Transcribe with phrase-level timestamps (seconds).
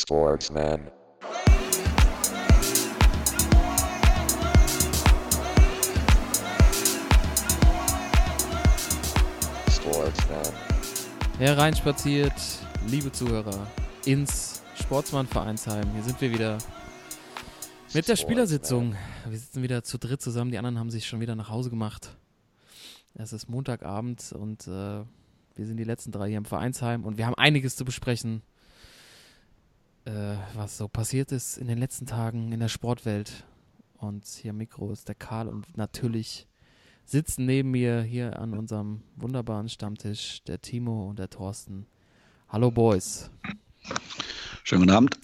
[0.00, 0.92] Sportsman.
[9.68, 10.42] Sportsman.
[11.38, 12.32] Hereinspaziert,
[12.86, 13.66] liebe Zuhörer,
[14.06, 15.90] ins Sportsmann-Vereinsheim.
[15.92, 16.58] Hier sind wir wieder
[17.92, 18.94] mit der Spielersitzung.
[19.28, 20.52] Wir sitzen wieder zu dritt zusammen.
[20.52, 22.16] Die anderen haben sich schon wieder nach Hause gemacht.
[23.14, 27.26] Es ist Montagabend und äh, wir sind die letzten drei hier im Vereinsheim und wir
[27.26, 28.42] haben einiges zu besprechen,
[30.08, 33.44] äh, was so passiert ist in den letzten Tagen in der Sportwelt.
[33.98, 36.46] Und hier am Mikro ist der Karl und natürlich
[37.04, 41.86] sitzen neben mir hier an unserem wunderbaren Stammtisch der Timo und der Thorsten.
[42.48, 43.30] Hallo Boys.
[44.64, 45.18] Schönen guten Abend.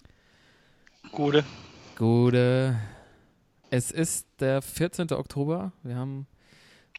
[1.12, 1.44] Gute.
[1.96, 2.78] Gute.
[3.70, 5.12] Es ist der 14.
[5.12, 5.72] Oktober.
[5.82, 6.26] Wir haben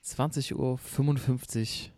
[0.04, 1.92] 20.55 Uhr.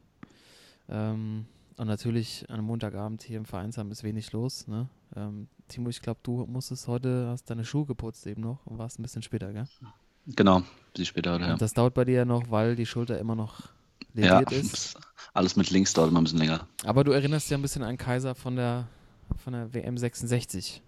[0.90, 1.46] Ähm,
[1.78, 4.68] und natürlich an einem Montagabend hier im Vereinsheim ist wenig los.
[4.68, 4.90] Ne?
[5.18, 9.00] Ähm, Timo, ich glaube, du musstest heute, hast deine Schuhe geputzt eben noch und warst
[9.00, 9.68] ein bisschen später, gell?
[10.28, 10.62] Genau,
[10.96, 11.46] sie später heute.
[11.46, 11.54] Ja.
[11.54, 13.70] Und das dauert bei dir ja noch, weil die Schulter immer noch
[14.14, 15.00] ja, lediert ist.
[15.34, 16.68] alles mit links dauert immer ein bisschen länger.
[16.86, 18.88] Aber du erinnerst dich ja ein bisschen an Kaiser von der,
[19.44, 20.84] von der WM 66.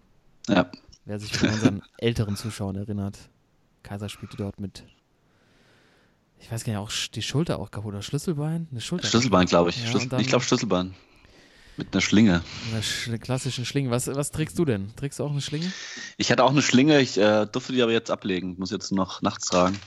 [0.48, 0.70] Ja,
[1.04, 3.18] Wer sich von unseren älteren Zuschauern erinnert.
[3.82, 4.84] Kaiser spielte dort mit.
[6.38, 8.68] Ich weiß gar nicht, auch die Schulter auch kaputt oder Schlüsselbein?
[8.70, 9.08] Eine Schulter.
[9.08, 9.82] Schlüsselbein, glaube ich.
[9.82, 10.94] Ja, Schlüssel, ich glaube Schlüsselbein.
[11.76, 12.42] Mit einer Schlinge.
[12.72, 13.90] Eine sch klassischen Schlinge.
[13.90, 14.94] Was, was trägst du denn?
[14.96, 15.72] Trägst du auch eine Schlinge?
[16.18, 18.56] Ich hatte auch eine Schlinge, ich äh, durfte die aber jetzt ablegen.
[18.58, 19.78] Muss jetzt noch nachts tragen.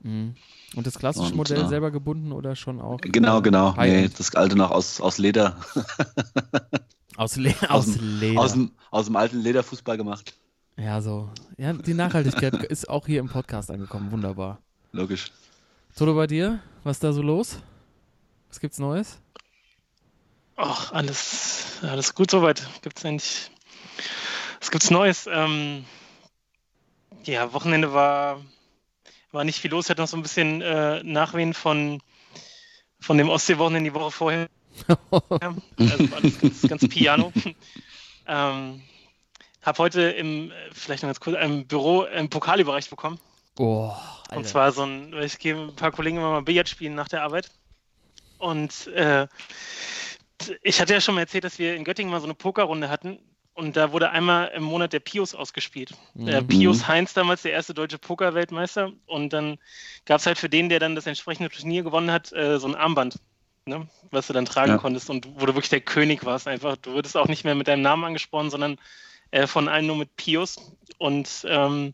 [0.00, 0.34] Mhm.
[0.74, 2.98] Und das klassische Und, Modell äh, selber gebunden oder schon auch?
[3.00, 3.74] Genau, äh, genau.
[3.76, 5.56] Nee, das alte noch aus, aus Leder.
[7.16, 8.40] aus, Le aus aus dem- Leder.
[8.40, 10.34] Aus dem, aus dem alten Lederfußball gemacht.
[10.76, 11.30] ja, so.
[11.58, 14.10] Ja, die Nachhaltigkeit ist auch hier im Podcast angekommen.
[14.12, 14.60] Wunderbar.
[14.92, 15.30] Logisch.
[15.96, 16.60] Toto, bei dir?
[16.84, 17.58] Was ist da so los?
[18.48, 19.18] Was gibt's Neues?
[20.64, 22.62] Ach, alles, alles gut soweit.
[22.82, 23.50] Gibt's eigentlich.
[24.60, 25.28] Was gibt's Neues?
[25.30, 25.84] Ähm,
[27.24, 28.40] ja, Wochenende war,
[29.32, 29.86] war nicht viel los.
[29.86, 32.00] Ich hatte noch so ein bisschen äh, Nachwehen von,
[33.00, 34.48] von dem Ostsee-Wochenende die Woche vorher.
[35.10, 37.32] Also war alles ganz, ganz piano.
[38.28, 38.82] ähm,
[39.62, 43.18] habe heute im, vielleicht noch ganz kurz, im Büro einen Pokal überreicht bekommen.
[43.58, 43.92] Oh,
[44.32, 46.94] Und zwar so ein, weil ich gehe mit ein paar Kollegen immer mal Billard spielen
[46.94, 47.50] nach der Arbeit.
[48.38, 49.26] Und äh,
[50.62, 53.18] ich hatte ja schon mal erzählt, dass wir in Göttingen mal so eine Pokerrunde hatten.
[53.54, 55.92] Und da wurde einmal im Monat der Pius ausgespielt.
[56.14, 56.48] Der Mhm.
[56.48, 58.92] Pius Heinz damals, der erste deutsche Pokerweltmeister.
[59.04, 59.58] Und dann
[60.06, 62.74] gab es halt für den, der dann das entsprechende Turnier gewonnen hat, äh, so ein
[62.74, 63.16] Armband,
[63.66, 64.78] ne, was du dann tragen Ja.
[64.78, 66.48] konntest und wo du wirklich der König warst.
[66.48, 68.78] Einfach, du wurdest auch nicht mehr mit deinem Namen angesprochen, sondern
[69.32, 70.56] äh, von allen nur mit Pius.
[70.96, 71.92] Und ähm,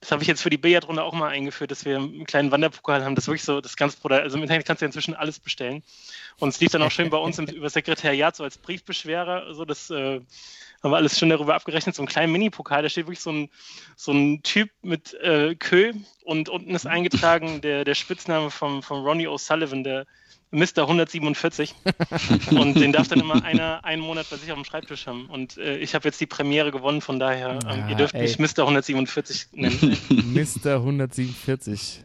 [0.00, 3.04] das habe ich jetzt für die Billardrunde auch mal eingeführt, dass wir einen kleinen Wanderpokal
[3.04, 3.14] haben.
[3.14, 4.20] Das ist wirklich so, das ganz brutal.
[4.22, 5.82] Also im Internet kannst du ja inzwischen alles bestellen.
[6.38, 9.54] Und es lief dann auch schön bei uns im, über Sekretariat, so als Briefbeschwerer.
[9.54, 10.20] So, das äh,
[10.82, 11.94] haben wir alles schon darüber abgerechnet.
[11.94, 13.50] So ein kleiner Mini-Pokal, da steht wirklich so ein,
[13.94, 15.92] so ein Typ mit äh, Kö
[16.24, 20.06] und unten ist eingetragen der, der Spitzname vom, vom Ronnie O'Sullivan, der
[20.50, 20.82] Mr.
[20.82, 21.74] 147.
[22.50, 25.26] und den darf dann immer einer einen Monat bei sich auf dem Schreibtisch haben.
[25.26, 28.22] Und äh, ich habe jetzt die Premiere gewonnen, von daher, ähm, Ja, ihr dürft ey.
[28.22, 28.62] mich Mr.
[28.62, 29.96] 147 nennen.
[30.08, 30.76] Mr.
[30.76, 32.04] 147.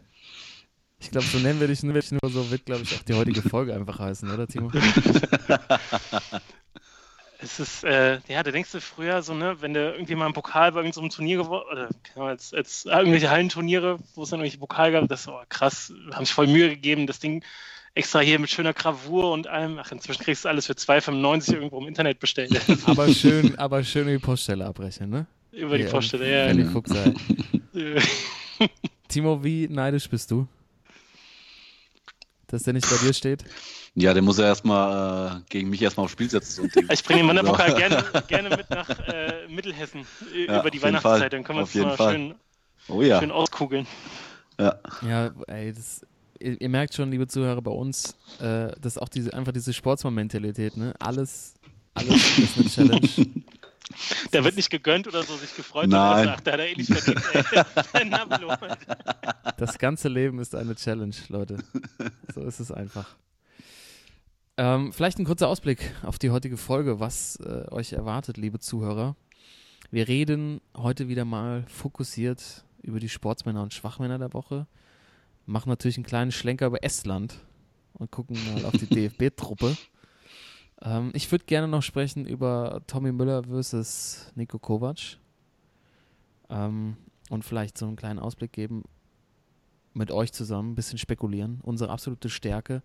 [1.00, 3.42] Ich glaube, so nennen wir dich nur, nur so wird, glaube ich, auch die heutige
[3.42, 4.72] Folge einfach heißen, oder Timo?
[7.38, 10.34] Es ist, äh, ja, da denkst du früher so, ne, wenn du irgendwie mal einen
[10.34, 14.40] Pokal bei irgendeinem Turnier gewonnen, oder keine Ahnung, als, als irgendwelche Hallenturniere, wo es dann
[14.40, 17.44] irgendwelche Pokal gab, das war krass, haben sich voll Mühe gegeben, das Ding
[17.96, 19.80] extra hier mit schöner Gravur und allem.
[19.80, 22.52] Ach, inzwischen kriegst du alles für 2,95 irgendwo im Internet bestellt.
[22.86, 25.26] Aber schön, aber schön über die Poststelle abrechnen, ne?
[25.52, 26.54] Über die Ja, Vorstelle, Ja, ja.
[26.54, 27.14] die Fuchsei.
[27.74, 28.02] ja.
[29.08, 30.48] Timo, wie neidisch bist du?
[32.48, 33.44] Dass der nicht bei dir steht?
[33.96, 36.70] Ja, der muss ja erstmal äh, gegen mich erstmal aufs Spiel setzen.
[36.74, 36.82] So.
[36.92, 37.78] Ich bringe den Wanderpokal So.
[37.78, 40.06] gerne, gerne mit nach äh, Mittelhessen
[40.48, 41.20] Ja, über die Weihnachtszeit.
[41.22, 41.30] Fall.
[41.30, 42.14] Dann können wir uns mal Fall.
[42.14, 42.36] schön,
[42.90, 43.20] Oh ja.
[43.20, 43.88] schön auskugeln.
[44.60, 44.78] ja.
[45.02, 46.06] Ja, ey, das,
[46.46, 49.74] ihr, ihr merkt schon, liebe Zuhörer, bei uns, äh, das ist auch diese, einfach diese
[49.74, 50.94] Sportsmann-Mentalität, ne?
[51.00, 51.56] Alles,
[51.94, 53.10] alles ist eine Challenge.
[54.32, 55.88] Da wird nicht gegönnt oder so, sich gefreut.
[55.88, 56.18] Nein.
[56.18, 57.24] sondern sagt, da hat er eh nicht verdient.
[59.58, 61.60] Das ganze Leben ist eine Challenge, Leute.
[62.34, 63.16] So ist es einfach.
[64.58, 69.16] Ähm, vielleicht ein kurzer Ausblick auf die heutige Folge, was äh, euch erwartet, liebe Zuhörer.
[69.92, 74.66] Wir reden heute wieder mal fokussiert über die Sportsmänner und Schwachmänner der Woche.
[75.46, 77.40] Machen natürlich einen kleinen Schlenker über Estland
[77.94, 79.78] und gucken mal auf die DFB-Truppe.
[80.82, 85.18] Ähm, ich würde gerne noch sprechen über Tommy Müller versus Nico Kovac.
[86.50, 86.98] Ähm,
[87.30, 88.84] und vielleicht so einen kleinen Ausblick geben,
[89.94, 91.60] mit euch zusammen ein bisschen spekulieren.
[91.64, 92.84] Unsere absolute Stärke.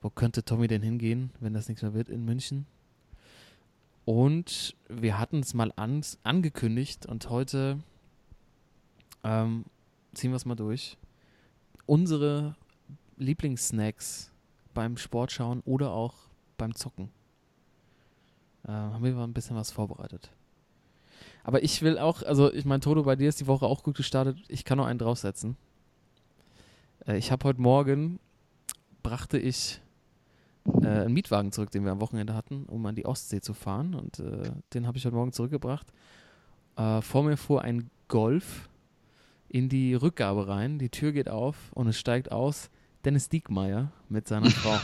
[0.00, 2.66] Wo könnte Tommy denn hingehen, wenn das nichts mehr wird in München?
[4.04, 7.78] Und wir hatten es mal an, angekündigt und heute
[9.22, 9.64] ähm,
[10.14, 10.96] ziehen wir es mal durch.
[11.86, 12.56] Unsere
[13.16, 14.30] Lieblingssnacks
[14.74, 16.14] beim Sportschauen oder auch
[16.56, 17.10] beim Zocken.
[18.64, 20.30] Äh, haben wir mal ein bisschen was vorbereitet.
[21.44, 23.96] Aber ich will auch, also ich meine, Toto, bei dir ist die Woche auch gut
[23.96, 24.38] gestartet.
[24.48, 25.56] Ich kann noch einen draufsetzen.
[27.06, 28.20] Äh, ich habe heute Morgen,
[29.02, 29.80] brachte ich
[30.82, 33.94] äh, einen Mietwagen zurück, den wir am Wochenende hatten, um an die Ostsee zu fahren.
[33.94, 35.86] Und äh, den habe ich heute Morgen zurückgebracht.
[36.76, 38.68] Äh, vor mir fuhr ein Golf
[39.52, 40.78] in die Rückgabe rein.
[40.78, 42.70] Die Tür geht auf und es steigt aus
[43.04, 44.78] Dennis Diekmeyer mit seiner Frau.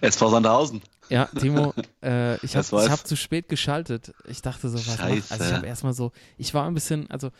[0.00, 0.80] SV Sandhausen.
[1.10, 4.14] Ja, Timo, äh, ich habe hab zu spät geschaltet.
[4.26, 5.32] Ich dachte so, was macht, Scheiße.
[5.34, 7.30] Also ich habe erstmal so, ich war ein bisschen, also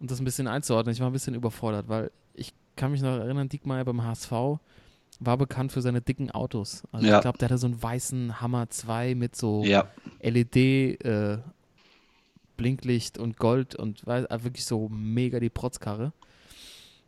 [0.00, 3.16] um das ein bisschen einzuordnen, ich war ein bisschen überfordert, weil ich kann mich noch
[3.16, 4.32] erinnern, Diekmeyer beim HSV
[5.20, 6.82] war bekannt für seine dicken Autos.
[6.92, 7.16] Also Ja.
[7.16, 9.88] ich glaube, der hatte so einen weißen Hammer 2 mit so Ja.
[10.20, 11.38] LED äh,
[12.56, 16.12] Blinklicht und Gold und äh, wirklich so mega die Protzkarre.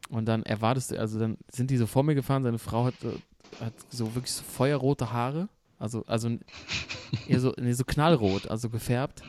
[0.08, 2.94] Und dann erwartest du, also dann sind die so vor mir gefahren, seine Frau hat,
[3.02, 5.48] äh, hat so wirklich so feuerrote Haare,
[5.78, 6.30] also, also
[7.28, 9.22] eher so, nee, so knallrot, also gefärbt.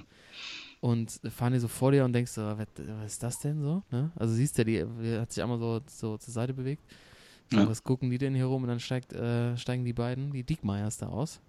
[0.79, 3.81] Und fahren die so vor dir und denkst so, was, was ist das denn so?
[3.89, 4.11] Ne?
[4.15, 6.83] Also siehst du, die, die hat sich einmal so, so zur Seite bewegt.
[7.49, 7.67] So, Ja.
[7.67, 8.61] Was gucken die denn hier rum?
[8.61, 11.39] Und dann steigt, äh, steigen die beiden, die Diekmeyers da aus.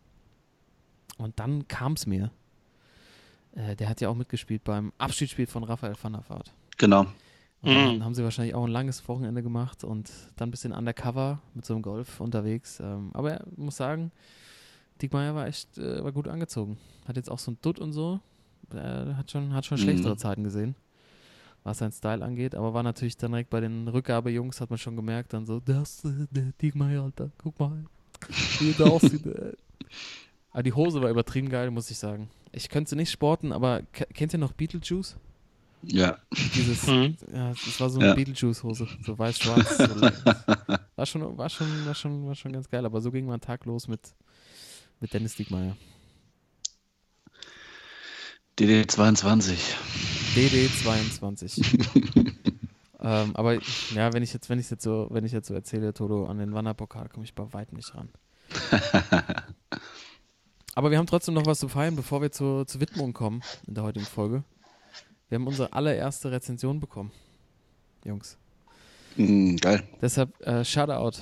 [1.19, 2.31] Und dann kam es mir.
[3.55, 6.53] Äh, der hat ja auch mitgespielt beim Abschiedsspiel von Raphael van der Vaart.
[6.77, 7.07] Genau.
[7.61, 8.05] Und dann Mhm.
[8.05, 11.75] haben sie wahrscheinlich auch ein langes Wochenende gemacht und dann ein bisschen undercover mit so
[11.75, 12.79] einem Golf unterwegs.
[12.81, 14.13] Ähm, aber ich muss sagen,
[15.03, 16.79] Diekmeyer war echt äh, war gut angezogen.
[17.07, 18.21] Hat jetzt auch so ein Dutt und so.
[18.73, 19.83] Äh, hat schon, hat schon Mhm.
[19.83, 20.77] schlechtere Zeiten gesehen,
[21.65, 22.55] was sein Style angeht.
[22.55, 26.05] Aber war natürlich dann direkt bei den Rückgabejungs, hat man schon gemerkt, dann so, das
[26.05, 27.85] äh, der Diekmeyer, Alter, guck mal,
[28.61, 29.23] wie er da aussieht.
[30.51, 32.31] Aber die Hose war übertrieben geil, muss ich sagen.
[32.53, 35.17] Ich könnte sie nicht sporten, aber ke- kennt ihr noch Beetlejuice?
[35.83, 36.19] Ja.
[36.57, 37.17] Dieses, Mhm.
[37.33, 38.15] ja, das war so eine Ja.
[38.15, 39.77] Beetlejuice-Hose, so weiß-schwarz.
[39.79, 40.01] so
[40.97, 43.65] war, schon, war, schon, war, schon, war schon ganz geil, aber so ging mein Tag
[43.67, 44.01] los mit,
[45.01, 45.77] mit Dennis Diekmeyer.
[48.59, 49.57] DD22.
[50.35, 52.33] DD22.
[53.01, 53.55] ähm, aber
[53.95, 56.39] ja, wenn ich jetzt, wenn ich jetzt so, wenn ich jetzt so erzähle, Toto, an
[56.39, 58.09] den Wanderpokal komme ich bei weitem nicht ran.
[60.79, 63.75] aber wir haben trotzdem noch was zu feiern, bevor wir zur, zur Widmung kommen in
[63.75, 64.45] der heutigen Folge.
[65.29, 67.11] Wir haben unsere allererste Rezension bekommen.
[68.05, 68.39] Jungs.
[69.17, 69.83] Mhm, geil.
[70.01, 71.19] Deshalb äh, Shoutout.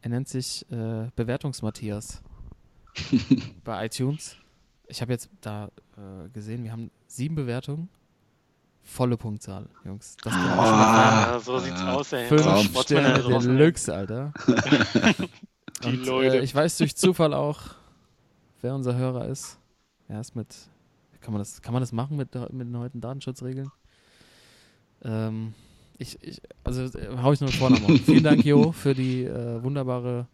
[0.00, 2.22] Er nennt sich äh, Bewertungs-Matthias
[3.64, 4.36] bei iTunes.
[4.86, 5.66] Ich habe jetzt da
[5.96, 7.88] äh, gesehen, wir haben sieben Bewertungen.
[8.84, 10.16] Volle Punktzahl, Jungs.
[10.22, 11.32] Das kann auch schon feiern.
[11.32, 11.94] Ja, so sieht's Ah.
[11.94, 12.26] aus, ey.
[12.28, 12.82] Fünf Traum.
[12.84, 13.40] Sterne.
[13.40, 14.32] Deluxe, Alter.
[15.82, 16.38] Die Und, Leute.
[16.38, 17.81] Äh, ich weiß durch Zufall auch,
[18.62, 19.58] wer unser Hörer ist.
[20.08, 20.56] Er ist mit,
[21.20, 23.70] kann man das, kann man das machen mit, mit den heutigen Datenschutzregeln?
[25.04, 25.54] Ähm,
[25.98, 28.00] ich, ich, also äh, hau ich nur Vornamen auf.
[28.04, 30.26] Vielen Dank, Jo, für die äh, wunderbare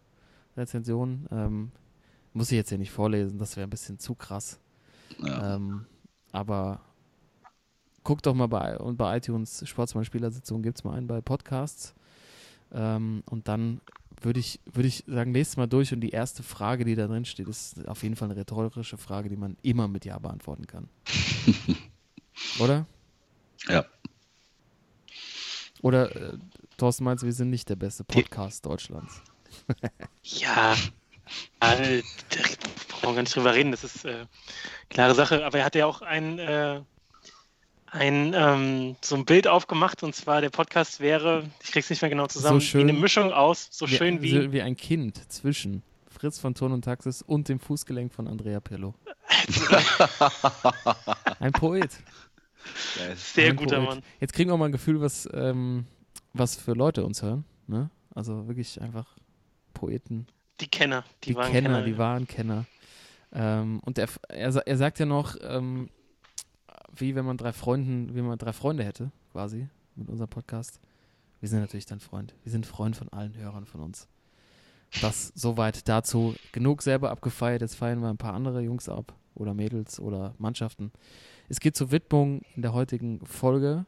[0.56, 1.26] Rezension.
[1.30, 1.72] Ähm,
[2.32, 4.60] muss ich jetzt hier nicht vorlesen, das wäre ein bisschen zu krass.
[5.18, 5.56] Ja.
[5.56, 5.86] Ähm,
[6.32, 6.80] aber
[8.04, 11.94] guckt doch mal bei, und bei iTunes Sportsmann-Spielersitzung gibt es mal einen bei Podcasts.
[12.72, 13.80] Ähm, und dann
[14.22, 17.24] würde ich, würde ich sagen, lest mal durch und die erste Frage, die da drin
[17.24, 20.88] steht, ist auf jeden Fall eine rhetorische Frage, die man immer mit Ja beantworten kann.
[22.60, 22.86] Oder?
[23.68, 23.84] Ja.
[25.82, 26.38] Oder äh,
[26.76, 29.22] Thorsten meinst, wir sind nicht der beste Podcast Deutschlands.
[30.22, 30.74] Ja,
[31.60, 32.38] äh, da
[32.88, 34.26] brauchen wir gar nicht drüber reden, das ist äh,
[34.88, 35.44] klare Sache.
[35.44, 36.80] Aber er hatte ja auch ein, äh,
[37.90, 42.10] ein ähm, so ein Bild aufgemacht und zwar der Podcast wäre, ich krieg's nicht mehr
[42.10, 42.86] genau zusammen, So schön.
[42.86, 46.72] wie eine Mischung aus, so schön wie, so wie ein Kind zwischen Fritz von Ton
[46.72, 48.94] und Taxis und dem Fußgelenk von Andrea Pirlo.
[51.40, 51.90] ein Poet.
[53.16, 53.88] Sehr Ein guter Poet.
[53.88, 54.02] Mann.
[54.20, 55.86] Jetzt kriegen wir auch mal ein Gefühl, was, ähm,
[56.32, 57.44] was für Leute uns hören.
[57.66, 57.90] Ne?
[58.14, 59.06] Also wirklich einfach
[59.74, 60.26] Poeten,
[60.60, 61.82] Die Kenner, die, die, waren Kenner, Kenner.
[61.84, 62.64] die wahren Kenner.
[63.32, 65.88] Ähm, und er, er, sa- er sagt ja noch, ähm,
[67.00, 70.80] wie wenn man drei Freunden, wie man drei Freunde hätte, quasi, mit unserem Podcast.
[71.40, 72.34] Wir sind natürlich dein Freund.
[72.42, 74.08] Wir sind Freund von allen Hörern von uns.
[75.00, 76.34] Das soweit dazu.
[76.52, 77.60] Genug selber abgefeiert.
[77.60, 80.90] Jetzt feiern wir ein paar andere Jungs ab oder Mädels oder Mannschaften.
[81.48, 83.84] Es geht zur Widmung in der heutigen Folge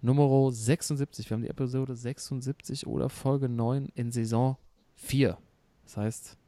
[0.00, 1.28] Nummer 76.
[1.28, 4.56] Wir haben die Episode 76 oder Folge 9 in Saison
[4.96, 5.36] 4.
[5.84, 6.38] Das heißt,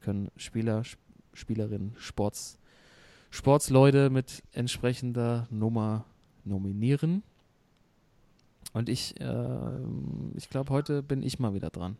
[0.00, 0.98] können Spieler, Sp-
[1.34, 2.58] Spielerinnen, Sports,
[3.30, 6.04] Sportsleute mit entsprechender Nummer
[6.44, 7.22] nominieren.
[8.72, 9.78] Und ich, äh,
[10.34, 11.96] ich glaube, heute bin ich mal wieder dran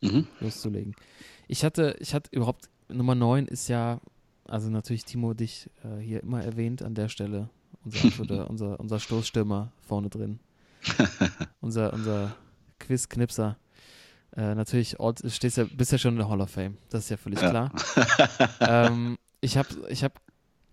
[0.00, 0.26] Mhm.
[0.40, 0.94] loszulegen.
[1.48, 4.00] Ich hatte, ich hatte überhaupt, Nummer 9 ist ja
[4.46, 7.48] also natürlich Timo dich äh, hier immer erwähnt an der Stelle.
[7.84, 8.00] Unser,
[8.50, 10.38] unser, unser Stoßstürmer vorne drin.
[11.60, 12.36] unser unser
[12.78, 13.56] Quiz-Knipser.
[14.36, 16.76] Äh, natürlich, Ort, stehst ja, bist ja schon in der Hall of Fame.
[16.90, 17.50] Das ist ja völlig Ja.
[17.50, 17.72] klar.
[18.60, 20.14] ähm, ich habe, ich habe,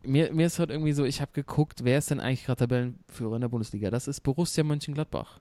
[0.03, 3.35] mir, mir ist heute irgendwie so, ich habe geguckt, wer ist denn eigentlich gerade Tabellenführer
[3.35, 3.89] in der Bundesliga?
[3.91, 5.39] Das ist Borussia Mönchengladbach.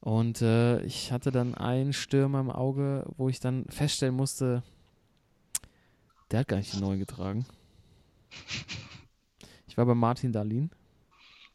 [0.00, 4.62] Und äh, ich hatte dann einen Stürmer im Auge, wo ich dann feststellen musste,
[6.30, 7.46] der hat gar nicht die neuen getragen.
[9.66, 10.70] Ich war bei Martin Dahlin.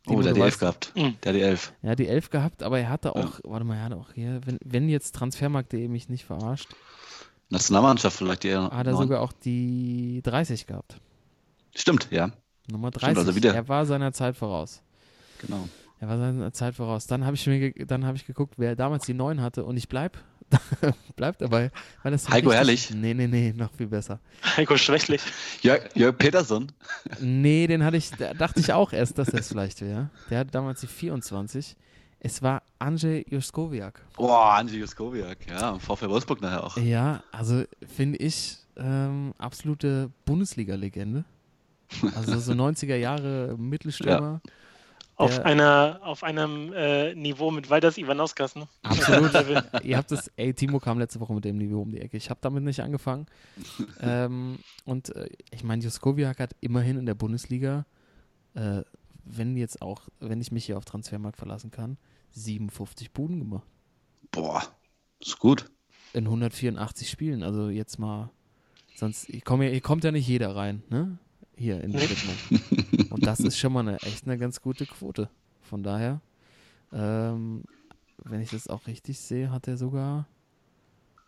[0.07, 0.91] Oh, der hat die Elf weißt- gehabt.
[0.95, 1.15] Mhm.
[1.23, 1.73] Der hat die Elf.
[1.81, 4.41] Er hat die 11 gehabt, aber er hatte auch, warte mal, er hatte auch hier,
[4.45, 6.67] wenn, wenn jetzt Transfermarkt.de mich nicht verarscht,
[7.49, 8.63] Nationalmannschaft vielleicht eher.
[8.63, 9.03] hat er neun.
[9.03, 10.99] sogar auch die 30 gehabt.
[11.75, 12.31] Stimmt, ja,
[12.71, 13.17] Nummer Stimmt, 30.
[13.17, 14.81] also wieder- Er war seiner Zeit voraus.
[15.39, 15.67] genau.
[15.99, 17.07] Er war seiner Zeit voraus.
[17.07, 19.77] Dann habe ich mir, ge- dann habe ich geguckt, wer damals die 9 hatte und
[19.77, 20.17] ich bleib,
[21.15, 21.71] bleib dabei,
[22.03, 22.89] weil das Heiko richtig- Herrlich?
[22.91, 24.19] Nee, nee, nee, noch viel besser.
[24.57, 25.21] Heiko Schwächlich.
[25.61, 26.71] Jörg, Jörg Peterson.
[27.21, 30.09] Nee, den hatte ich, da dachte ich auch erst, dass er es vielleicht wäre.
[30.29, 31.75] Der hatte damals die 24.
[32.19, 34.01] Es war Andrzej Juskowiak.
[34.17, 35.37] Boah, Angie Juskowiak.
[35.49, 36.77] Ja, VfL Wolfsburg nachher auch.
[36.77, 41.23] Ja, also finde ich ähm, absolute Bundesliga-Legende.
[42.15, 44.41] Also so 90er Jahre Mittelstürmer.
[45.15, 48.67] Auf, Der- einer, auf einem äh, Niveau mit Walders Ivanauskas, ne?
[48.81, 49.31] Absolut.
[49.83, 52.17] Ihr habt das, ey, Timo kam letzte Woche mit dem Niveau um die Ecke.
[52.17, 53.27] Ich habe damit nicht angefangen.
[54.01, 57.85] ähm, und äh, ich meine, Juskowiak hat immerhin in der Bundesliga,
[58.55, 58.81] äh,
[59.23, 61.97] wenn jetzt auch, wenn ich mich hier auf Transfermarkt verlassen kann,
[62.31, 63.67] 57 Buden gemacht.
[64.31, 64.63] Boah,
[65.19, 65.69] ist gut.
[66.13, 67.43] In 184 Spielen.
[67.43, 68.31] Also jetzt mal,
[68.95, 71.19] sonst hier, komm, ja- hier kommt ja nicht jeder rein, ne?
[71.55, 71.93] Hier in.
[71.93, 73.11] Widmung.
[73.11, 75.29] Und das ist schon mal eine echt eine ganz gute Quote.
[75.61, 76.19] Von daher,
[76.91, 77.63] ähm,
[78.23, 80.27] wenn ich das auch richtig sehe, hat er sogar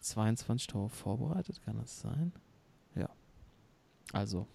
[0.02, 1.62] 22 Tore vorbereitet.
[1.64, 2.32] Kann das sein?
[2.96, 3.10] Ja.
[4.14, 4.48] Also.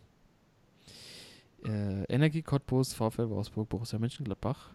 [1.65, 4.71] Äh, Energie Cottbus, VfL Wolfsburg, Borussia Mönchengladbach.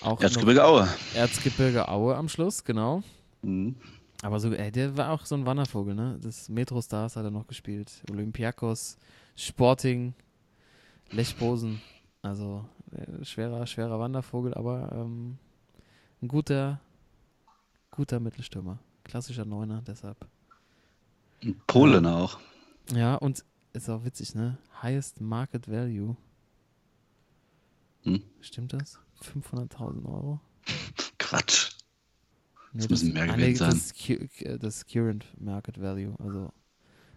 [0.00, 0.88] Auch Erzgebirge Aue.
[1.14, 3.02] Erzgebirge Aue am Schluss, genau.
[3.42, 3.76] Mhm.
[4.22, 6.18] Aber so, ey, der war auch so ein Wandervogel, ne?
[6.22, 8.02] Das Metro Stars hat er noch gespielt.
[8.10, 8.96] Olympiakos,
[9.36, 10.14] Sporting,
[11.10, 11.80] Lech Posen.
[12.22, 15.38] Also äh, schwerer, schwerer Wandervogel, aber ähm,
[16.22, 16.80] ein guter,
[17.90, 18.78] guter Mittelstürmer.
[19.04, 20.26] Klassischer Neuner, deshalb.
[21.66, 22.40] Polen auch.
[22.92, 24.58] Ja, und ist auch witzig, ne?
[24.82, 26.16] Highest Market Value.
[28.02, 28.22] Hm.
[28.40, 28.98] Stimmt das?
[29.22, 30.40] 500.000 Euro?
[31.18, 31.72] Quatsch.
[32.72, 34.30] Nee, Das müssen mehr ah, gewesen sein.
[34.40, 36.52] Das, das Current Market Value, also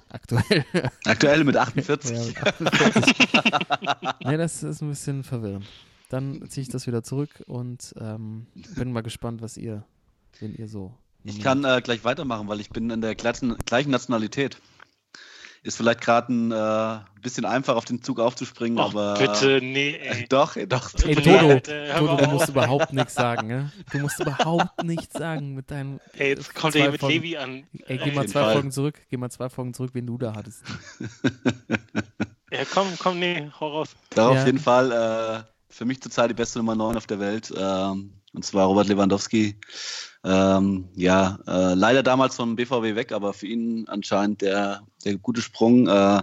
[0.10, 0.66] aktuell.
[1.06, 2.36] Aktuell mit 48.
[2.36, 3.16] Ja, mit 48.
[4.26, 5.66] nee, das ist ein bisschen verwirrend.
[6.10, 9.86] Dann ziehe ich das wieder zurück und ähm, bin mal gespannt, was ihr,
[10.40, 10.94] wenn ihr so.
[11.24, 14.60] Ich kann äh, gleich weitermachen, weil ich bin in der gleichen, gleichen Nationalität.
[15.62, 19.16] Ist vielleicht gerade ein äh, bisschen einfach auf den Zug aufzuspringen, Och, aber.
[19.16, 20.26] bitte, nee, ey.
[20.30, 20.92] Doch, doch.
[21.04, 21.62] Ey, Dodo, äh,
[21.94, 23.72] hör Dodo, du musst überhaupt nichts sagen, ne?
[23.92, 26.00] Du musst überhaupt nichts sagen mit deinem.
[26.18, 27.68] Ey, jetzt kommt zwei er hier mit Folgen- Levi an.
[27.88, 28.54] Ey, geh mal zwei Fall.
[28.54, 30.64] Folgen zurück, geh mal zwei Folgen zurück, wen du da hattest.
[32.52, 33.90] Ja, komm, komm, nee, hau raus.
[34.10, 34.40] Da Ja.
[34.42, 37.54] auf jeden Fall äh, für mich zurzeit die beste Nummer 9 auf der Welt.
[37.56, 39.56] Ähm, und zwar Robert Lewandowski.
[40.24, 45.42] Ähm, ja, äh, leider damals vom BVB weg, aber für ihn anscheinend der, der gute
[45.42, 45.88] Sprung.
[45.88, 46.22] Äh,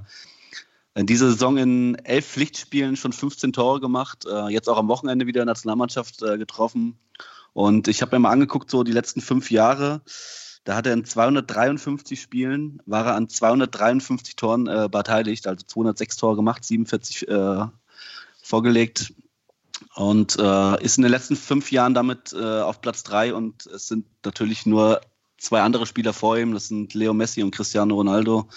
[0.95, 4.25] in dieser Saison in elf Pflichtspielen schon 15 Tore gemacht.
[4.27, 6.99] Äh, jetzt auch am Wochenende wieder Nationalmannschaft äh, getroffen.
[7.53, 10.03] Und ich habe mir mal angeguckt, so die letzten fünf Jahre.
[10.65, 16.17] Da hat er in 253 Spielen, war er an 253 Toren äh, beteiligt, also 206
[16.17, 17.67] Tore gemacht, 47 äh,
[18.43, 19.15] vorgelegt
[19.95, 23.89] und äh, ist in den letzten fünf Jahren damit äh, auf Platz drei und es
[23.89, 25.01] sind natürlich nur
[25.39, 28.49] zwei andere Spieler vor ihm, das sind Leo Messi und Cristiano Ronaldo.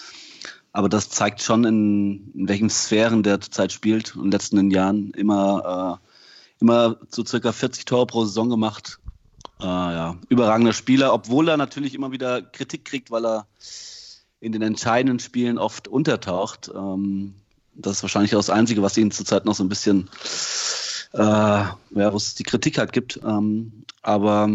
[0.72, 5.12] Aber das zeigt schon, in, in welchen Sphären der zurzeit spielt in den letzten Jahren
[5.14, 9.00] immer, äh, immer so circa 40 Tore pro Saison gemacht.
[9.60, 13.46] Äh, ja, überragender Spieler, obwohl er natürlich immer wieder Kritik kriegt, weil er
[14.38, 16.70] in den entscheidenden Spielen oft untertaucht.
[16.74, 17.34] Ähm,
[17.74, 20.08] das ist wahrscheinlich auch das Einzige, was ihn zurzeit noch so ein bisschen,
[21.12, 23.20] äh, ja, wo es die Kritik halt gibt.
[23.24, 24.48] Ähm, aber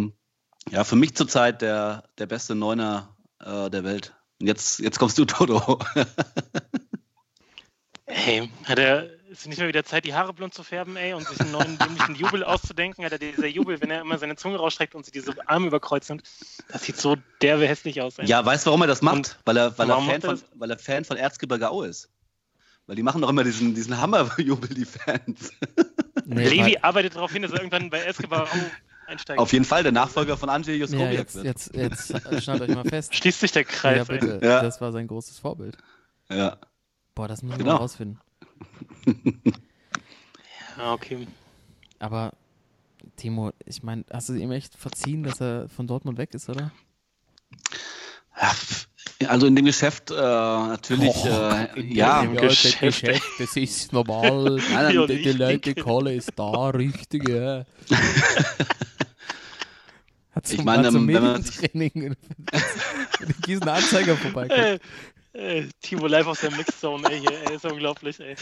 [0.72, 4.14] ja, für mich zurzeit der, der beste Neuner äh, der Welt.
[4.40, 5.80] Und jetzt, jetzt kommst du, Toto.
[8.08, 11.28] Ey, hat er, ist nicht mehr wieder Zeit, die Haare blond zu färben, ey, und
[11.28, 13.04] sich einen neuen dämlichen Jubel auszudenken?
[13.04, 16.08] Hat er dieser Jubel, wenn er immer seine Zunge rausstreckt und sie diese Arme überkreuzt
[16.08, 16.24] sind,
[16.70, 18.28] das sieht so derbe hässlich aus, ey.
[18.28, 19.16] ja, weißt du, warum er das macht?
[19.16, 20.46] Und weil er, weil, er Fan von, das?
[20.54, 22.10] weil er Fan von Erzgebirge Aue ist.
[22.86, 25.52] Weil die machen doch immer diesen, diesen Hammerjubel, die Fans.
[26.26, 28.48] Nee, Levi arbeitet darauf hin, dass er irgendwann bei Escobar
[29.08, 29.40] einsteigt.
[29.40, 31.46] Auf jeden Fall der Nachfolger von Andrzej ja, Juskowiak jetzt, wird.
[31.46, 33.14] jetzt, jetzt schnallt euch mal fest.
[33.16, 34.20] Schließt sich der Ja, Kreis, ey.
[34.20, 34.40] bitte.
[34.44, 34.62] Ja.
[34.62, 35.78] Das war sein großes Vorbild.
[36.30, 36.58] Ja.
[37.14, 37.74] Boah, das müssen wir Genau.
[37.76, 38.20] mal rausfinden.
[40.78, 41.26] Ja, okay.
[42.00, 42.34] Aber
[43.16, 46.72] Timo, ich meine, hast du ihm echt verziehen, dass er von Dortmund weg ist, oder?
[48.42, 48.88] Ja, pf-
[49.28, 53.08] Also in dem Geschäft äh, natürlich, äh, ja, dem Geschäft.
[53.40, 54.60] das ist normal.
[54.74, 55.32] Nein, Ja, die, die.
[55.32, 57.66] Leute, Kohle ist da, richtig, ja.
[60.36, 62.14] Hat Ich zum, meine, hat zum wenn man sich- Medientraining
[63.22, 64.60] in Gießen Anzeiger vorbeikommt.
[64.60, 64.80] Äh,
[65.32, 68.36] äh, Timo live aus der Mixzone, ey, hier, ey, ist unglaublich, ey.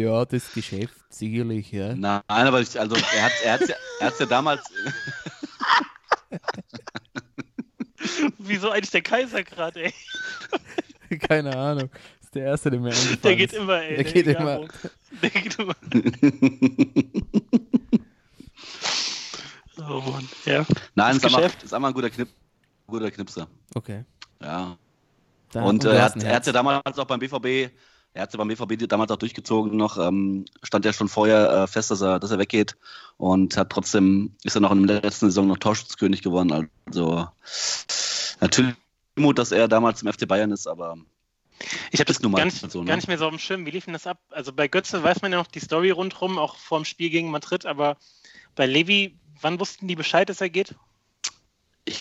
[0.00, 1.94] Ja, das Geschäft, sicherlich, ja.
[1.94, 4.60] nein, aber ich, also er hat er hat's ja, er hat's ja damals,
[8.38, 9.94] Wieso eigentlich der Kaiser gerade, ey?
[11.28, 11.90] Keine Ahnung.
[11.90, 13.58] Das ist der Erste, der mir eingefallen Der geht ist.
[13.58, 13.96] immer, ey.
[13.96, 14.60] Der geht egal immer.
[14.60, 14.68] wo.
[15.22, 15.74] Der geht immer.
[19.80, 20.66] Oh Mann, ja.
[20.96, 22.28] nein, Das ist ist einmal ein guter, Knip,
[22.86, 23.48] guter Knipser.
[23.74, 24.04] Okay.
[24.42, 24.76] Ja.
[25.52, 27.70] Da- und äh, er hat er ja damals auch beim BVB,
[28.14, 31.66] er hat ja beim BVB damals auch durchgezogen noch, ähm, stand ja schon vorher äh,
[31.66, 32.76] fest, dass er, dass er weggeht
[33.16, 36.70] und hat trotzdem, ist er noch in der letzten Saison noch Torschützkönig geworden.
[36.86, 37.28] Also
[38.40, 38.74] natürlich
[39.16, 40.96] Mut, dass er damals im FC Bayern ist, aber
[41.90, 42.86] Ich habe das gar nicht, so, ne?
[42.86, 43.66] gar nicht mehr so auf dem Schirm.
[43.66, 44.20] Wie lief denn das ab?
[44.30, 47.30] Also bei Götze weiß man ja noch die Story rundherum, auch vor dem Spiel gegen
[47.30, 47.96] Madrid, aber
[48.54, 50.74] bei Levi, wann wussten die Bescheid, dass er geht?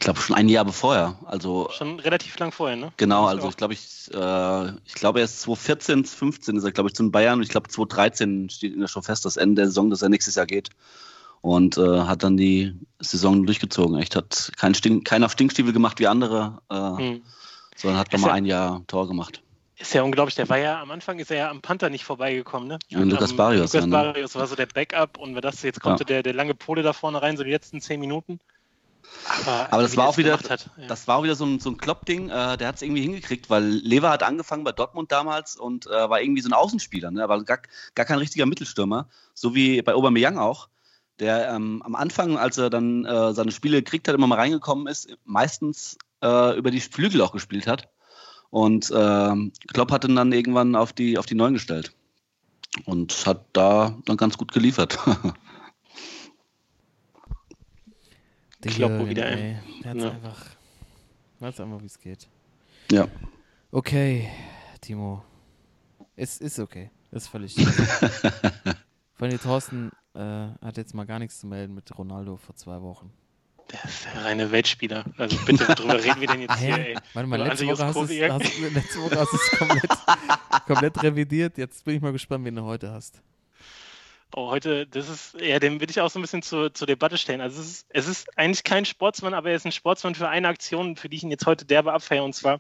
[0.07, 1.19] Ich glaube schon ein Jahr bevor.
[1.25, 2.91] Also Schon relativ lang vorher, ne?
[2.97, 6.89] Genau, also ich glaube, ich, äh, ich glaube, er ist 2014, 15 ist er, glaube
[6.89, 9.65] ich, zu Bayern und ich glaube, 2013 steht ihm ja schon fest, das Ende der
[9.67, 10.69] Saison, dass er nächstes Jahr geht.
[11.41, 13.97] Und äh, hat dann die Saison durchgezogen.
[13.99, 17.21] Echt, hat kein, Stink, kein auf Stinkstiefel gemacht wie andere, äh, Hm.
[17.75, 19.43] sondern hat nochmal ja- ein Jahr Tor gemacht.
[19.77, 20.33] Ist ja unglaublich.
[20.35, 22.79] Der war ja am Anfang ist er ja am Panther nicht vorbeigekommen, ne?
[22.87, 23.91] Ja, Lukas Am- Barrios, Lukas ja, ne?
[23.91, 26.07] Barrios war so der Backup und wer das jetzt konnte Ja.
[26.07, 28.39] der, der lange Pole da vorne rein, so die letzten zehn Minuten.
[29.45, 30.87] Aber, Aber das war auch wieder, Hat, ja.
[30.87, 33.49] das war auch wieder so ein, so ein Klopp-Ding, äh, der hat es irgendwie hingekriegt,
[33.49, 37.23] weil Lever hat angefangen bei Dortmund damals und äh, war irgendwie so ein Außenspieler, ne?
[37.23, 37.59] aber gar,
[37.95, 40.69] gar kein richtiger Mittelstürmer, so wie bei Aubameyang auch,
[41.19, 44.88] der ähm, am Anfang, als er dann äh, seine Spiele gekriegt hat, immer mal reingekommen
[44.88, 47.89] ist, meistens äh, über die Flügel auch gespielt hat
[48.49, 51.93] und ähm, Klopp hat ihn dann irgendwann auf die, auf die Neun gestellt
[52.86, 54.97] und hat da dann ganz gut geliefert.
[58.57, 60.12] Der Kloppo Jürgen, wieder ey, Der hat's Ja.
[60.12, 60.45] einfach,
[61.39, 62.27] weiß einfach, wie es geht.
[62.91, 63.08] ja.
[63.71, 64.30] Okay,
[64.82, 65.23] Timo.
[66.15, 66.89] Es ist okay.
[67.12, 67.53] Ist völlig.
[69.15, 72.82] Von dir, Thorsten äh, hat jetzt mal gar nichts zu melden mit Ronaldo vor zwei
[72.82, 73.12] Wochen.
[73.71, 75.03] Der ist der reine Weltspieler.
[75.17, 76.95] Also bitte, worüber reden wir denn jetzt hier, ey?
[77.13, 78.32] Warte mal, letzte Woche, hast du es, Kowiak?
[78.32, 81.58] hast, letzte Woche hast du es komplett, komplett revidiert.
[81.58, 83.21] Jetzt bin ich mal gespannt, wen du heute hast.
[84.35, 87.17] Oh, heute, das ist, ja, den will ich auch so ein bisschen zur, zur Debatte
[87.17, 87.39] stellen.
[87.39, 90.49] Also es ist, es ist eigentlich kein Sportsmann, aber er ist ein Sportsmann für eine
[90.49, 92.23] Aktion, für die ich ihn jetzt heute derbe abfeiere.
[92.23, 92.59] Und zwar,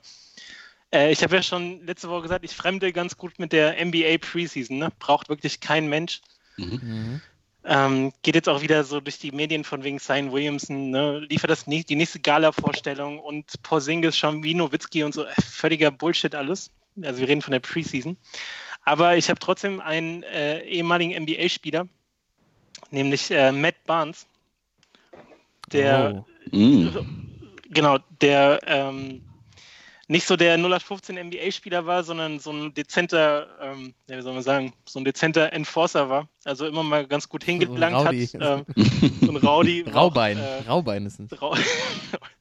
[0.93, 4.17] äh, ich habe ja schon letzte Woche gesagt, ich fremde ganz gut mit der NBA
[4.19, 4.77] Preseason.
[4.77, 4.91] Ne?
[4.97, 6.21] Braucht wirklich kein Mensch.
[6.55, 7.21] Mhm.
[7.65, 11.19] Ähm, geht jetzt auch wieder so durch die Medien von wegen Zion Williamson, ne?
[11.19, 16.33] liefert das die nächste Gala-Vorstellung und Porzingis, schon wie Nowitzki und so, äh, völliger Bullshit
[16.33, 16.71] alles.
[17.03, 18.15] Also wir reden von der Preseason.
[18.87, 21.89] Aber ich habe trotzdem einen äh, ehemaligen NBA-Spieler,
[22.89, 24.25] nämlich äh, Matt Barnes,
[25.73, 26.23] der
[26.53, 26.55] Oh.
[26.57, 26.87] Mm.
[27.69, 29.21] genau, der ähm,
[30.07, 34.43] nicht so der 0815 NBA-Spieler war, sondern so ein dezenter, ähm, ja, wie soll man
[34.43, 36.29] sagen, so ein dezenter Enforcer war.
[36.45, 38.05] Also immer mal ganz gut hingelangt hat.
[38.05, 38.29] Rowdy.
[38.39, 38.65] Ähm,
[39.19, 39.85] so ein Rowdy.
[39.85, 40.37] war auch, Raubein.
[40.37, 41.41] äh, Raubein ist es.
[41.41, 41.57] Rau-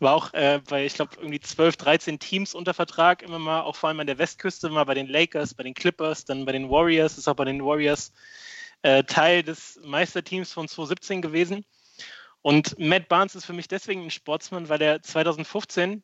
[0.00, 3.76] War auch äh, bei, ich glaube, irgendwie 12, 13 Teams unter Vertrag, immer mal, auch
[3.76, 6.70] vor allem an der Westküste, mal bei den Lakers, bei den Clippers, dann bei den
[6.70, 8.12] Warriors, ist auch bei den Warriors
[8.82, 11.64] äh, Teil des Meisterteams von 2017 gewesen.
[12.42, 16.02] Und Matt Barnes ist für mich deswegen ein Sportsmann, weil er 2015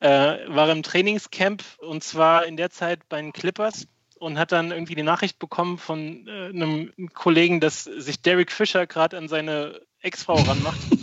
[0.00, 0.08] äh,
[0.48, 3.86] war im Trainingscamp und zwar in der Zeit bei den Clippers
[4.18, 8.86] und hat dann irgendwie die Nachricht bekommen von äh, einem Kollegen, dass sich Derek Fisher
[8.86, 10.80] gerade an seine Ex-Frau ranmacht.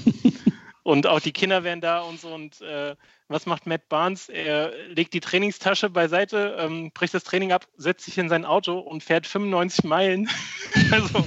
[0.88, 2.34] und auch die Kinder wären da und so.
[2.34, 2.96] Und äh,
[3.28, 4.30] was macht Matt Barnes?
[4.30, 8.80] Er legt die Trainingstasche beiseite, ähm, bricht das Training ab, setzt sich in sein Auto
[8.80, 10.30] und fährt 95 Meilen,
[10.92, 11.26] also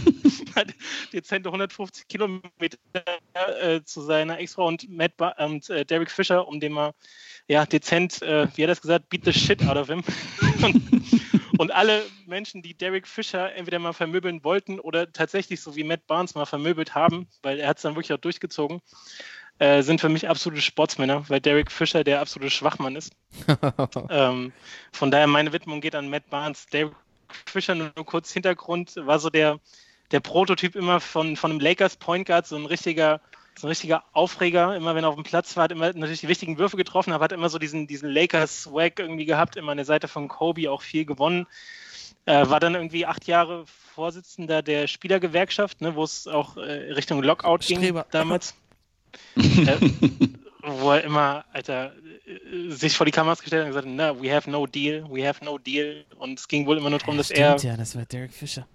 [0.57, 0.69] hat
[1.13, 2.79] dezente 150 Kilometer
[3.61, 6.95] äh, zu seiner Ex-Frau und Matt ba und äh, Derek Fisher, um dem mal
[7.47, 10.03] ja, dezent, äh, wie hat er das gesagt, beat the shit out of him.
[10.63, 11.21] und,
[11.59, 16.07] und alle Menschen, die Derek Fisher entweder mal vermöbeln wollten oder tatsächlich so wie Matt
[16.07, 18.81] Barnes mal vermöbelt haben, weil er hat es dann wirklich auch durchgezogen,
[19.61, 23.13] äh, sind für mich absolute Sportsmänner, weil Derek Fisher der absolute Schwachmann ist.
[24.11, 24.53] ähm,
[24.91, 26.67] von daher meine Widmung geht an Matt Barnes.
[26.67, 26.95] Derek
[27.47, 29.61] Fisher, nur kurz Hintergrund, war so der,
[30.13, 33.21] der Prototyp immer von, von einem Lakers Point Guard, so ein richtiger
[33.55, 34.75] so ein richtiger Aufreger.
[34.75, 37.25] Immer wenn er auf dem Platz war, hat immer natürlich die wichtigen Würfe getroffen, aber
[37.25, 40.81] hat immer so diesen, diesen Lakers-Swag irgendwie gehabt, immer an der Seite von Kobe auch
[40.81, 41.47] viel gewonnen.
[42.25, 47.23] Äh, war dann irgendwie acht Jahre Vorsitzender der Spielergewerkschaft, ne, wo es auch äh, Richtung
[47.23, 48.03] Lockout Streber.
[48.05, 48.55] ging damals.
[49.37, 49.77] Äh,
[50.63, 51.93] wo er immer, Alter,
[52.27, 55.05] äh, sich vor die Kameras gestellt hat und gesagt hat, na, we have no deal,
[55.11, 56.05] we have no deal.
[56.19, 58.67] Und es ging wohl immer nur darum, dass er Stimmt, ja, das war Derek Fischer.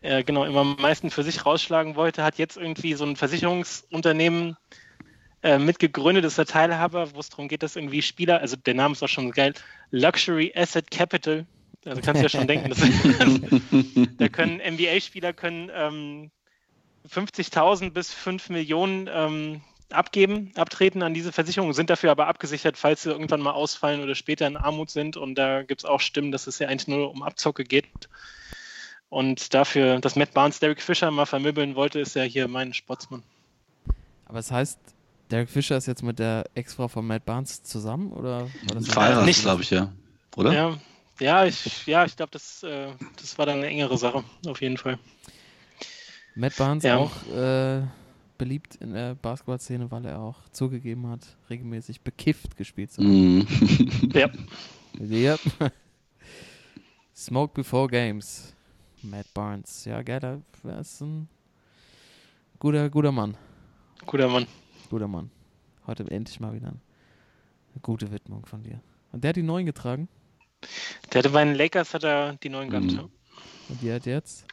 [0.00, 4.56] äh, genau immer am meisten für sich rausschlagen wollte, hat jetzt irgendwie so ein Versicherungsunternehmen
[5.42, 8.92] äh, mitgegründet, ist der Teilhaber, wo es darum geht, dass irgendwie Spieler, also der Name
[8.92, 9.54] ist auch schon geil,
[9.90, 11.46] Luxury Asset Capital,
[11.84, 12.80] also kannst du ja schon denken, dass,
[14.18, 16.30] da können NBA-Spieler können ähm,
[17.10, 23.02] 50.000 bis 5 Millionen ähm, abgeben, abtreten an diese Versicherung, sind dafür aber abgesichert, falls
[23.02, 25.16] sie irgendwann mal ausfallen oder später in Armut sind.
[25.16, 27.86] Und da gibt es auch Stimmen, dass es ja eigentlich nur um Abzocke geht.
[29.10, 33.22] Und dafür, dass Matt Barnes Derek Fisher mal vermöbeln wollte, ist ja hier mein Sportsmann.
[34.26, 34.78] Aber es heißt,
[35.30, 38.12] Derek Fischer ist jetzt mit der Ex-Frau von Matt Barnes zusammen?
[38.12, 39.90] Oder war das eine- Verheiratet, Nicht- glaube ich, ja.
[40.36, 40.52] Oder?
[40.52, 40.78] Ja,
[41.20, 42.88] ja, ich, ja, ich glaube, das, äh,
[43.20, 44.98] das war dann eine engere Sache, auf jeden Fall.
[46.38, 46.96] Matt Barnes Ja.
[46.98, 47.82] auch äh,
[48.38, 53.38] beliebt in der Basketballszene, weil er auch zugegeben hat, regelmäßig bekifft gespielt zu haben.
[53.38, 54.10] Mhm.
[54.12, 54.30] Ja,
[55.00, 55.40] Yep.
[57.14, 58.54] Smoke before games.
[59.02, 59.84] Matt Barnes.
[59.84, 61.28] Ja, geil, der ist ein
[62.58, 63.36] guter, guter Mann.
[64.06, 64.46] guter Mann.
[64.90, 65.30] Guter Mann.
[65.86, 68.80] Heute endlich mal wieder eine gute Widmung von dir.
[69.12, 70.08] Und der hat die neuen getragen.
[71.12, 72.86] Der hatte bei den Lakers hat er die neuen gehabt.
[72.86, 72.96] Mhm.
[72.96, 73.02] Ja.
[73.68, 74.44] Und die hat jetzt.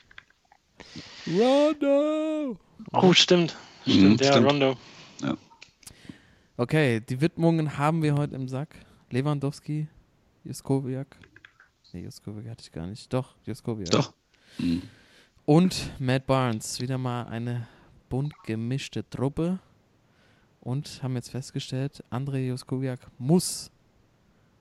[1.27, 2.57] Rondo!
[2.91, 3.55] Oh, stimmt.
[3.85, 4.47] Mhm, Stimmt, ja, stimmt.
[4.47, 4.77] Rondo.
[6.57, 8.75] Okay, die Widmungen haben wir heute im Sack.
[9.09, 9.88] Lewandowski,
[10.45, 11.17] Juskowiak.
[11.91, 13.11] Nee, Juskowiak hatte ich gar nicht.
[13.13, 13.89] Doch, Juskowiak.
[13.91, 14.13] Doch.
[14.57, 14.81] Mhm.
[15.45, 16.79] Und Matt Barnes.
[16.79, 17.67] Wieder mal eine
[18.09, 19.59] bunt gemischte Truppe.
[20.61, 23.69] Und haben jetzt festgestellt, Andrei Juskowiak muss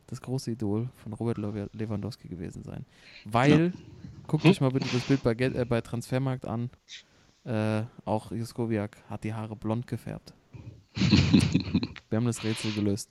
[0.08, 2.84] das große Idol von Robert Lew- Lewandowski gewesen sein.
[3.24, 3.72] Weil,
[4.26, 6.70] guckt euch mal bitte das Bild bei, äh, bei Transfermarkt an.
[7.44, 10.32] Äh, auch Juskowiak hat die Haare blond gefärbt.
[10.94, 13.10] wir haben das Rätsel gelöst.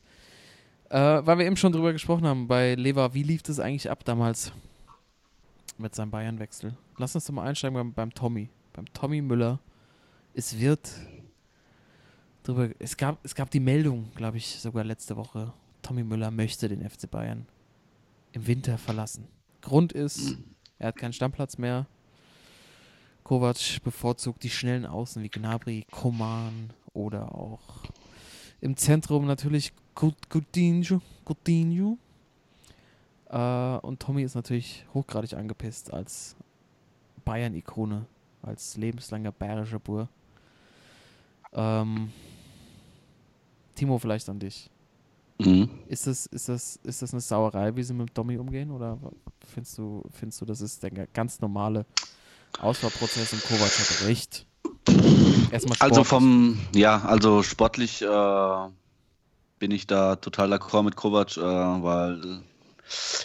[0.89, 4.03] Äh, weil wir eben schon drüber gesprochen haben, bei Lever, wie lief das eigentlich ab
[4.05, 4.51] damals
[5.77, 6.77] mit seinem Bayern-Wechsel?
[6.97, 8.49] Lass uns doch mal einsteigen beim, beim Tommy.
[8.73, 9.59] Beim Tommy Müller.
[10.33, 10.89] Es wird
[12.43, 12.69] drüber.
[12.79, 15.53] Es gab, es gab die Meldung, glaube ich, sogar letzte Woche.
[15.81, 17.47] Tommy Müller möchte den FC Bayern
[18.31, 19.27] im Winter verlassen.
[19.61, 20.37] Grund ist,
[20.83, 21.85] er hat keinen Stammplatz mehr.
[23.23, 27.61] Kovac bevorzugt die schnellen Außen wie Gnabry, Koman oder auch
[28.59, 31.01] im Zentrum natürlich Coutinho.
[31.23, 31.97] Coutinho.
[33.29, 36.35] Äh, und Tommy ist natürlich hochgradig angepisst als
[37.23, 38.05] Bayern-Ikone,
[38.41, 40.09] als lebenslanger bayerischer Bur.
[41.53, 42.11] Ähm,
[43.75, 44.69] Timo, vielleicht an dich.
[45.39, 45.69] Mhm.
[45.87, 48.71] Ist das, ist, das, ist das eine Sauerei, wie sie mit Tommy umgehen?
[48.71, 48.97] Oder
[49.53, 51.85] findest du, findest du, das ist der ganz normale
[52.59, 54.45] Auswahlprozess und Kovac hat recht?
[55.51, 56.07] Erstmal Also sportlich.
[56.07, 58.69] vom, ja, also sportlich äh,
[59.59, 62.41] bin ich da total d'accord mit Kovac, äh, weil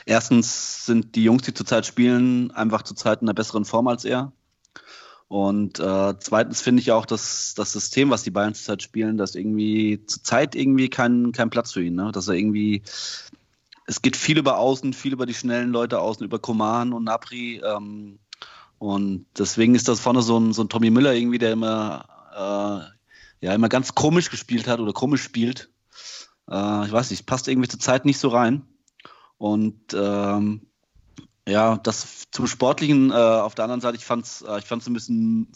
[0.07, 4.33] erstens sind die Jungs, die zurzeit spielen, einfach zurzeit in einer besseren Form als er.
[5.29, 9.35] Und äh, zweitens finde ich auch, dass das System, was die Bayern zurzeit spielen, dass
[9.35, 12.11] irgendwie zurzeit irgendwie kein, kein Platz für ihn, ne?
[12.13, 12.83] Dass er irgendwie,
[13.87, 17.61] es geht viel über Außen, viel über die schnellen Leute außen, über Koman und Napri.
[17.63, 18.19] Ähm,
[18.79, 23.47] und deswegen ist das vorne so ein, so ein Tommy Müller irgendwie, der immer, äh,
[23.47, 25.71] ja, immer ganz komisch gespielt hat oder komisch spielt.
[26.51, 28.67] Äh, ich weiß nicht, passt irgendwie zur Zeit nicht so rein.
[29.37, 30.68] Und ähm,
[31.49, 34.87] ja, das zum Sportlichen äh, auf der anderen Seite, ich fand es äh, ich fand's
[34.87, 35.49] ein bisschen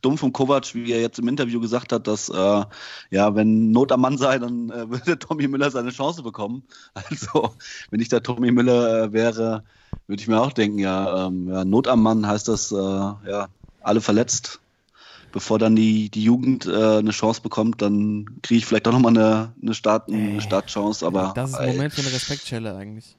[0.00, 2.64] dumm von Kovac, wie er jetzt im Interview gesagt hat, dass äh,
[3.10, 6.62] ja, wenn Not am Mann sei, dann äh, würde Tommy Müller seine Chance bekommen.
[6.94, 7.54] Also,
[7.90, 9.64] wenn ich da Tommy Müller äh, wäre,
[10.06, 13.48] würde ich mir auch denken, ja, ähm, ja, Not am Mann heißt das, äh, ja,
[13.80, 14.60] alle verletzt.
[15.32, 19.16] Bevor dann die, die Jugend äh, eine Chance bekommt, dann kriege ich vielleicht doch nochmal
[19.16, 21.06] eine, eine, Start, Äh, eine Startchance.
[21.06, 23.16] Aber das ist ein Moment für eine Respektschelle eigentlich.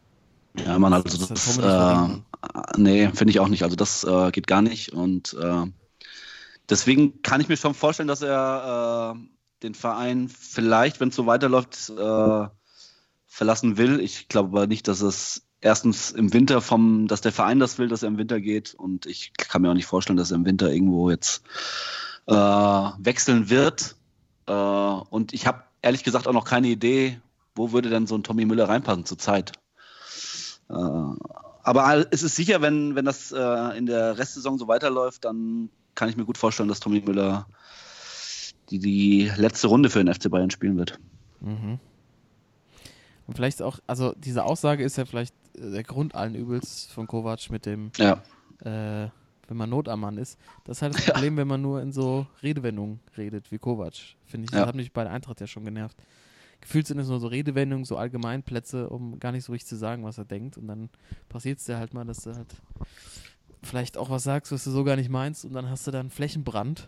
[0.55, 3.63] Ja, man, also Das das, das äh, nee, finde ich auch nicht.
[3.63, 4.93] Also das äh, geht gar nicht.
[4.93, 5.65] Und äh,
[6.69, 9.19] deswegen kann ich mir schon vorstellen, dass er äh,
[9.63, 12.47] den Verein vielleicht, wenn es so weiterläuft, äh,
[13.25, 13.99] verlassen will.
[13.99, 17.87] Ich glaube aber nicht, dass es erstens im Winter vom, dass der Verein das will,
[17.87, 18.75] dass er im Winter geht.
[18.75, 21.43] Und ich kann mir auch nicht vorstellen, dass er im Winter irgendwo jetzt
[22.27, 23.95] äh, wechseln wird.
[24.45, 27.19] Äh, und ich habe ehrlich gesagt auch noch keine Idee,
[27.55, 29.53] wo würde denn so ein Tommy Müller reinpassen zurzeit.
[30.69, 30.73] Äh,
[31.63, 36.09] aber es ist sicher, wenn, wenn das äh, in der Restsaison so weiterläuft, dann kann
[36.09, 37.47] ich mir gut vorstellen, dass Tommy Müller
[38.69, 40.97] die die letzte Runde für den FC Bayern spielen wird.
[41.41, 41.79] Mhm.
[43.27, 47.49] Und vielleicht auch, also diese Aussage ist ja vielleicht der Grund allen Übels von Kovac
[47.49, 48.21] mit dem, Ja,
[48.63, 49.09] äh,
[49.47, 50.37] wenn man Not am Mann ist.
[50.63, 53.93] Das ist halt das Problem, wenn man nur in so Redewendungen redet wie Kovac.
[54.25, 54.67] Finde ich, das Ja.
[54.67, 55.97] hat mich bei der Eintracht ja schon genervt.
[56.63, 60.05] Gefühlt sind es nur so Redewendungen, so Allgemeinplätze, um gar nicht so richtig zu sagen,
[60.05, 60.57] was er denkt.
[60.57, 60.89] Und dann
[61.27, 62.55] passiert es dir halt mal, dass du halt
[63.61, 65.43] vielleicht auch was sagst, was du so gar nicht meinst.
[65.43, 66.87] Und dann hast du da einen Flächenbrand.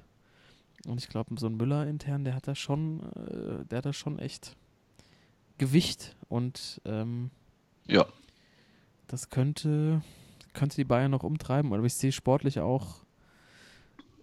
[0.88, 3.92] Und ich glaube, so ein Müller intern, der hat da schon, äh, der hat da
[3.92, 4.56] schon echt
[5.58, 6.16] Gewicht.
[6.30, 7.32] Und ähm,
[7.86, 8.06] ja.
[9.08, 10.02] das könnte,
[10.54, 11.74] könnte die Bayern noch umtreiben.
[11.74, 13.05] Aber ich sehe sportlich auch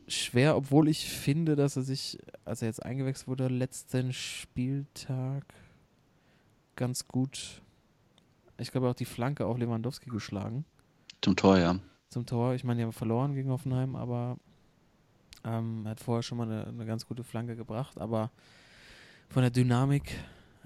[0.08, 5.44] schwer, obwohl ich finde, dass er sich, als er jetzt eingewechselt wurde, letzten Spieltag
[6.76, 7.62] ganz gut,
[8.58, 10.64] ich glaube auch die Flanke auf Lewandowski geschlagen
[11.20, 11.78] Zum Tor, ja.
[12.08, 12.54] zum Tor.
[12.54, 14.38] Ich meine, die haben verloren gegen Hoffenheim, aber
[15.44, 17.98] ähm, er hat vorher schon mal eine, eine ganz gute Flanke gebracht.
[17.98, 18.30] Aber
[19.28, 20.12] von der Dynamik,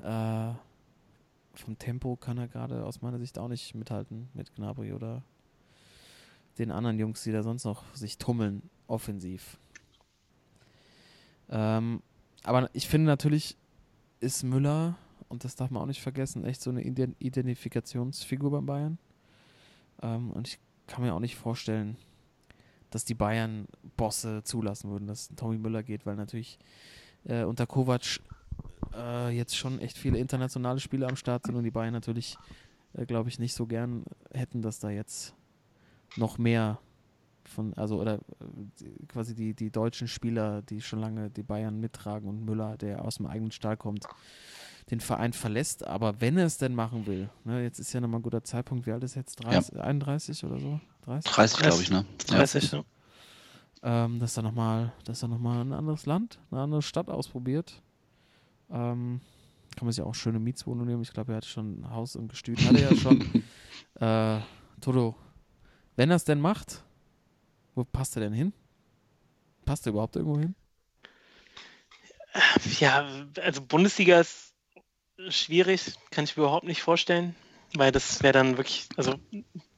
[0.02, 0.52] äh,
[1.54, 5.22] vom Tempo kann er gerade aus meiner Sicht auch nicht mithalten mit Gnabry oder
[6.58, 9.58] den anderen Jungs, die da sonst noch sich tummeln, offensiv.
[11.48, 12.02] Ähm,
[12.42, 13.56] aber ich finde natürlich
[14.20, 14.96] ist Müller,
[15.28, 18.98] und das darf man auch nicht vergessen, echt so eine Ident- Identifikationsfigur beim Bayern.
[20.02, 21.96] Ähm, und ich kann mir auch nicht vorstellen,
[22.90, 26.58] dass die Bayern Bosse zulassen würden, dass Tommy Müller geht, weil natürlich
[27.24, 28.20] äh, unter Kovac
[28.94, 32.38] äh, jetzt schon echt viele internationale Spiele am Start sind und die Bayern natürlich,
[32.94, 35.34] äh, glaube ich, nicht so gern hätten, dass da jetzt
[36.16, 36.78] noch mehr
[37.48, 42.28] von, also oder äh, quasi die, die deutschen Spieler, die schon lange die Bayern mittragen
[42.28, 44.06] und Müller, der aus dem eigenen Stall kommt,
[44.90, 45.86] den Verein verlässt.
[45.86, 48.86] Aber wenn er es denn machen will, ne, jetzt ist ja nochmal ein guter Zeitpunkt,
[48.86, 49.36] wie alt ist er jetzt?
[49.36, 50.80] 30, 31 oder so?
[51.02, 51.32] 30?
[51.32, 52.04] 30, glaube ich, ne?
[52.28, 52.36] Ja.
[52.36, 52.84] 30, ja.
[53.82, 57.82] ähm, dass er nochmal, dass er noch mal ein anderes Land, eine andere Stadt ausprobiert.
[58.70, 59.20] Ähm,
[59.76, 61.02] kann man sich auch schöne Mietswohnung nehmen.
[61.02, 63.20] Ich glaube, er hatte schon ein Haus und Gestüt, hat er ja schon.
[64.00, 64.40] äh,
[64.80, 65.16] Toto,
[65.96, 66.84] wenn er es denn macht,
[67.76, 68.52] wo passt er denn hin?
[69.64, 70.56] Passt er überhaupt irgendwo hin?
[72.80, 73.08] Ja,
[73.40, 74.54] also Bundesliga ist
[75.28, 77.34] schwierig, kann ich mir überhaupt nicht vorstellen,
[77.74, 79.14] weil das wäre dann wirklich, also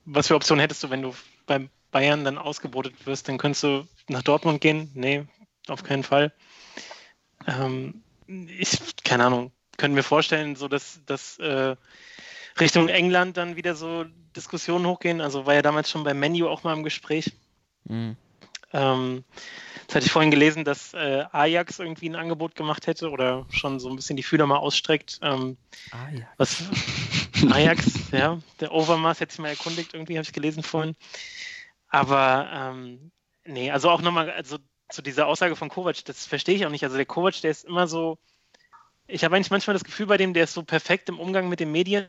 [0.04, 1.14] was für Optionen hättest du, wenn du
[1.46, 4.90] beim Bayern dann ausgebotet wirst, dann könntest du nach Dortmund gehen?
[4.94, 5.26] Nee,
[5.68, 6.32] auf keinen Fall.
[7.46, 11.76] Ähm, ich, keine Ahnung, können wir vorstellen, so dass, dass äh,
[12.60, 14.04] Richtung England dann wieder so
[14.36, 15.20] Diskussionen hochgehen.
[15.20, 17.32] Also war ja damals schon beim Menu auch mal im Gespräch.
[17.84, 18.16] Mhm.
[18.72, 19.24] Ähm,
[19.86, 23.80] das hatte ich vorhin gelesen, dass äh, Ajax irgendwie ein Angebot gemacht hätte oder schon
[23.80, 25.18] so ein bisschen die Fühler mal ausstreckt.
[25.22, 25.56] Ähm,
[26.12, 26.26] ja.
[26.36, 26.64] was
[27.50, 30.96] Ajax, ja, der Overmars hätte sich mal erkundigt, irgendwie habe ich gelesen vorhin.
[31.88, 33.10] Aber ähm,
[33.44, 34.58] nee, also auch nochmal, also
[34.90, 36.84] zu dieser Aussage von Kovac, das verstehe ich auch nicht.
[36.84, 38.18] Also der Kovac, der ist immer so,
[39.06, 41.60] ich habe eigentlich manchmal das Gefühl bei dem, der ist so perfekt im Umgang mit
[41.60, 42.08] den Medien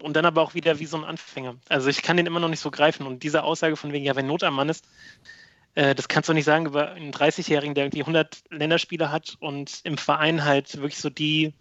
[0.00, 1.56] und dann aber auch wieder wie so ein Anfänger.
[1.68, 3.06] Also ich kann den immer noch nicht so greifen.
[3.06, 4.86] Und diese Aussage von wegen, ja, wenn Not am Mann ist,
[5.74, 9.80] äh, das kannst du nicht sagen über einen 30-Jährigen, der irgendwie 100 Länderspiele hat und
[9.84, 11.54] im Verein halt wirklich so die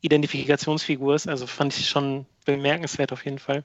[0.00, 1.28] Identifikationsfigur ist.
[1.28, 3.64] Also fand ich schon bemerkenswert auf jeden Fall.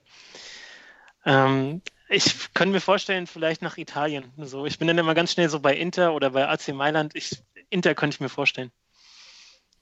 [1.25, 4.25] Ähm, ich könnte mir vorstellen, vielleicht nach Italien.
[4.38, 7.15] So, ich bin dann immer ganz schnell so bei Inter oder bei AC Mailand.
[7.15, 8.71] Ich, Inter könnte ich mir vorstellen.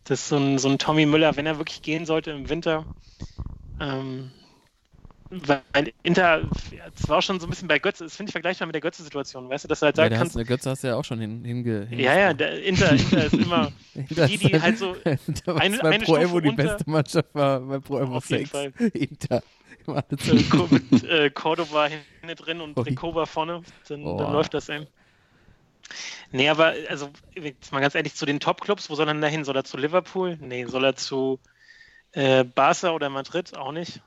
[0.03, 2.85] Das ist so ein, so ein Tommy Müller, wenn er wirklich gehen sollte im Winter.
[3.79, 4.31] Ähm,
[5.31, 5.61] weil
[6.01, 6.39] Inter,
[6.71, 8.73] ja, das war auch schon so ein bisschen bei Götze, das finde ich vergleichbar mit
[8.73, 10.87] der Götze-Situation, weißt du, dass du halt Ja, sagen der kannst, hast, Götze hast du
[10.87, 14.79] ja auch schon hin, hinge, ja, ja, der Inter, Inter ist immer die, die halt
[14.79, 14.95] so
[15.45, 18.27] da war eine- bei eine Pro Evo die beste Mannschaft war bei Pro Evo Auf
[18.29, 18.49] jeden 6.
[18.49, 18.73] Fall.
[18.93, 19.43] Inter.
[19.85, 22.83] Im mit, äh, Cordoba hinten drin und Ui.
[22.83, 24.17] Ricoba vorne, dann, Oh.
[24.17, 24.87] dann läuft das eben.
[26.31, 29.27] Nee, aber also jetzt mal ganz ehrlich, zu den Top-Clubs, wo soll er denn da
[29.27, 29.43] hin?
[29.43, 30.37] Soll er zu Liverpool?
[30.41, 31.39] Nee, soll er zu
[32.13, 33.55] äh, Barca oder Madrid?
[33.55, 34.01] Auch nicht.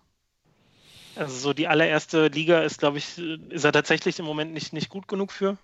[1.15, 4.89] Also so die allererste Liga ist, glaube ich, ist er tatsächlich im Moment nicht, nicht
[4.89, 5.59] gut genug für.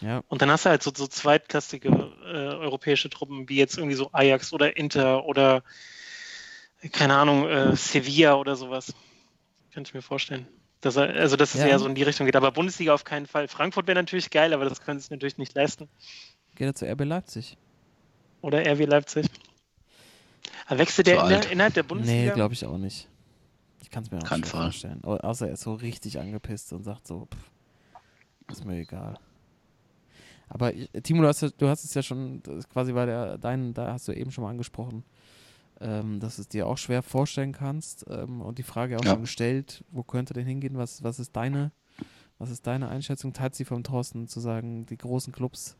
[0.00, 3.96] Ja, Und dann hast du halt so, so zweitklassige äh, europäische Truppen, wie jetzt irgendwie
[3.96, 5.62] so Ajax oder Inter oder
[6.92, 8.94] keine Ahnung, äh, Sevilla oder sowas.
[9.72, 10.46] Könnte ich mir vorstellen.
[10.82, 11.68] Dass er, also dass es Ja.
[11.68, 12.36] eher so in die Richtung geht.
[12.36, 13.48] Aber Bundesliga auf keinen Fall.
[13.48, 15.88] Frankfurt wäre natürlich geil, aber das können sie sich natürlich nicht leisten.
[16.54, 17.56] geht er zu RB Leipzig?
[18.42, 19.26] Oder RW Leipzig.
[20.68, 22.34] Wechselt der in innerhalb der Nee, Bundesliga?
[22.34, 23.08] glaube ich auch nicht.
[23.82, 24.62] Ich kann es mir auch Kein Fall.
[24.64, 25.02] vorstellen.
[25.04, 27.50] Au- Außer er ist so richtig angepisst und sagt so, pff,
[28.52, 29.18] ist mir egal.
[30.48, 32.42] Aber ich, Timo, du hast, ja- du hast es ja schon,
[32.72, 35.04] quasi war der, dein, da hast du eben schon mal angesprochen,
[35.80, 39.12] ähm, dass du es dir auch schwer vorstellen kannst ähm, und die Frage auch Ja.
[39.12, 41.72] schon gestellt, wo könnte denn hingehen, was, was ist deine,
[42.38, 45.76] was ist deine Einschätzung, teilt sie vom Thorsten zu sagen, die großen Clubs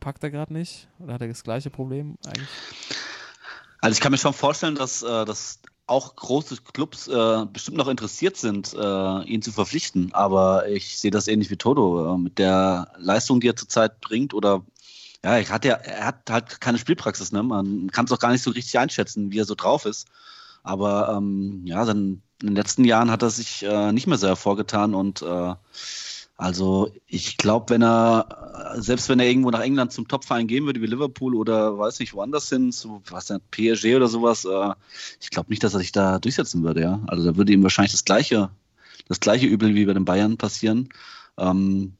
[0.00, 0.88] packt er gerade nicht?
[0.98, 2.48] Oder hat er das gleiche Problem eigentlich?
[3.84, 7.88] Also ich kann mir schon vorstellen, dass, äh, dass auch große Clubs äh, bestimmt noch
[7.88, 10.10] interessiert sind, äh, ihn zu verpflichten.
[10.14, 12.14] Aber ich sehe das ähnlich wie Toto.
[12.14, 14.64] Äh, mit der Leistung, die er zurzeit bringt, oder
[15.22, 17.30] ja, er hat, ja, er hat halt keine Spielpraxis.
[17.30, 17.42] Ne?
[17.42, 20.08] Man kann es auch gar nicht so richtig einschätzen, wie er so drauf ist.
[20.62, 24.28] Aber ähm, ja, dann in den letzten Jahren hat er sich äh, nicht mehr so
[24.28, 25.54] hervorgetan und äh,
[26.36, 30.80] also ich glaube, wenn er, selbst wenn er irgendwo nach England zum Topverein gehen würde,
[30.80, 34.74] wie Liverpool oder weiß nicht, woanders hin, so was denn, PSG oder sowas, äh,
[35.20, 37.00] ich glaube nicht, dass er sich da durchsetzen würde, ja.
[37.06, 38.50] Also da würde ihm wahrscheinlich das gleiche,
[39.08, 40.88] das gleiche Übel wie bei den Bayern passieren.
[41.38, 41.94] Ähm,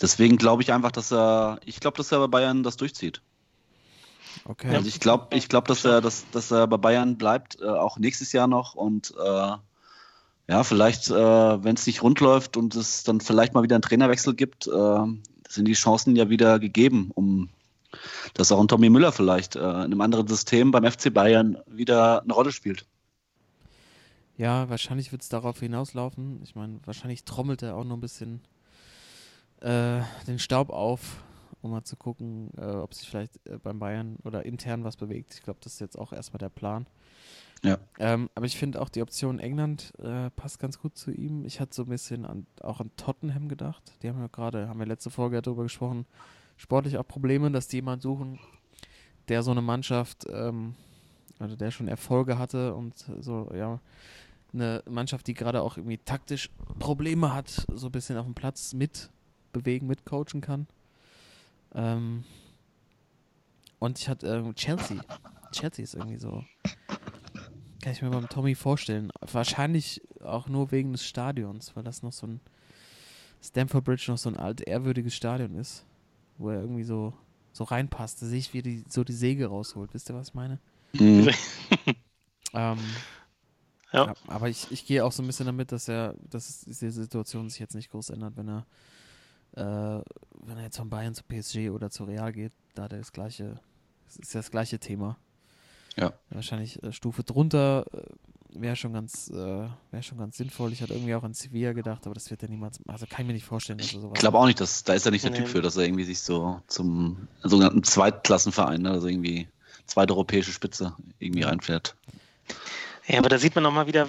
[0.00, 3.22] deswegen glaube ich einfach, dass er, ich glaube, dass er bei Bayern das durchzieht.
[4.44, 4.74] Okay.
[4.74, 7.98] Also ich glaube, ich glaube, dass er, dass, dass er bei Bayern bleibt, äh, auch
[7.98, 9.52] nächstes Jahr noch und äh,
[10.48, 11.14] ja, vielleicht, äh,
[11.64, 15.06] wenn es nicht rund läuft und es dann vielleicht mal wieder einen Trainerwechsel gibt, äh,
[15.48, 17.50] sind die Chancen ja wieder gegeben, um
[18.34, 22.22] dass auch ein Tommy Müller vielleicht äh, in einem anderen System beim FC Bayern wieder
[22.22, 22.86] eine Rolle spielt.
[24.36, 26.40] Ja, wahrscheinlich wird es darauf hinauslaufen.
[26.44, 28.40] Ich meine, wahrscheinlich trommelt er auch noch ein bisschen
[29.60, 31.16] äh, den Staub auf,
[31.62, 35.34] um mal zu gucken, äh, ob sich vielleicht äh, beim Bayern oder intern was bewegt.
[35.34, 36.86] Ich glaube, das ist jetzt auch erstmal der Plan.
[37.64, 37.78] Ja.
[37.98, 41.44] Ähm, aber ich finde auch die Option England äh, passt ganz gut zu ihm.
[41.44, 43.82] Ich hatte so ein bisschen an, auch an Tottenham gedacht.
[44.02, 46.06] Die haben ja gerade, haben wir letzte Folge darüber gesprochen,
[46.56, 48.38] sportlich auch Probleme, dass die jemanden suchen,
[49.28, 50.74] der so eine Mannschaft, ähm,
[51.40, 53.80] also der schon Erfolge hatte und so, ja,
[54.52, 58.72] eine Mannschaft, die gerade auch irgendwie taktisch Probleme hat, so ein bisschen auf dem Platz
[58.72, 59.10] mit
[59.52, 60.66] bewegen, mit coachen kann.
[61.74, 62.24] Ähm,
[63.78, 65.00] und ich hatte ähm, Chelsea.
[65.52, 66.44] Chelsea ist irgendwie so
[67.80, 69.10] kann ich mir beim Tommy vorstellen.
[69.20, 72.40] Wahrscheinlich auch nur wegen des Stadions, weil das noch so ein
[73.42, 75.84] Stamford Bridge noch so ein alt ehrwürdiges Stadion ist,
[76.38, 77.14] wo er irgendwie so,
[77.52, 78.20] so reinpasst.
[78.20, 79.94] Da sehe ich, wie die so die Säge rausholt.
[79.94, 80.58] Wisst ihr, was ich meine?
[80.94, 81.30] Mhm.
[82.54, 82.78] Ähm,
[83.92, 84.06] Ja.
[84.06, 84.14] ja.
[84.26, 87.58] Aber ich, ich gehe auch so ein bisschen damit, dass er, dass diese Situation sich
[87.58, 88.66] jetzt nicht groß ändert, wenn er,
[89.58, 90.02] äh,
[90.46, 93.12] wenn er jetzt von Bayern zu PSG oder zu Real geht, da hat er das
[93.12, 93.60] gleiche,
[94.06, 95.18] das ist ja das gleiche Thema.
[95.96, 96.12] Ja.
[96.30, 100.72] Wahrscheinlich äh, Stufe drunter äh, wäre schon ganz, äh, wäre schon ganz sinnvoll.
[100.72, 103.26] Ich hatte irgendwie auch an Sevilla gedacht, aber das wird er niemals, also kann ich
[103.26, 105.24] mir nicht vorstellen, dass er sowas Ich glaube auch nicht, dass da ist er nicht
[105.24, 105.38] der Nee.
[105.38, 109.48] Typ für, dass er irgendwie sich so zum sogenannten Zweitklassenverein, ne, also irgendwie
[109.86, 111.96] zweite europäische Spitze irgendwie reinfährt.
[113.06, 114.06] Ja, aber da sieht man nochmal wieder,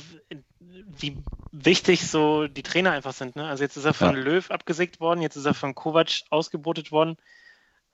[0.98, 1.18] wie
[1.52, 3.36] wichtig so die Trainer einfach sind.
[3.36, 3.48] Ne?
[3.48, 4.22] Also jetzt ist er von Ja.
[4.22, 7.18] Löw abgesägt worden, jetzt ist er von Kovac ausgebotet worden.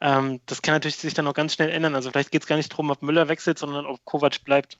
[0.02, 1.96] Ähm, das kann natürlich sich dann auch ganz schnell ändern.
[1.96, 4.78] Also vielleicht geht es gar nicht darum, ob Müller wechselt, sondern ob Kovac bleibt.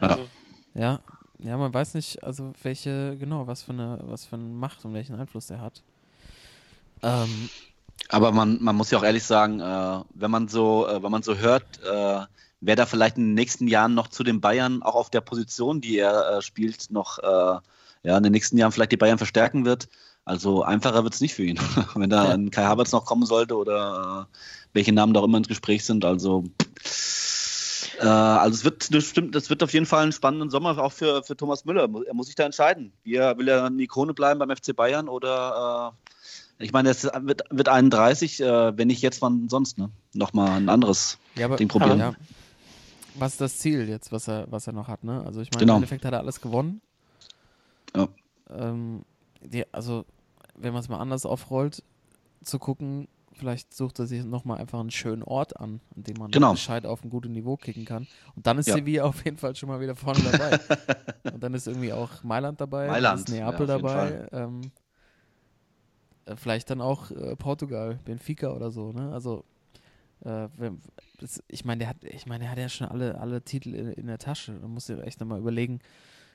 [0.00, 0.08] Ja.
[0.08, 0.28] Also,
[0.74, 1.00] Ja,
[1.38, 4.94] ja, man weiß nicht, also welche, genau, was für eine, was für eine Macht und
[4.94, 5.82] welchen Einfluss er hat.
[7.02, 7.50] Ähm,
[8.08, 11.22] Aber man, man muss ja auch ehrlich sagen, äh, wenn man so, äh, wenn man
[11.22, 12.20] so hört, äh,
[12.60, 15.80] wer da vielleicht in den nächsten Jahren noch zu den Bayern auch auf der Position,
[15.80, 17.58] die er äh, spielt, noch äh,
[18.02, 19.88] ja, in den nächsten Jahren vielleicht die Bayern verstärken wird.
[20.24, 21.58] Also einfacher wird es nicht für ihn,
[21.94, 24.36] wenn da ein Kai Havertz noch kommen sollte oder äh,
[24.72, 26.04] welche Namen da auch immer ins Gespräch sind.
[26.04, 26.44] Also
[27.98, 31.34] also es wird bestimmt, das wird auf jeden Fall einen spannenden Sommer auch für, für
[31.34, 31.88] Thomas Müller.
[32.06, 32.92] Er muss sich da entscheiden.
[33.04, 36.15] Wie er, will er eine Ikone bleiben beim FC Bayern oder äh,
[36.58, 39.90] ich meine, er wird, wird 31, äh, wenn nicht jetzt, wann sonst, ne?
[40.14, 41.98] Nochmal ein anderes ja, aber, Ding probieren.
[41.98, 42.14] Ja.
[43.14, 45.22] Was ist das Ziel jetzt, was er, was er noch hat, ne?
[45.24, 45.74] Also ich meine, Genau.
[45.74, 46.80] im Endeffekt hat er alles gewonnen.
[47.94, 48.08] Ja.
[48.50, 49.04] Ähm,
[49.42, 50.04] die, also,
[50.54, 51.82] wenn man es mal anders aufrollt,
[52.42, 56.30] zu gucken, vielleicht sucht er sich nochmal einfach einen schönen Ort an, an dem man
[56.30, 56.52] Genau.
[56.52, 58.06] gescheit auf ein gutes Niveau kicken kann.
[58.34, 58.74] Und dann ist Ja.
[58.74, 60.58] Sevilla auf jeden Fall schon mal wieder vorne dabei.
[61.34, 64.28] Und dann ist irgendwie auch Mailand dabei, Mailand, ist Neapel ja, dabei.
[64.32, 64.68] Ähm, äh,
[66.36, 69.12] vielleicht dann auch äh, Portugal, Benfica oder so, ne?
[69.12, 69.44] Also
[70.24, 70.80] äh, wenn,
[71.20, 73.92] das, ich meine, der hat, ich meine, der hat ja schon alle, alle Titel in,
[73.92, 74.52] in der Tasche.
[74.60, 75.78] Da musst du dir echt nochmal überlegen,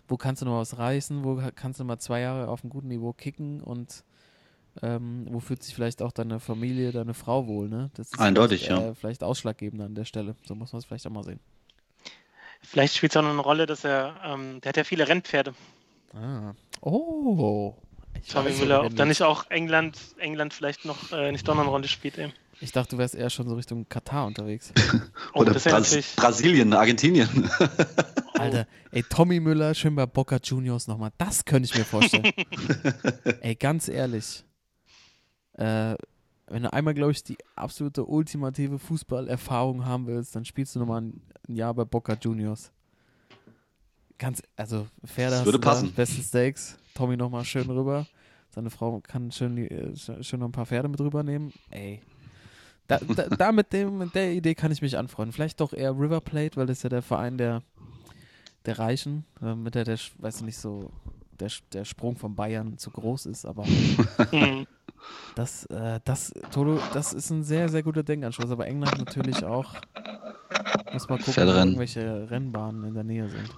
[0.08, 2.70] wo kannst du noch was reißen, wo ka- kannst du mal zwei Jahre auf einem
[2.70, 4.04] guten Niveau kicken und
[4.82, 7.90] ähm, wo fühlt sich vielleicht auch deine Familie, deine Frau wohl, ne?
[7.96, 8.90] Das ist Eindeutig, vielleicht, ja.
[8.92, 10.36] Äh, vielleicht ausschlaggebend an der Stelle.
[10.46, 11.40] So muss man es vielleicht auch mal sehen.
[12.62, 15.54] vielleicht spielt es auch noch eine Rolle, dass er, ähm, der hat ja viele Rennpferde.
[16.14, 16.54] Ah.
[16.82, 17.76] Oh.
[18.22, 21.62] Ich Tommy Müller, ob da nicht auch England, England vielleicht noch äh, nicht doch noch
[21.62, 22.18] eine Rolle spielt.
[22.18, 22.32] Ey.
[22.60, 24.72] Ich dachte, du wärst eher schon so Richtung Katar unterwegs.
[25.34, 26.16] Oh, oder Bras natürlich.
[26.16, 27.50] Brasilien, Argentinien.
[28.34, 31.12] Alter, ey, Tommy Müller, schön bei Boca Juniors nochmal.
[31.18, 32.32] Das könnte ich mir vorstellen.
[33.42, 34.44] ey, ganz ehrlich.
[35.54, 35.96] Äh,
[36.48, 41.02] wenn du einmal, glaube ich, die absolute ultimative Fußballerfahrung haben willst, dann spielst du nochmal
[41.02, 42.72] ein Jahr bei Boca Juniors.
[44.22, 45.92] Ganz, also Pferde hast würde passen.
[45.94, 46.78] besten Steaks.
[46.94, 48.06] Tommy nochmal schön rüber.
[48.54, 51.52] Seine Frau kann schön, die, äh, sch- schön noch ein paar Pferde mit rübernehmen.
[51.72, 52.02] Ey,
[52.88, 55.34] Da, da, da mit, dem, mit der Idee kann ich mich anfreunden.
[55.34, 57.64] Vielleicht doch eher River Plate, weil das ist ja der Verein der,
[58.68, 60.92] der Reichen, äh, mit der, der, weiß ich nicht, so
[61.40, 63.66] der, der Sprung von Bayern zu groß ist, aber
[65.36, 68.52] das, äh, das, Toto, das ist ein sehr, sehr guter Denkanschluss.
[68.52, 69.74] Aber England natürlich auch.
[70.94, 71.70] Muss mal gucken, Pferderennen.
[71.70, 73.50] irgendwelche Rennbahnen in der Nähe sind.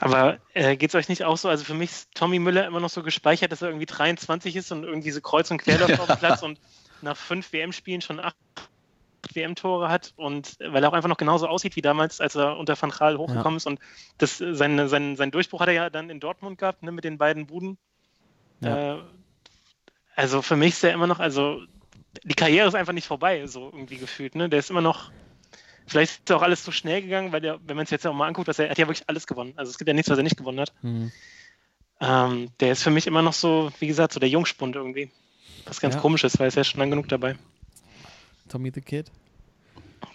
[0.00, 1.48] Aber äh, geht es euch nicht auch so?
[1.48, 4.72] Also für mich ist Tommy Müller immer noch so gespeichert, dass er irgendwie 23 ist
[4.72, 6.58] und irgendwie so Kreuz- und Querläufer auf dem Platz und
[7.02, 8.36] nach fünf WM-Spielen schon acht
[9.32, 12.56] WM-Tore hat und äh, weil er auch einfach noch genauso aussieht wie damals, als er
[12.56, 13.78] unter Van Gaal hochgekommen ist und
[14.18, 17.04] das, äh, sein, sein, sein Durchbruch hat er ja dann in Dortmund gehabt, ne, mit
[17.04, 17.78] den beiden Buden.
[18.60, 18.96] Ja.
[18.96, 19.02] Äh,
[20.16, 21.62] also für mich ist er immer noch, also
[22.24, 24.34] die Karriere ist einfach nicht vorbei, so irgendwie gefühlt.
[24.34, 24.48] Ne?
[24.48, 25.10] Der ist immer noch,
[25.86, 28.26] vielleicht ist auch alles zu schnell gegangen, weil der, wenn man es jetzt auch mal
[28.28, 29.52] anguckt, dass er, er hat ja wirklich alles gewonnen.
[29.56, 30.72] Also es gibt ja nichts, was er nicht gewonnen hat.
[30.82, 31.10] Hm.
[32.00, 35.10] Ähm, der ist für mich immer noch so, wie gesagt, so der Jungspund irgendwie.
[35.66, 36.00] Was ganz Ja.
[36.00, 37.36] komisch ist, weil er ist ja schon lang genug dabei.
[38.48, 39.10] Tommy the Kid.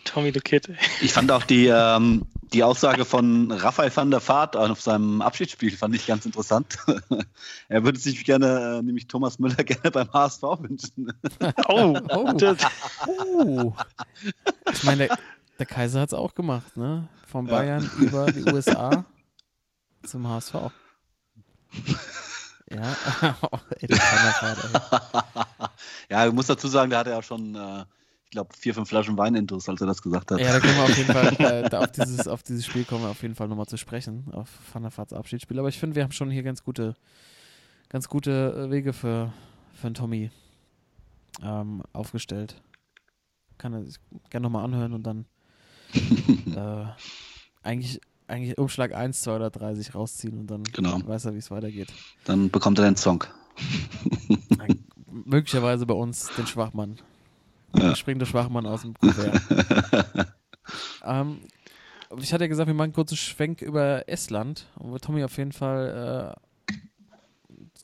[0.03, 0.69] Tommy the Kid.
[1.01, 5.75] Ich fand auch die, ähm, die Aussage von Raphael van der Vaart auf seinem Abschiedsspiel
[5.75, 6.77] fand ich ganz interessant.
[7.69, 11.13] er würde sich gerne, äh, nämlich Thomas Müller, gerne beim HSV wünschen.
[11.67, 12.33] Oh, Oh.
[12.33, 12.57] das,
[13.07, 13.73] Oh.
[14.73, 15.09] Ich meine,
[15.57, 17.07] der, der Kaiser hat es auch gemacht, ne?
[17.25, 17.51] Von Ja.
[17.53, 19.05] Bayern über die USA
[20.03, 20.53] zum HSV.
[22.69, 22.95] Ja,
[23.79, 25.71] ey, der kleine Vater,
[26.09, 27.85] ja, ich muss dazu sagen, da hat er ja schon, äh,
[28.25, 30.39] ich glaube, vier, fünf Flaschen Wein intus, als er das gesagt hat.
[30.39, 30.45] ey.
[30.45, 33.09] Ja, da kommen wir auf jeden Fall, äh, auf, dieses, auf dieses Spiel kommen wir
[33.09, 35.57] auf jeden Fall nochmal zu sprechen, auf Van der Vaarts Abschiedsspiel.
[35.59, 36.95] Aber ich finde, wir haben schon hier ganz gute,
[37.89, 39.31] ganz gute äh, Wege für,
[39.73, 40.29] für einen Tommy
[41.41, 42.61] ähm, aufgestellt.
[43.57, 43.95] Kann er sich
[44.29, 45.25] gerne nochmal anhören und dann
[46.55, 46.85] äh,
[47.63, 50.99] eigentlich, eigentlich Umschlag 1, 2 oder 3 sich rausziehen und dann Genau.
[51.05, 51.91] weiß er, wie es weitergeht.
[52.25, 53.23] Dann bekommt er den Song.
[54.59, 54.83] Ein,
[55.25, 56.97] möglicherweise bei uns den Schwachmann.
[57.75, 57.95] Ja.
[57.95, 59.41] Springt der Schwachmann aus dem Kuvert.
[61.05, 61.39] ähm,
[62.19, 65.51] ich hatte ja gesagt, wir machen einen kurzen Schwenk über Estland, wo Tommy auf jeden
[65.51, 66.35] Fall,
[66.69, 66.73] äh,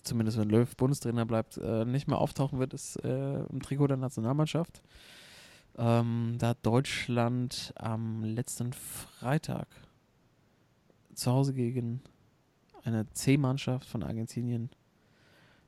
[0.04, 3.98] zumindest wenn Löw Bundestrainer bleibt, äh, nicht mehr auftauchen wird, ist äh, im Trikot der
[3.98, 4.82] Nationalmannschaft.
[5.78, 9.68] Ähm, da hat Deutschland am letzten Freitag
[11.16, 12.02] zu Hause gegen
[12.84, 14.70] eine C-Mannschaft von Argentinien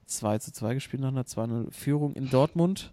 [0.06, 2.92] 2 zu 2 gespielt nach einer 2-0 Führung in Dortmund.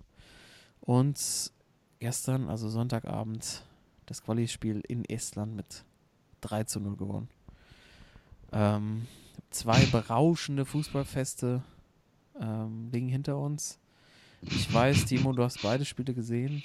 [0.80, 1.52] Und
[1.98, 3.64] gestern, also Sonntagabend,
[4.06, 5.84] das Quali-Spiel in Estland mit
[6.40, 7.28] 3 zu 0 gewonnen.
[8.52, 9.06] Ähm,
[9.50, 11.62] zwei berauschende Fußballfeste
[12.40, 13.78] ähm, liegen hinter uns.
[14.42, 16.62] Ich weiß, Timo, du hast beide Spiele gesehen.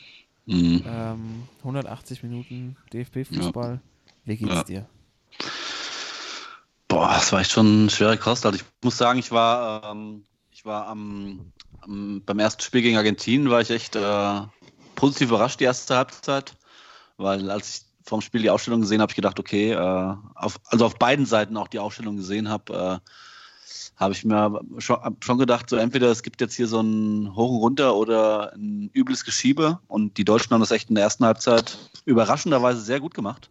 [0.48, 0.84] Mhm.
[0.88, 3.82] Ähm, 180 Minuten DFB-Fußball.
[4.26, 4.64] Wie geht's Ja.
[4.64, 4.90] dir?
[6.88, 8.46] Boah, das war echt schon eine schwere Kost.
[8.46, 12.98] Also ich muss sagen, ich war, ähm, ich war am, am, beim ersten Spiel gegen
[12.98, 14.42] Argentinien, war ich echt äh,
[14.96, 16.56] positiv überrascht die erste Halbzeit,
[17.18, 20.86] weil als ich vom Spiel die Aufstellung gesehen habe, ich gedacht, okay, äh, auf, also
[20.86, 23.10] auf beiden Seiten auch die Aufstellung gesehen habe, äh,
[23.98, 27.62] habe ich mir schon, gedacht, so entweder es gibt jetzt hier so ein Hoch und
[27.62, 31.78] Runter oder ein übles Geschiebe und die Deutschen haben das echt in der ersten Halbzeit
[32.06, 33.50] überraschenderweise sehr gut gemacht.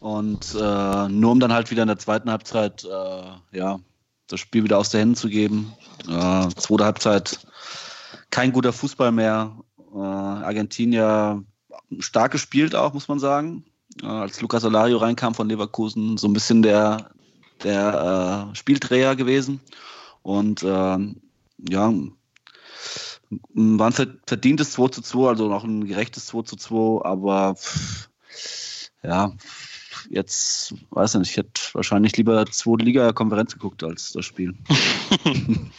[0.00, 3.80] Und äh, nur um dann halt wieder in der zweiten Halbzeit äh, ja,
[4.28, 5.72] das Spiel wieder aus der Hände zu geben.
[6.06, 7.40] Äh, zweite Halbzeit
[8.30, 9.56] kein guter Fußball mehr.
[9.94, 11.42] Äh, Argentinier
[11.98, 13.64] stark gespielt auch, muss man sagen.
[14.02, 17.10] Äh, als Lucas Solario reinkam von Leverkusen, so ein bisschen der,
[17.64, 19.60] der äh, Spieldreher gewesen.
[20.22, 21.92] Und äh, ja,
[23.30, 27.54] war ein ver- verdientes 2 zu 2, also noch ein gerechtes 2 zu 2, aber
[27.56, 28.10] pff,
[29.02, 29.32] ja,
[30.10, 34.54] jetzt, weiß ich nicht, ich hätte wahrscheinlich lieber zweite Liga-Konferenz geguckt als das Spiel.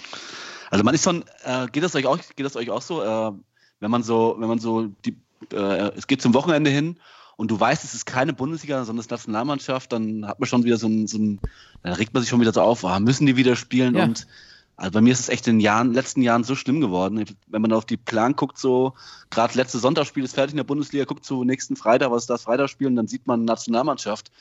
[0.70, 3.32] also man ist schon, äh, geht das euch auch, geht das euch auch so, äh,
[3.80, 5.18] wenn man so, wenn man so die,
[5.54, 7.00] äh, es geht zum Wochenende hin
[7.40, 10.66] und du weißt, es ist keine Bundesliga, sondern es ist Nationalmannschaft, dann hat man schon
[10.66, 11.40] wieder so ein, so ein
[11.84, 14.04] dann regt man sich schon wieder so auf, ah, müssen die wieder spielen Ja.
[14.04, 14.28] und
[14.76, 17.24] also bei mir ist es echt in den Jahren, letzten Jahren so schlimm geworden.
[17.48, 18.94] Wenn man auf die Plan guckt, so
[19.30, 22.44] gerade letzte Sonntagsspiel ist fertig in der Bundesliga, guckt so nächsten Freitag, was ist das
[22.44, 24.32] Freitagsspiel und dann sieht man Nationalmannschaft.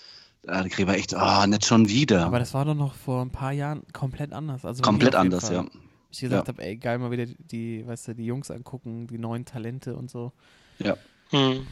[0.42, 2.24] Da kriegt man echt, ah, nicht schon wieder.
[2.26, 4.64] Aber das war doch noch vor ein paar Jahren komplett anders.
[4.64, 5.54] Also Komplett anders, Fall.
[5.54, 5.64] ja.
[6.10, 6.52] Ich gesagt Ja.
[6.52, 10.08] habe, ey, geil, mal wieder die, weißt du, die Jungs angucken, die neuen Talente und
[10.10, 10.32] so.
[10.78, 10.96] Ja.
[11.30, 11.66] hm.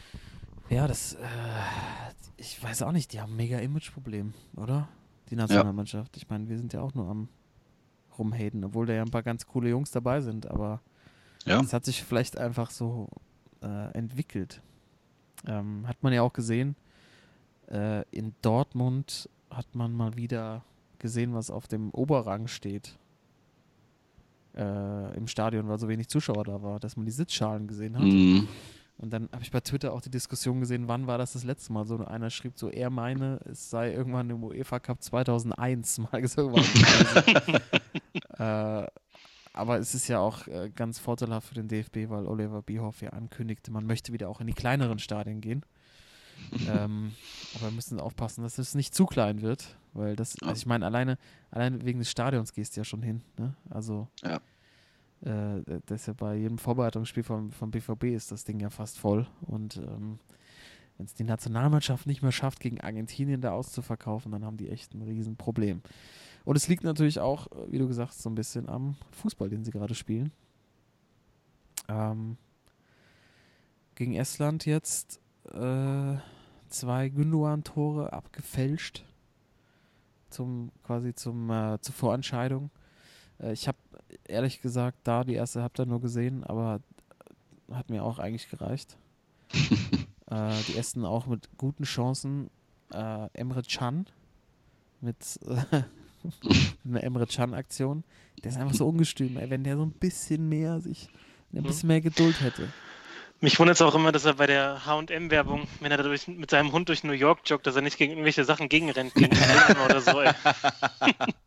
[0.69, 1.17] Ja, das, äh,
[2.37, 4.87] ich weiß auch nicht, die haben ein mega Image-Problem, oder?
[5.29, 6.15] Die Nationalmannschaft.
[6.17, 7.29] Ich meine, wir sind ja auch nur am
[8.17, 10.81] rumhaten, obwohl da ja ein paar ganz coole Jungs dabei sind, aber
[11.45, 11.59] Ja.
[11.61, 13.09] es hat sich vielleicht einfach so
[13.61, 14.61] äh, entwickelt.
[15.45, 16.75] Ähm, hat man ja auch gesehen,
[17.71, 20.63] äh, in Dortmund hat man mal wieder
[20.99, 22.97] gesehen, was auf dem Oberrang steht.
[24.55, 28.01] äh, im Stadion, weil so wenig Zuschauer da war, dass man die Sitzschalen gesehen hat.
[28.05, 28.47] Mhm.
[28.97, 31.71] Und dann habe ich bei Twitter auch die Diskussion gesehen, wann war das das letzte
[31.71, 31.85] Mal?
[31.85, 36.47] So einer schrieb so, er meine, es sei irgendwann im UEFA Cup 2001 mal gesagt
[36.49, 37.61] worden.
[38.39, 38.87] äh,
[39.53, 43.11] aber es ist ja auch äh, ganz vorteilhaft für den DFB, weil Oliver Bierhoff ja
[43.11, 45.63] ankündigte, man möchte wieder auch in die kleineren Stadien gehen.
[46.67, 47.13] ähm,
[47.55, 50.85] aber wir müssen aufpassen, dass es nicht zu klein wird, weil das, also ich meine,
[50.85, 51.17] alleine,
[51.49, 53.21] alleine wegen des Stadions gehst du ja schon hin.
[53.37, 53.55] Ne?
[53.69, 54.39] Also Ja.
[55.21, 58.99] Äh, das ist ja bei jedem Vorbereitungsspiel vom, vom BVB ist das Ding ja fast
[58.99, 59.27] voll.
[59.41, 60.19] Und ähm,
[60.97, 64.93] wenn es die Nationalmannschaft nicht mehr schafft, gegen Argentinien da auszuverkaufen, dann haben die echt
[64.93, 65.81] ein Riesenproblem.
[66.45, 69.49] Und es liegt natürlich auch, äh, wie du gesagt hast, so ein bisschen am Fußball,
[69.49, 70.31] den sie gerade spielen.
[71.87, 72.37] Ähm,
[73.95, 75.19] gegen Estland jetzt
[75.53, 76.15] äh,
[76.69, 79.03] zwei Gündogan-Tore abgefälscht.
[80.29, 82.69] Zum, quasi zum, äh, zur Vorentscheidung.
[83.39, 83.77] Äh, ich habe
[84.27, 86.81] ehrlich gesagt da die erste Halbzeit nur gesehen, aber
[87.71, 88.97] hat mir auch eigentlich gereicht.
[90.29, 92.49] äh, die ersten auch mit guten Chancen.
[92.93, 94.07] Äh, Emre Can
[95.01, 95.83] mit äh,
[96.85, 98.03] einer Emre Can-Aktion.
[98.43, 99.49] Der ist einfach so ungestüm, ey.
[99.49, 101.09] Wenn der so ein bisschen mehr sich,
[101.53, 101.63] ein Mhm.
[101.63, 102.69] bisschen mehr Geduld hätte.
[103.39, 106.49] Mich wundert es auch immer, dass er bei der HM-Werbung, wenn er da durch, mit
[106.49, 109.37] seinem Hund durch New York joggt, dass er nicht gegen irgendwelche Sachen gegenrennt, gegen
[109.85, 110.21] oder so.
[110.21, 110.31] Ey.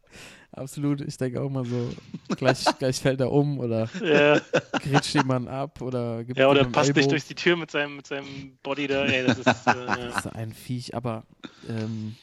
[0.53, 1.91] Absolut, ich denke auch mal so,
[2.37, 4.41] gleich, gleich fällt er um oder Ja,
[4.81, 8.07] grätscht jemand ab oder gibt ja, oder passt nicht durch die Tür mit seinem, mit
[8.07, 9.05] seinem Body da.
[9.05, 9.97] Ey, das ist, äh, ja.
[9.97, 11.25] Das ist ein Viech, aber
[11.69, 12.17] ähm,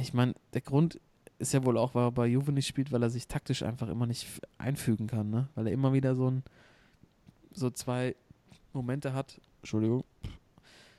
[0.00, 1.00] ich meine, der Grund
[1.38, 3.88] ist ja wohl auch, weil er bei Juve nicht spielt, weil er sich taktisch einfach
[3.88, 4.26] immer nicht
[4.58, 5.48] einfügen kann, ne?
[5.54, 6.42] Weil er immer wieder so ein
[7.52, 8.16] so zwei
[8.72, 9.40] Momente hat.
[9.60, 10.04] Entschuldigung.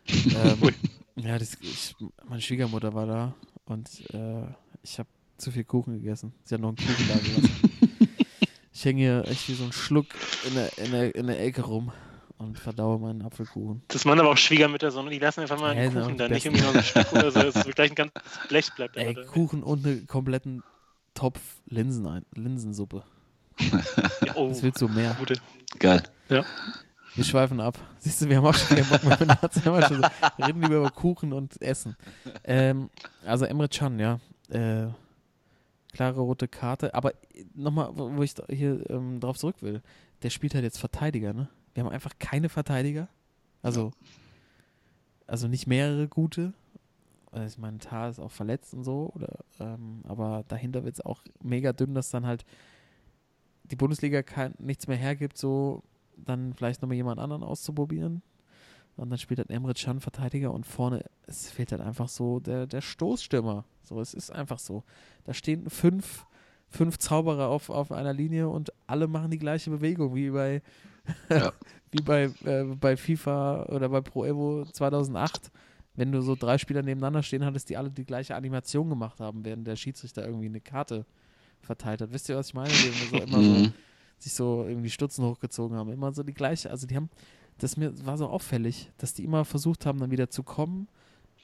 [0.07, 0.73] ähm,
[1.17, 1.95] ja, das, ich,
[2.27, 3.35] meine Schwiegermutter war da
[3.65, 4.47] und äh,
[4.81, 5.09] ich habe
[5.39, 6.33] zu viel Kuchen gegessen.
[6.43, 7.71] Sie hat noch einen Kuchen da gelassen.
[8.73, 10.07] ich hänge hier echt wie so ein Schluck
[10.47, 11.91] in der, in der, in der Ecke rum
[12.37, 13.81] und verdaue meinen Apfelkuchen.
[13.89, 15.09] Das machen aber auch Schwiegermütter so, ne?
[15.09, 17.31] die lassen einfach mal Ja, einen auch Kuchen da, nicht irgendwie noch ein Stück oder
[17.31, 18.97] so, dass gleich ein ganzes Blech bleibt.
[18.97, 19.23] Ey, da.
[19.23, 20.63] Kuchen und eine kompletten
[21.13, 23.03] Topf Linsen ein, Linsensuppe.
[23.59, 25.15] Ja, oh, Was willst du mehr?
[25.19, 25.35] gute.
[25.79, 26.01] Geil.
[27.15, 27.77] Wir schweifen ab.
[27.97, 29.19] Siehst du, wir haben auch schon keinen Bock mehr.
[29.19, 31.97] Wir reden lieber über Kuchen und Essen.
[32.45, 32.89] Ähm,
[33.25, 34.19] also Emre Can, ja.
[34.49, 34.87] Äh,
[35.91, 36.93] klare rote Karte.
[36.93, 37.13] Aber
[37.53, 39.81] nochmal, wo ich hier ähm, drauf zurück will.
[40.23, 41.49] Der spielt halt jetzt Verteidiger, ne?
[41.73, 43.07] Wir haben einfach keine Verteidiger.
[43.61, 43.91] Also,
[45.27, 46.53] also nicht mehrere gute.
[47.31, 51.05] Also Ich meine, Tar ist auch verletzt und so, oder, ähm, aber dahinter wird es
[51.05, 52.43] auch mega dünn, dass dann halt
[53.65, 55.83] die Bundesliga kein, nichts mehr hergibt, so
[56.17, 58.21] dann vielleicht nochmal jemand anderen auszuprobieren.
[58.99, 62.67] Und dann spielt halt Emre Can Verteidiger und vorne, es fehlt halt einfach so der,
[62.67, 63.65] der Stoßstürmer.
[63.83, 64.83] So, es ist einfach so.
[65.23, 66.25] Da stehen fünf,
[66.67, 70.61] fünf Zauberer auf, auf einer Linie und alle machen die gleiche Bewegung, wie bei,
[71.29, 71.51] Ja.
[71.91, 75.51] wie bei, äh, bei FIFA oder bei Pro Evo 2008.
[75.95, 79.43] Wenn du so drei Spieler nebeneinander stehen hattest, die alle die gleiche Animation gemacht haben,
[79.43, 81.05] während der Schiedsrichter irgendwie eine Karte
[81.61, 82.13] verteilt hat.
[82.13, 82.77] Wisst ihr, was ich meine?
[82.79, 83.73] Die so immer so Mhm.
[84.17, 85.91] sich so irgendwie Stutzen hochgezogen haben.
[85.91, 87.09] Immer so die gleiche, also die haben,
[87.60, 90.88] das mir war so auffällig, dass die immer versucht haben, dann wieder zu kommen.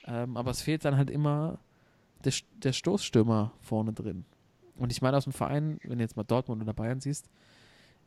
[0.05, 1.59] Ähm, aber es fehlt dann halt immer
[2.23, 4.25] der, der Stoßstürmer vorne drin.
[4.77, 7.29] Und ich meine aus dem Verein, wenn du jetzt mal Dortmund oder Bayern siehst,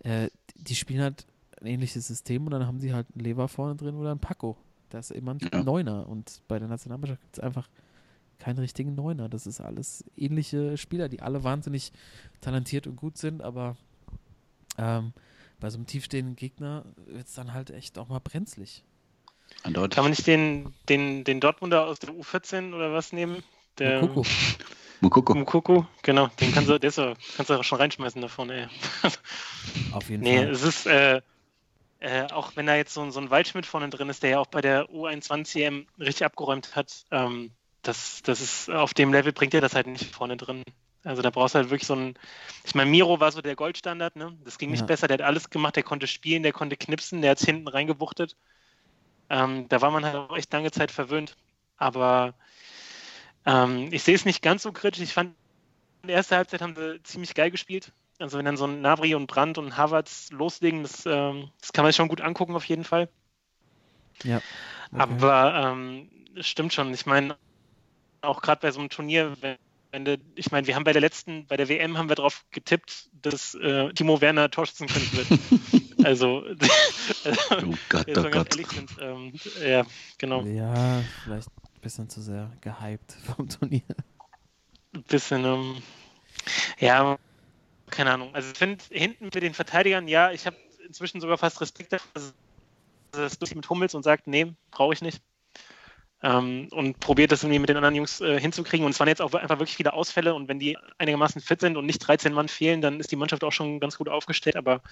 [0.00, 1.26] äh, die spielen halt
[1.60, 4.56] ein ähnliches System und dann haben sie halt einen Lever vorne drin oder einen Paco.
[4.90, 5.62] Da ist immer ein Ja.
[5.62, 7.68] Neuner und bei der Nationalmannschaft gibt es einfach
[8.38, 9.28] keinen richtigen Neuner.
[9.28, 11.92] Das ist alles ähnliche Spieler, die alle wahnsinnig
[12.40, 13.76] talentiert und gut sind, aber
[14.78, 15.12] ähm,
[15.60, 18.84] bei so einem tiefstehenden Gegner wird es dann halt echt auch mal brenzlig.
[19.62, 19.94] Eindeutig.
[19.94, 23.42] Kann man nicht den, den, den Dortmunder aus der U14 oder was nehmen?
[23.78, 24.26] Der Mokoko.
[25.00, 25.34] Mukoko.
[25.34, 26.96] Mukoko, genau, den kannst du, der ist,
[27.36, 28.66] kannst du auch schon reinschmeißen davon, ey.
[29.92, 30.50] Auf jeden Nee, Fall.
[30.50, 31.22] es ist, äh,
[32.00, 34.38] äh, auch wenn da jetzt so, ein- so ein Waldschmidt vorne drin ist, der ja
[34.40, 37.52] auch bei der U21 EM richtig abgeräumt hat, ähm,
[37.82, 40.62] das, das ist auf dem Level bringt er das halt nicht vorne drin.
[41.04, 42.14] Also da brauchst du halt wirklich so ein.
[42.64, 44.36] Ich meine, Miro war so der Goldstandard, ne?
[44.44, 44.86] Das ging nicht Ja.
[44.86, 47.68] besser, der hat alles gemacht, der konnte spielen, der konnte knipsen, der hat es hinten
[47.68, 48.36] reingewuchtet.
[49.30, 51.36] Ähm, da war man halt auch echt lange Zeit verwöhnt.
[51.76, 52.34] Aber
[53.44, 55.02] ähm, ich sehe es nicht ganz so kritisch.
[55.02, 55.36] Ich fand,
[56.02, 57.92] in der ersten Halbzeit haben sie ziemlich geil gespielt.
[58.18, 61.84] Also wenn dann so ein Nabri und Brandt und Havertz loslegen, das, ähm, das kann
[61.84, 63.10] man sich schon gut angucken auf jeden Fall.
[64.24, 64.36] Ja.
[64.92, 65.00] Okay.
[65.00, 66.92] Aber ähm, es stimmt schon.
[66.94, 67.38] Ich meine,
[68.22, 69.58] auch gerade bei so einem Turnier, wenn,
[69.90, 72.44] wenn du, ich meine, wir haben bei der letzten, bei der WM haben wir darauf
[72.50, 75.40] getippt, dass äh, Timo Werner Torschützenkönig wird.
[76.04, 76.44] also,
[77.50, 78.54] Oh Gott, oh Gott.
[78.54, 79.84] ehrlich sind, ähm, ja,
[80.18, 80.42] genau.
[80.42, 83.82] Ja, vielleicht ein bisschen zu sehr gehypt vom Turnier.
[84.94, 85.82] Ein bisschen, ähm,
[86.78, 87.18] ja,
[87.90, 88.34] keine Ahnung.
[88.34, 92.34] Also ich finde hinten mit den Verteidigern, ja, ich habe inzwischen sogar fast Respekt dass
[93.10, 95.22] das durch mit Hummels und sagt, nee, brauche ich nicht.
[96.20, 98.84] Ähm, und probiert das irgendwie mit den anderen Jungs äh, hinzukriegen.
[98.84, 100.34] Und es waren jetzt auch einfach wirklich viele Ausfälle.
[100.34, 103.44] Und wenn die einigermaßen fit sind und nicht 13 Mann fehlen, dann ist die Mannschaft
[103.44, 104.56] auch schon ganz gut aufgestellt.
[104.56, 104.82] Aber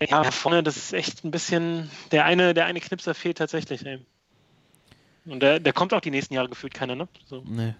[0.00, 3.84] ja, vorne, das ist echt ein bisschen, der eine, der eine Knipser fehlt tatsächlich.
[3.84, 4.00] Ey.
[5.26, 7.06] Und der, der kommt auch die nächsten Jahre gefühlt keiner, ne?
[7.26, 7.42] So.
[7.46, 7.74] Nee,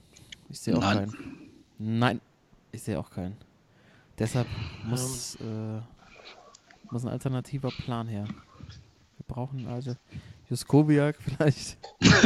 [0.50, 1.10] ich sehe auch Nein.
[1.10, 1.50] keinen.
[1.78, 2.20] Nein,
[2.72, 3.36] ich sehe auch keinen.
[4.18, 4.46] Deshalb
[4.84, 5.80] muss, äh,
[6.90, 8.26] muss ein alternativer Plan her.
[8.26, 9.96] Wir brauchen also
[10.50, 11.78] Juskowiak vielleicht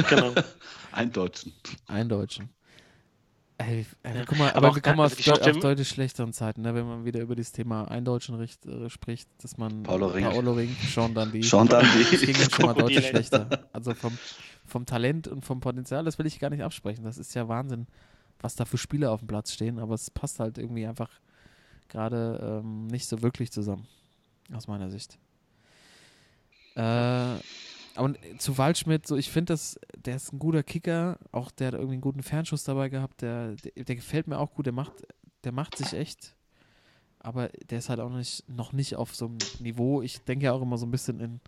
[0.09, 0.33] genau.
[0.93, 1.53] Ein Deutschen.
[1.87, 2.49] einen Deutschen.
[3.57, 6.87] Ey, ey, guck mal, aber wir kommen also Schauspieler- auf deutlich schlechteren Zeiten, ne, wenn
[6.87, 10.25] man wieder über das Thema Eindeutschen äh, spricht, dass man Paolo Ring.
[10.25, 12.05] Paolo Ring, Sean Dundee, Sean Dundee.
[12.11, 13.69] das ging schon mal deutlich schlechter.
[13.73, 14.19] Also vom,
[14.67, 17.05] vom Talent und vom Potenzial, das will ich gar nicht absprechen.
[17.05, 17.87] Das ist ja Wahnsinn,
[18.41, 21.11] was da für Spieler auf dem Platz stehen, aber es passt halt irgendwie einfach
[21.89, 23.87] gerade ähm, nicht so wirklich zusammen,
[24.53, 25.17] aus meiner Sicht.
[26.75, 27.37] Äh,
[27.97, 31.75] und zu Waldschmidt, so ich finde das, der ist ein guter Kicker, auch der hat
[31.75, 35.07] irgendwie einen guten Fernschuss dabei gehabt, der, der, der gefällt mir auch gut, der macht,
[35.45, 36.35] der macht sich echt,
[37.21, 40.03] aber der ist halt auch nicht, noch nicht auf so einem Niveau.
[40.03, 41.41] Ich denke ja auch immer so ein bisschen in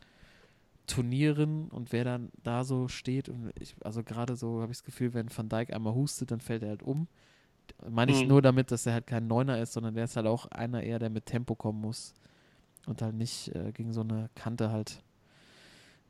[0.87, 4.85] Turnieren und wer dann da so steht und ich, also gerade so habe ich das
[4.85, 7.09] Gefühl, wenn Van Dijk einmal hustet, dann fällt er halt um.
[7.91, 8.29] Meine ich Mhm.
[8.29, 11.01] nur damit, dass er halt kein Neuner ist, sondern der ist halt auch einer eher,
[11.01, 12.15] der mit Tempo kommen muss
[12.87, 15.03] und halt nicht äh, gegen so eine Kante halt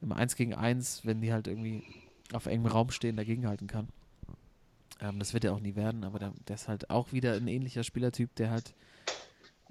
[0.02, 1.82] im 1 gegen 1, wenn die halt irgendwie
[2.32, 3.88] auf engem Raum stehen, dagegenhalten kann.
[5.00, 7.48] Ähm, das wird er auch nie werden, aber der, der ist halt auch wieder ein
[7.48, 8.74] ähnlicher Spielertyp, der halt,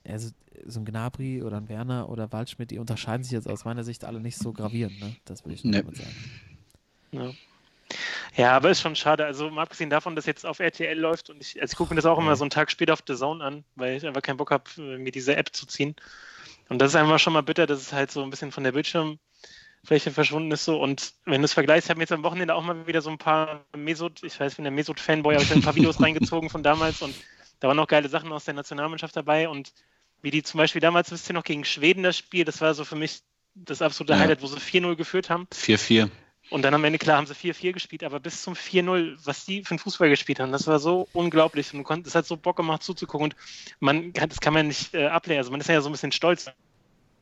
[0.08, 0.30] also
[0.66, 4.06] so ein Gnabry oder ein Werner oder Waldschmidt, die unterscheiden sich jetzt aus meiner Sicht
[4.06, 5.16] alle nicht so gravierend, ne?
[5.26, 5.80] Das will ich nur Nee.
[5.80, 6.16] damit sagen.
[7.12, 7.32] Ja.
[8.36, 9.26] ja, aber ist schon schade.
[9.26, 11.96] Also mal abgesehen davon, dass jetzt auf RTL läuft und ich, also ich gucke mir
[11.98, 14.38] das auch immer so einen Tag später auf The Zone an, weil ich einfach keinen
[14.38, 15.96] Bock habe, mir diese App zu ziehen.
[16.70, 18.74] Und das ist einfach schon mal bitter, dass es halt so ein bisschen von der
[19.86, 20.82] Bildschirmfläche verschwunden ist so.
[20.82, 23.10] Und wenn du es vergleichst, ich habe mir jetzt am Wochenende auch mal wieder so
[23.10, 26.50] ein paar Mesut, ich weiß, ich bin der Mesut-Fanboy, habe ich ein paar Videos reingezogen
[26.50, 27.16] von damals und
[27.60, 29.72] da waren auch geile Sachen aus der Nationalmannschaft dabei und
[30.22, 32.84] wie die zum Beispiel damals, wisst ihr noch, gegen Schweden das Spiel, das war so
[32.84, 33.22] für mich
[33.54, 34.20] das absolute Ja.
[34.20, 35.48] Highlight, wo sie 4-0 geführt haben.
[35.54, 36.10] 4-4.
[36.50, 39.64] Und dann am Ende, klar, haben sie 4-4 gespielt, aber bis zum 4-0, was die
[39.64, 41.74] für einen Fußball gespielt haben, das war so unglaublich.
[41.74, 43.26] Und es hat so Bock gemacht zuzugucken.
[43.26, 43.36] Und
[43.80, 45.40] man kann, das kann man nicht äh, ablehnen.
[45.40, 46.52] Also man ist ja so ein bisschen stolz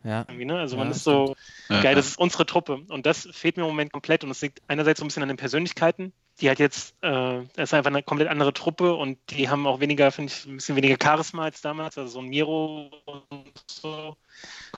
[0.03, 0.59] Ja, irgendwie, ne?
[0.59, 1.35] Also Ja, man ist so
[1.69, 1.81] Ja.
[1.81, 2.81] geil, das ist unsere Truppe.
[2.89, 4.23] Und das fehlt mir im Moment komplett.
[4.23, 7.69] Und es liegt einerseits so ein bisschen an den Persönlichkeiten, die halt jetzt, äh, das
[7.69, 10.75] ist einfach eine komplett andere Truppe und die haben auch weniger, finde ich, ein bisschen
[10.75, 11.97] weniger Charisma als damals.
[11.97, 12.91] Also so ein Miro
[13.29, 14.15] und so.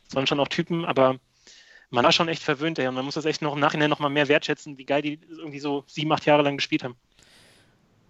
[0.08, 1.18] Das waren schon auch Typen, aber
[1.90, 2.88] man war schon echt verwöhnt, ey.
[2.88, 5.20] Und man muss das echt noch im Nachhinein noch mal mehr wertschätzen, wie geil die
[5.30, 6.96] irgendwie so sieben, acht Jahre lang gespielt haben.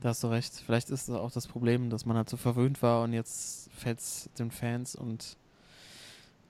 [0.02, 0.54] da hast du recht.
[0.66, 4.00] Vielleicht ist das auch das Problem, dass man halt so verwöhnt war und jetzt fällt
[4.00, 5.38] es den Fans und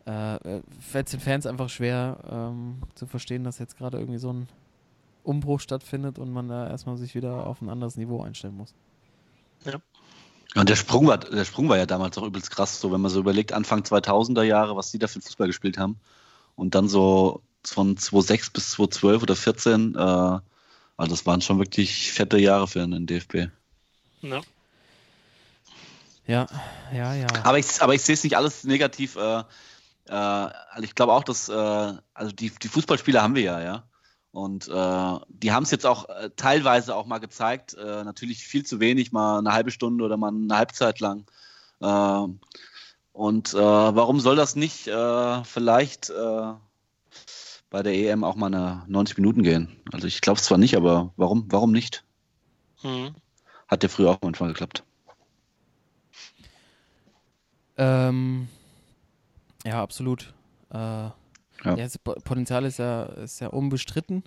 [0.07, 4.19] äh, äh, fällt es den Fans einfach schwer ähm, zu verstehen, dass jetzt gerade irgendwie
[4.19, 4.47] so ein
[5.23, 8.73] Umbruch stattfindet und man da erstmal sich wieder auf ein anderes Niveau einstellen muss.
[10.55, 13.11] Und der Sprung, war, der Sprung war ja damals auch übelst krass, so wenn man
[13.11, 15.99] so überlegt, Anfang 2000er Jahre, was die da für Fußball gespielt haben.
[16.55, 20.41] Und dann so von 2006 bis 2012 oder 14, äh, also
[20.97, 23.47] das waren schon wirklich fette Jahre für den DFB.
[24.21, 24.41] Ja.
[26.27, 26.47] Ja,
[26.93, 27.27] ja, ja.
[27.43, 29.15] Aber ich, aber ich sehe es nicht alles negativ.
[29.15, 29.43] Äh,
[30.11, 31.53] also ich glaube auch, dass äh,
[32.13, 33.83] also die, die Fußballspieler haben wir ja, ja.
[34.31, 37.73] Und äh, die haben es jetzt auch äh, teilweise auch mal gezeigt.
[37.73, 41.25] Äh, natürlich viel zu wenig, mal eine halbe Stunde oder mal eine Halbzeit lang.
[41.79, 42.27] Äh,
[43.13, 46.53] und äh, warum soll das nicht äh, vielleicht äh,
[47.69, 49.81] bei der EM auch mal eine 90 Minuten gehen?
[49.93, 52.03] Also ich glaube es zwar nicht, aber warum, warum nicht?
[52.83, 53.15] Mhm.
[53.69, 54.83] Hat ja früher auch manchmal geklappt.
[57.77, 58.49] Ähm,
[59.65, 60.33] ja, absolut.
[60.71, 61.13] Äh, ja.
[61.63, 64.23] das Po- Potenzial ist ja, ist ja unbestritten.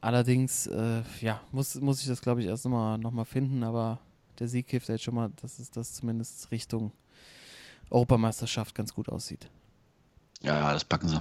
[0.00, 4.00] Allerdings, äh, ja, muss, muss ich das, glaube ich, erst nochmal noch mal finden, aber
[4.38, 6.90] der Sieg hilft ja jetzt schon mal, dass es das zumindest Richtung
[7.90, 9.48] Europameisterschaft ganz gut aussieht.
[10.42, 11.20] Ja, ja, das packen sie.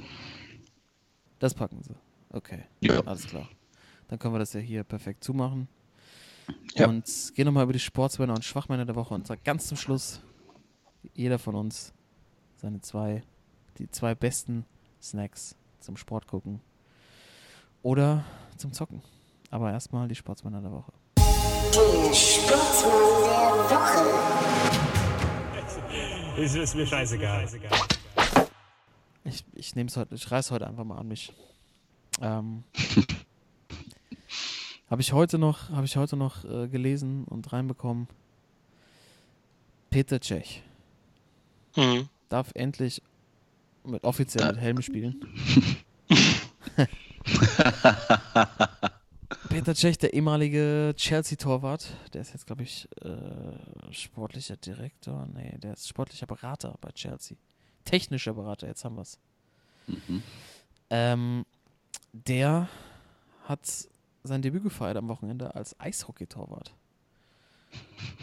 [1.37, 1.93] Das packen sie.
[2.31, 3.01] Okay, Ja.
[3.05, 3.47] alles klar.
[4.07, 5.67] Dann können wir das ja hier perfekt zumachen.
[6.75, 6.87] Ja.
[6.87, 10.21] Und gehen nochmal über die Sportsmänner und Schwachmänner der Woche und sagen ganz zum Schluss,
[11.13, 11.93] jeder von uns
[12.61, 13.23] seine zwei,
[13.79, 14.65] die zwei besten
[15.01, 16.61] Snacks zum Sport gucken
[17.81, 18.23] oder
[18.57, 19.01] zum Zocken.
[19.49, 20.93] Aber erstmal die Sportsmänner der Woche.
[22.13, 22.91] Sportsmann
[23.67, 24.11] der Woche.
[26.37, 27.47] Ist, ist mir scheißegal.
[29.23, 31.33] Ich, ich nehme es heute, ich reiß heute einfach mal an mich.
[32.21, 32.63] Ähm,
[34.89, 38.07] habe ich heute noch, habe ich heute noch äh, gelesen und reinbekommen.
[39.89, 40.61] Peter Cech
[41.75, 42.07] Mhm.
[42.31, 43.01] Darf endlich
[43.83, 45.19] mit offiziell mit Helm spielen.
[49.49, 55.27] Peter Cech, der ehemalige Chelsea-Torwart, der ist jetzt, glaube ich, äh, sportlicher Direktor.
[55.33, 57.37] Nee, der ist sportlicher Berater bei Chelsea.
[57.85, 59.17] Technischer Berater, jetzt haben wir es.
[59.87, 60.23] Mhm.
[60.89, 61.45] Ähm,
[62.13, 62.69] der
[63.45, 63.59] hat
[64.23, 66.73] sein Debüt gefeiert am Wochenende als Eishockey-Torwart.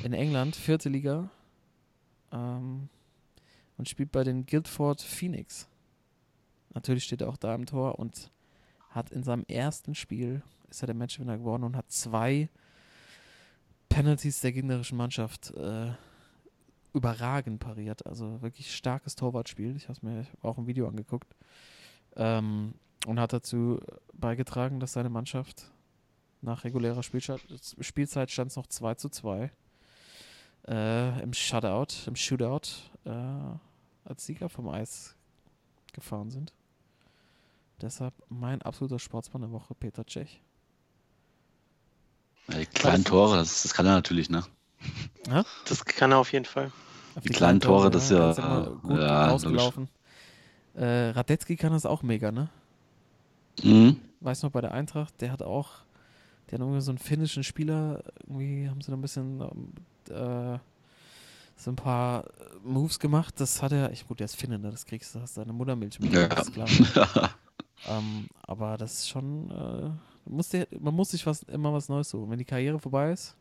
[0.02, 1.30] In England, vierte Liga.
[2.32, 2.88] Ähm,
[3.78, 5.68] und spielt bei den Guildford Phoenix.
[6.74, 8.30] Natürlich steht er auch da im Tor und
[8.90, 12.50] hat in seinem ersten Spiel, ist er der Matchwinner geworden und hat zwei
[13.88, 15.92] Penalties der gegnerischen Mannschaft äh,
[16.92, 18.06] überragend pariert.
[18.06, 19.76] Also wirklich starkes Torwartspiel.
[19.76, 21.34] Ich habe es mir auch im Video angeguckt.
[22.16, 22.74] Ähm,
[23.06, 23.80] und hat dazu
[24.12, 25.70] beigetragen, dass seine Mannschaft
[26.40, 27.40] nach regulärer Spielzeit,
[27.80, 29.50] Spielzeit stand es noch 2 zu 2
[30.68, 32.68] äh, im Shutout, im Shootout
[33.04, 33.58] äh,
[34.08, 35.14] als Sieger vom Eis
[35.92, 36.52] gefahren sind.
[37.80, 40.40] Deshalb mein absoluter Sportsmann der Woche, Peter Cech.
[42.48, 44.42] Ja, die kleinen Tore, das, das kann er natürlich, ne?
[45.66, 46.72] Das kann er auf jeden Fall.
[47.14, 48.32] Auf Die kleinen Tore, das ist ja-
[48.82, 49.88] gut ja, rausgelaufen.
[50.74, 52.48] Äh, Radetzky kann das auch mega, ne?
[53.62, 54.00] Mhm.
[54.20, 55.70] weiß noch bei der Eintracht, der hat auch,
[56.46, 59.72] der hat irgendwie so einen finnischen Spieler, irgendwie haben sie da ein bisschen ähm,
[60.54, 60.58] äh,
[61.58, 62.24] so ein paar
[62.62, 63.34] Moves gemacht.
[63.40, 64.70] Das hat er, ich, gut, der ist Finne, ne?
[64.70, 66.28] das kriegst du, hast deine Muttermilch mit, Ja.
[66.28, 67.34] das ist klar.
[67.88, 69.90] ähm, aber das ist schon, äh,
[70.30, 72.30] muss der, man muss sich was, immer was Neues suchen.
[72.30, 73.34] Wenn die Karriere vorbei ist,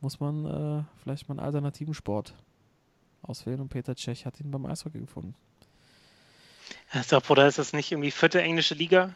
[0.00, 2.34] muss man äh, vielleicht mal einen alternativen Sport
[3.22, 5.34] auswählen und Peter Cech hat ihn beim Eishockey gefunden.
[7.10, 9.14] Doch- Oder ist das nicht irgendwie vierte englische Liga?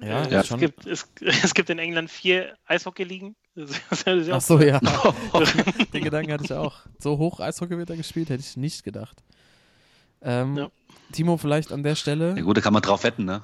[0.00, 0.40] Ja, Äh, Ja.
[0.40, 3.36] es, gibt, es, es gibt in England vier Eishockey-Ligen.
[3.90, 4.80] Ach auch- so, ja.
[5.92, 6.76] Den Gedanken hatte ich auch.
[6.98, 9.22] So hoch Eishockey wird er gespielt, hätte ich nicht gedacht.
[10.22, 10.68] Ähm, Ja.
[11.12, 12.34] Timo, vielleicht an der Stelle.
[12.36, 13.42] Ja gut, da kann man drauf wetten, ne?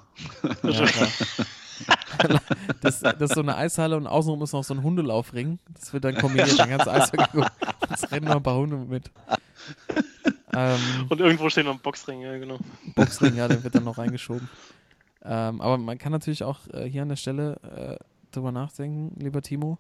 [0.62, 0.84] Ja,
[2.80, 5.58] das, das ist so eine Eishalle und außenrum ist noch so ein Hundelaufring.
[5.78, 7.50] Das wird dann kombiniert, dann kannst du Eishockey gucken.
[7.92, 9.10] Es rennen noch ein paar Hunde mit.
[10.52, 12.58] Ähm, Und irgendwo stehen noch ein Boxring, ja, genau.
[12.96, 14.48] Boxring, ja, der wird dann noch reingeschoben.
[15.22, 19.42] Ähm, aber man kann natürlich auch äh, hier an der Stelle äh, drüber nachdenken, lieber
[19.42, 19.78] Timo.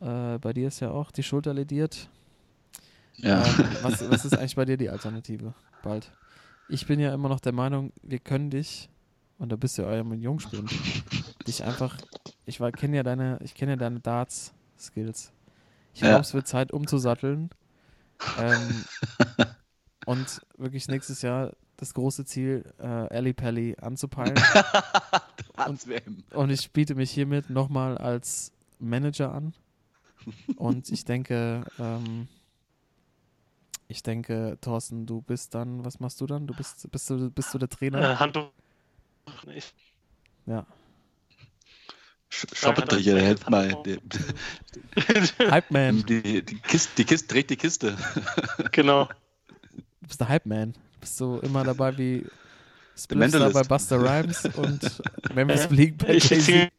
[0.00, 2.08] Äh, bei dir ist ja auch die Schulter lediert.
[3.16, 3.44] Ja.
[3.44, 5.54] Ähm, was, was ist eigentlich bei dir die Alternative?
[5.82, 6.10] Bald.
[6.68, 8.88] Ich bin ja immer noch der Meinung, wir können dich,
[9.38, 10.68] und da bist du ja mit Jungspielen,
[11.46, 11.96] dich einfach,
[12.46, 15.32] ich kenne ja deine, ich kenne ja deine Darts-Skills.
[15.94, 16.08] Ich Ja.
[16.08, 17.50] glaube, es wird Zeit umzusatteln.
[18.38, 18.84] Ähm,
[20.06, 24.36] und wirklich nächstes Jahr das große Ziel, äh, Ali Pally anzupeilen.
[25.86, 26.24] WM.
[26.32, 29.54] Und ich biete mich hiermit nochmal als Manager an.
[30.56, 32.28] Und ich denke, ähm,
[33.88, 36.46] ich denke, Thorsten, du bist dann, was machst du dann?
[36.46, 38.12] Du bist, bist du, bist du der Trainer?
[38.12, 38.50] Äh, Handtuch.
[39.54, 39.72] Ich,
[40.46, 40.66] Ja.
[42.52, 43.70] Shoppet hier, hält mal.
[45.38, 46.04] Hype Man.
[46.04, 47.96] die, die, Kiste, die Kiste, dreht die Kiste.
[48.72, 49.06] genau.
[49.76, 50.72] Du bist der Hype Man.
[50.72, 52.26] Du bist so immer dabei wie
[53.14, 53.54] Mentalist.
[53.54, 55.02] bei Buster Rhymes und
[55.34, 56.72] Memphis Bleak bei Jay-Z.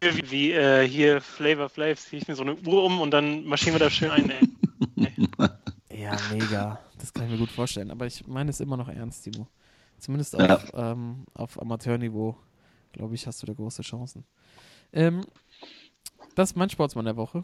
[0.00, 3.44] Wie, wie äh, hier Flavor Flav, ziehe ich mir so eine Uhr um und dann
[3.44, 4.30] marschieren wir da schön ein.
[4.30, 4.48] Ey.
[5.90, 6.78] Ja, mega.
[6.98, 7.90] Das kann ich mir gut vorstellen.
[7.90, 9.48] Aber ich meine es immer noch ernst, Timo.
[9.98, 10.54] Zumindest Ja.
[10.54, 12.36] auf, ähm, auf Amateurniveau,
[12.92, 14.24] glaube ich, hast du da große Chancen.
[14.92, 15.26] Ähm,
[16.36, 17.42] das ist mein Sportsmann der Woche.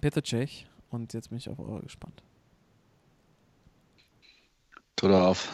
[0.00, 0.66] Peter Cech.
[0.90, 2.22] Und jetzt bin ich auf eure gespannt.
[4.96, 5.48] Doch auf.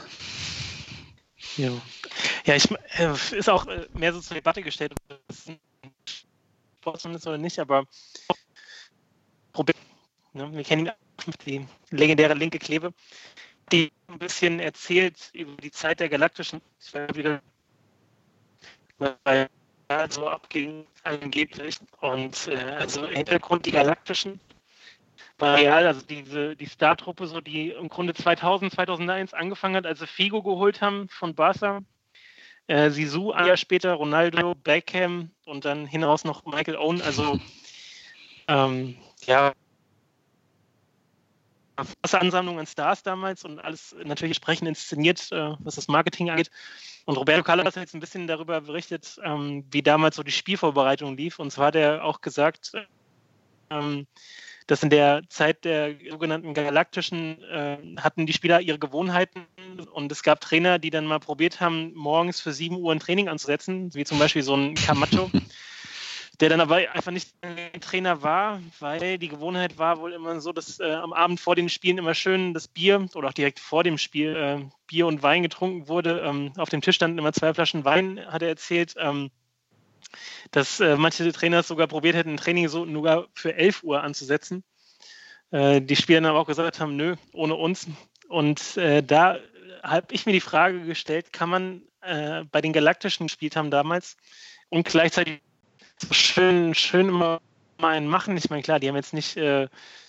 [1.56, 1.72] Ja,
[2.44, 5.58] ja ich, äh, ist auch äh, mehr so zur Debatte gestellt, ob das ein
[6.80, 7.84] Sportsmann ist oder nicht, aber
[9.52, 9.76] Problem,
[10.32, 10.50] ne?
[10.50, 10.92] wir kennen ihn
[11.44, 12.94] die legendäre linke Klebe,
[13.70, 16.62] die ein bisschen erzählt über die Zeit der Galaktischen.
[16.80, 17.42] Ich war wieder
[19.24, 19.48] weil
[20.08, 24.40] so abging angeblich und äh, also Hintergrund die Galaktischen
[25.38, 29.98] war real, also diese die Startruppe, so die im Grunde 2000, 2001 angefangen hat, als
[29.98, 31.82] sie Figo geholt haben von Barca.
[32.70, 37.02] Äh, Sisu ein Jahr später, Ronaldo, Beckham und dann hinaus noch Michael Owen.
[37.02, 37.40] Also
[38.46, 38.96] ähm,
[39.26, 39.52] ja,
[41.74, 46.52] große Ansammlung an Stars damals und alles natürlich entsprechend inszeniert, äh, was das Marketing angeht.
[47.06, 51.16] Und Roberto Carlos hat jetzt ein bisschen darüber berichtet, ähm, wie damals so die Spielvorbereitung
[51.16, 51.40] lief.
[51.40, 52.70] Und zwar hat er auch gesagt,
[53.70, 54.06] ähm,
[54.70, 59.46] dass in der Zeit der sogenannten Galaktischen äh, hatten die Spieler ihre Gewohnheiten
[59.92, 63.28] und es gab Trainer, die dann mal probiert haben, morgens für 7 Uhr ein Training
[63.28, 65.28] anzusetzen, wie zum Beispiel so ein Camacho,
[66.40, 67.34] der dann aber einfach nicht
[67.80, 71.68] Trainer war, weil die Gewohnheit war wohl immer so, dass äh, am Abend vor den
[71.68, 75.42] Spielen immer schön das Bier oder auch direkt vor dem Spiel äh, Bier und Wein
[75.42, 76.20] getrunken wurde.
[76.20, 78.94] Ähm, auf dem Tisch standen immer zwei Flaschen Wein, hat er erzählt.
[78.98, 79.32] Ähm,
[80.50, 84.64] dass äh, manche Trainer sogar probiert hätten, ein Training so nur für 11 Uhr anzusetzen.
[85.50, 87.86] Äh, die Spieler aber auch gesagt haben, nö, ohne uns.
[88.28, 89.38] Und äh, da
[89.82, 94.16] habe ich mir die Frage gestellt, kann man äh, bei den Galaktischen gespielt haben damals
[94.68, 95.40] und gleichzeitig
[95.98, 97.40] so schön, schön immer
[97.78, 98.36] einen machen.
[98.36, 99.68] Ich meine, klar, die haben jetzt nicht äh,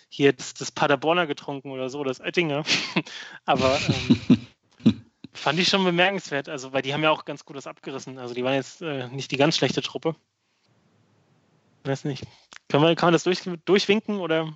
[0.10, 2.64] hier das, das Paderborner getrunken oder so, das Oettinger.
[3.46, 4.48] Aber ähm,
[5.34, 6.50] fand ich schon bemerkenswert.
[6.50, 8.18] Also, weil die haben ja auch ganz gut was abgerissen.
[8.18, 10.16] Also, die waren jetzt äh, nicht die ganz schlechte Truppe.
[11.84, 12.26] Weiß nicht.
[12.68, 14.56] Kann man, kann man das durch, durchwinken oder?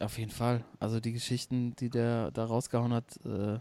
[0.00, 0.64] Auf jeden Fall.
[0.78, 3.58] Also die Geschichten, die der da rausgehauen hat, äh,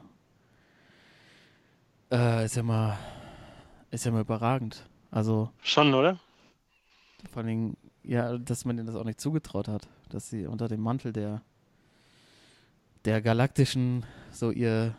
[2.12, 2.98] äh, ist ja mal,
[3.92, 4.88] ist ja mal überragend.
[5.12, 6.20] Also Schon, oder?
[7.32, 10.68] vor allen Dingen, ja, dass man ihnen das auch nicht zugetraut hat, dass sie unter
[10.68, 11.42] dem Mantel der
[13.06, 14.96] der galaktischen so ihr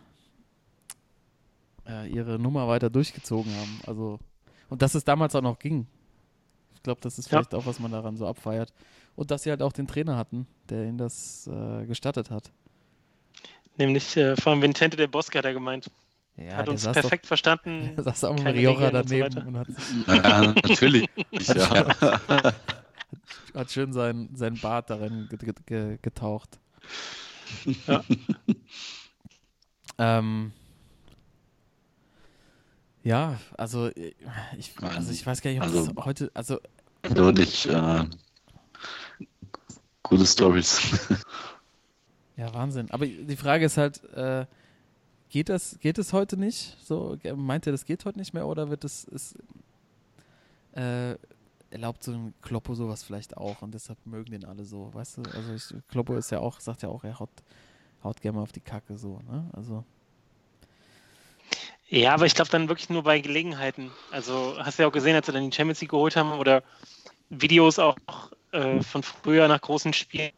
[1.88, 3.80] äh, ihre Nummer weiter durchgezogen haben.
[3.86, 4.18] Also
[4.68, 5.86] und dass es damals auch noch ging.
[6.74, 7.38] Ich glaube, das ist Ja.
[7.38, 8.72] vielleicht auch, was man daran so abfeiert.
[9.14, 12.50] Und dass sie halt auch den Trainer hatten, der ihnen das äh, gestattet hat.
[13.78, 15.90] Nämlich äh, allem Vincente der Bosca hat er gemeint.
[16.36, 17.92] Ja, hat der uns saß perfekt Doch, verstanden.
[17.96, 19.46] der saß auch mit Rioja und daneben weiter.
[19.46, 19.68] und hat,
[20.06, 21.08] Ja, natürlich.
[21.32, 22.52] ja.
[23.54, 26.58] hat schön sein, sein Bart darin ge- ge- ge- getaucht.
[27.86, 28.04] Ja.
[29.98, 30.52] ähm,
[33.02, 34.14] ja, also äh,
[34.58, 36.58] ich, also ich weiß gar nicht, ob Also- das heute, also
[37.02, 38.04] Wirklich äh,
[40.02, 40.80] gute Stories.
[42.36, 42.90] ja, Wahnsinn.
[42.90, 44.46] Aber die Frage ist halt, äh,
[45.28, 46.76] geht das, geht es heute nicht?
[46.82, 49.36] So, meint ihr, das geht heute nicht mehr oder wird es, ist,
[50.72, 51.14] äh,
[51.70, 55.22] erlaubt so ein Kloppo sowas vielleicht auch und deshalb mögen den alle so, weißt du?
[55.34, 57.30] Also ich, Kloppo ist ja auch, sagt ja auch, er haut,
[58.02, 59.50] haut gerne mal auf die Kacke so, ne?
[59.52, 59.84] Also
[61.88, 63.90] Ja, aber ich glaube dann wirklich nur bei Gelegenheiten.
[64.10, 66.62] Also hast du ja auch gesehen, als sie dann die Champions League geholt haben oder
[67.28, 67.96] Videos auch
[68.52, 70.32] äh, von früher nach großen Spielen,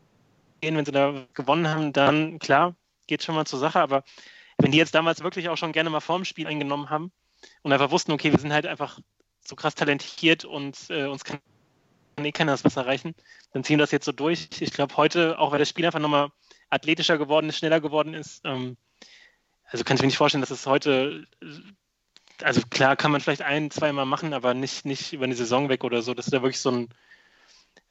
[0.63, 2.75] wenn sie da gewonnen haben, dann klar,
[3.07, 3.81] geht schon mal zur Sache.
[3.81, 4.03] Aber
[4.59, 7.13] wenn die jetzt damals wirklich auch schon gerne mal vorm Spiel eingenommen haben
[7.63, 9.01] und einfach wussten, okay, wir sind halt einfach
[9.49, 11.41] so krass talentiert und äh, uns kann
[12.19, 13.15] eh keiner das was erreichen,
[13.53, 14.49] dann ziehen wir das jetzt so durch.
[14.61, 16.31] Ich glaube heute, auch weil das Spiel einfach nochmal
[16.69, 18.77] athletischer geworden ist, schneller geworden ist, ähm,
[19.71, 21.27] also kann ich mir nicht vorstellen, dass es heute,
[22.43, 25.85] also klar kann man vielleicht ein, zweimal machen, aber nicht, nicht über eine Saison weg
[25.85, 26.89] oder so, dass du da wirklich so, ein,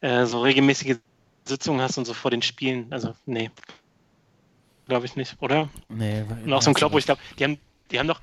[0.02, 0.98] äh, so regelmäßige
[1.46, 2.92] Sitzungen hast und so vor den Spielen.
[2.92, 3.52] Also nee,
[4.88, 5.70] glaube ich nicht, oder?
[5.90, 6.44] nee.
[6.44, 7.60] Und auch so ein Kloppo, ich glaube, die haben,
[7.92, 8.22] die haben doch,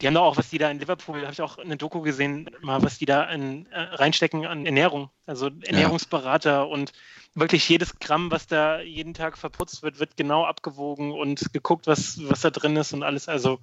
[0.00, 2.50] die haben doch auch, was die da in Liverpool, habe ich auch eine Doku gesehen,
[2.62, 5.10] mal was die da in, äh, reinstecken an Ernährung.
[5.26, 6.92] Also Ernährungsberater und
[7.34, 12.18] wirklich jedes Gramm, was da jeden Tag verputzt wird, wird genau abgewogen und geguckt, was,
[12.28, 13.28] was da drin ist und alles.
[13.28, 13.60] Also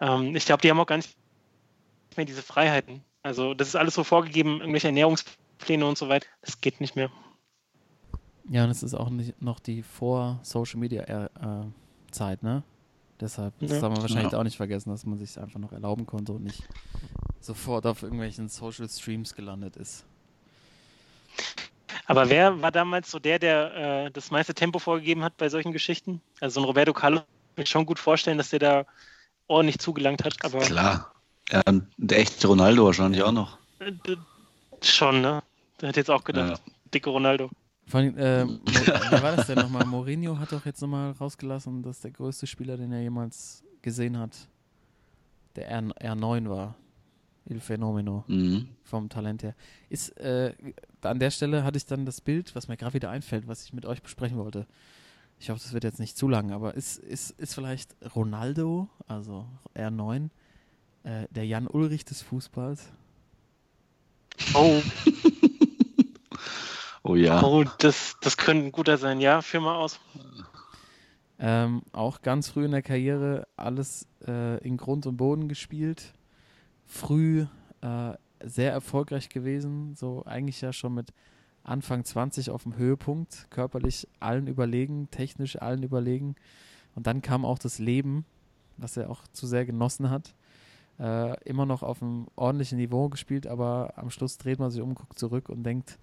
[0.00, 1.16] ähm, ich glaube, die haben auch gar nicht
[2.16, 3.02] mehr diese Freiheiten.
[3.22, 6.26] Also das ist alles so vorgegeben, irgendwelche Ernährungspläne und so weiter.
[6.42, 7.10] Das geht nicht mehr.
[8.48, 12.62] Ja, und es ist auch nicht noch die Vor-Social-Media-Zeit, ne?
[13.20, 13.80] Deshalb, das Ja.
[13.80, 14.38] darf man wahrscheinlich Ja.
[14.38, 16.62] auch nicht vergessen, dass man sich einfach noch erlauben konnte und nicht
[17.40, 20.04] sofort auf irgendwelchen Social Streams gelandet ist.
[22.06, 23.74] Aber wer war damals so der, der
[24.06, 26.20] äh, das meiste Tempo vorgegeben hat bei solchen Geschichten?
[26.40, 27.22] Also so ein Roberto Carlos
[27.56, 28.86] kann ich schon gut vorstellen, dass der da
[29.48, 31.12] ordentlich zugelangt hat, aber Klar.
[31.50, 33.58] Ja, und der echte Ronaldo wahrscheinlich auch noch.
[33.78, 33.92] äh,
[34.82, 35.42] schon, ne?
[35.80, 36.60] Der hat jetzt auch gedacht,
[36.92, 37.50] dicke Ronaldo.
[37.88, 38.58] Vor allem, äh, Mo-
[39.10, 39.84] wer war das denn nochmal?
[39.86, 44.48] Mourinho hat doch jetzt nochmal rausgelassen, dass der größte Spieler, den er jemals gesehen hat,
[45.54, 46.74] der R R9 war.
[47.48, 48.24] Il Fenomeno.
[48.26, 48.66] Mhm.
[48.82, 49.54] vom Talent her.
[49.88, 50.52] Ist, äh,
[51.02, 53.72] an der Stelle hatte ich dann das Bild, was mir gerade wieder einfällt, was ich
[53.72, 54.66] mit euch besprechen wollte.
[55.38, 59.46] Ich hoffe, das wird jetzt nicht zu lang, aber ist, ist, ist vielleicht Ronaldo, also
[59.76, 60.30] R9,
[61.04, 62.88] äh, der Jan Ulrich des Fußballs?
[64.54, 64.82] Oh,
[67.08, 67.40] Oh ja.
[67.44, 69.20] oh das, das könnte ein guter sein.
[69.20, 70.00] Ja, führ mal aus.
[71.38, 76.14] Ähm, auch ganz früh in der Karriere alles äh, in Grund und Boden gespielt.
[76.84, 77.46] Früh
[77.80, 81.12] äh, sehr erfolgreich gewesen, so eigentlich ja schon mit
[81.62, 86.34] Anfang 20 auf dem Höhepunkt, körperlich allen überlegen, technisch allen überlegen.
[86.96, 88.24] Und dann kam auch das Leben,
[88.78, 90.34] was er auch zu sehr genossen hat.
[90.98, 94.94] Äh, immer noch auf einem ordentlichen Niveau gespielt, aber am Schluss dreht man sich um,
[94.94, 95.98] guckt zurück und denkt,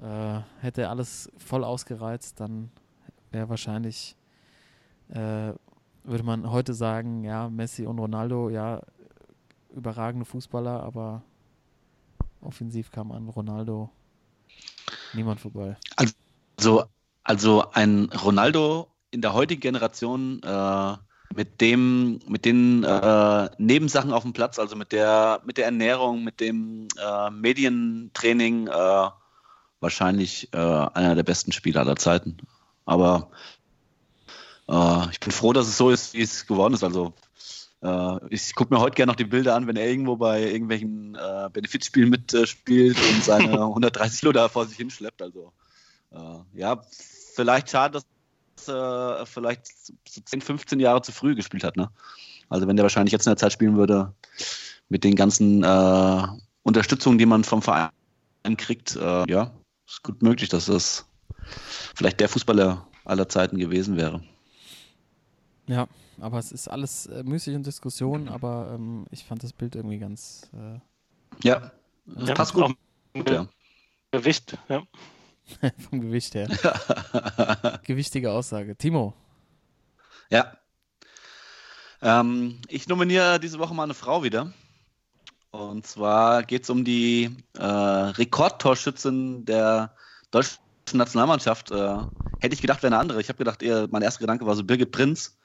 [0.00, 2.70] äh, hätte er alles voll ausgereizt, dann
[3.30, 4.16] wäre wahrscheinlich
[5.08, 5.52] äh,
[6.04, 8.80] würde man heute sagen, ja, Messi und Ronaldo, ja,
[9.74, 11.22] überragende Fußballer, aber
[12.40, 13.90] offensiv kam an Ronaldo
[15.14, 15.76] niemand vorbei.
[16.56, 16.84] Also,
[17.22, 20.96] also ein Ronaldo in der heutigen Generation äh,
[21.34, 26.22] mit dem, mit den äh, Nebensachen auf dem Platz, also mit der, mit der Ernährung,
[26.22, 29.08] mit dem äh, Medientraining, äh,
[29.84, 32.38] wahrscheinlich äh, einer der besten Spieler aller Zeiten.
[32.86, 33.30] Aber
[34.68, 36.82] äh, ich bin froh, dass es so ist, wie es geworden ist.
[36.82, 37.12] Also
[37.82, 41.14] äh, ich gucke mir heute gerne noch die Bilder an, wenn er irgendwo bei irgendwelchen
[41.14, 45.22] äh, Benefizspielen mitspielt und seine 130 Kilo da vor sich hinschleppt.
[45.22, 45.52] Also
[46.10, 46.82] äh, ja,
[47.34, 48.00] vielleicht schade,
[48.56, 49.66] dass er vielleicht
[50.08, 51.76] so 10, 15 Jahre zu früh gespielt hat.
[51.76, 51.90] Ne?
[52.48, 54.14] Also wenn der wahrscheinlich jetzt in der Zeit spielen würde,
[54.88, 56.26] mit den ganzen äh,
[56.62, 57.90] Unterstützungen, die man vom Verein
[58.56, 59.52] kriegt, äh, ja,
[59.86, 61.06] ist gut möglich, dass das
[61.94, 64.22] vielleicht der Fußballer aller Zeiten gewesen wäre.
[65.66, 65.88] Ja,
[66.20, 69.98] aber es ist alles äh, müßig und Diskussion, aber ähm, ich fand das Bild irgendwie
[69.98, 70.50] ganz.
[70.54, 70.78] Äh,
[71.46, 71.72] Ja,
[72.06, 72.64] das Ja, passt gut.
[72.64, 72.72] auch
[73.14, 73.46] gut ja.
[74.12, 74.82] Gewicht, ja.
[75.90, 76.48] vom Gewicht her.
[77.84, 78.76] Gewichtige Aussage.
[78.76, 79.14] Timo,
[80.30, 80.56] Ja.
[82.00, 84.52] Ähm, ich nominiere diese Woche mal eine Frau wieder.
[85.54, 89.94] Und zwar geht es um die äh, Rekordtorschützin der
[90.32, 90.58] deutschen
[90.94, 91.70] Nationalmannschaft.
[91.70, 91.96] Äh,
[92.40, 93.20] hätte ich gedacht, wäre eine andere.
[93.20, 95.38] Ich habe gedacht, eher, mein erster Gedanke war so Birgit Prinz.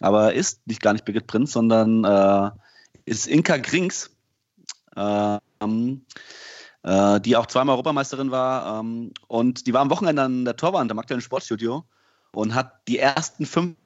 [0.00, 2.50] Aber ist nicht gar nicht Birgit Prinz, sondern äh,
[3.06, 4.10] ist Inka Grings,
[4.96, 6.04] ähm,
[6.82, 8.80] äh, die auch zweimal Europameisterin war.
[8.80, 11.86] Ähm, und die war am Wochenende an der Torwand am aktuellen Sportstudio
[12.32, 13.76] und hat die ersten fünf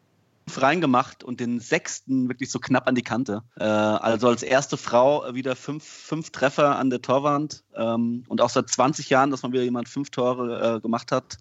[0.56, 3.42] reingemacht und den sechsten wirklich so knapp an die Kante.
[3.58, 8.48] Äh, also als erste Frau wieder fünf, fünf Treffer an der Torwand ähm, und auch
[8.48, 11.36] seit 20 Jahren, dass man wieder jemand fünf Tore äh, gemacht hat.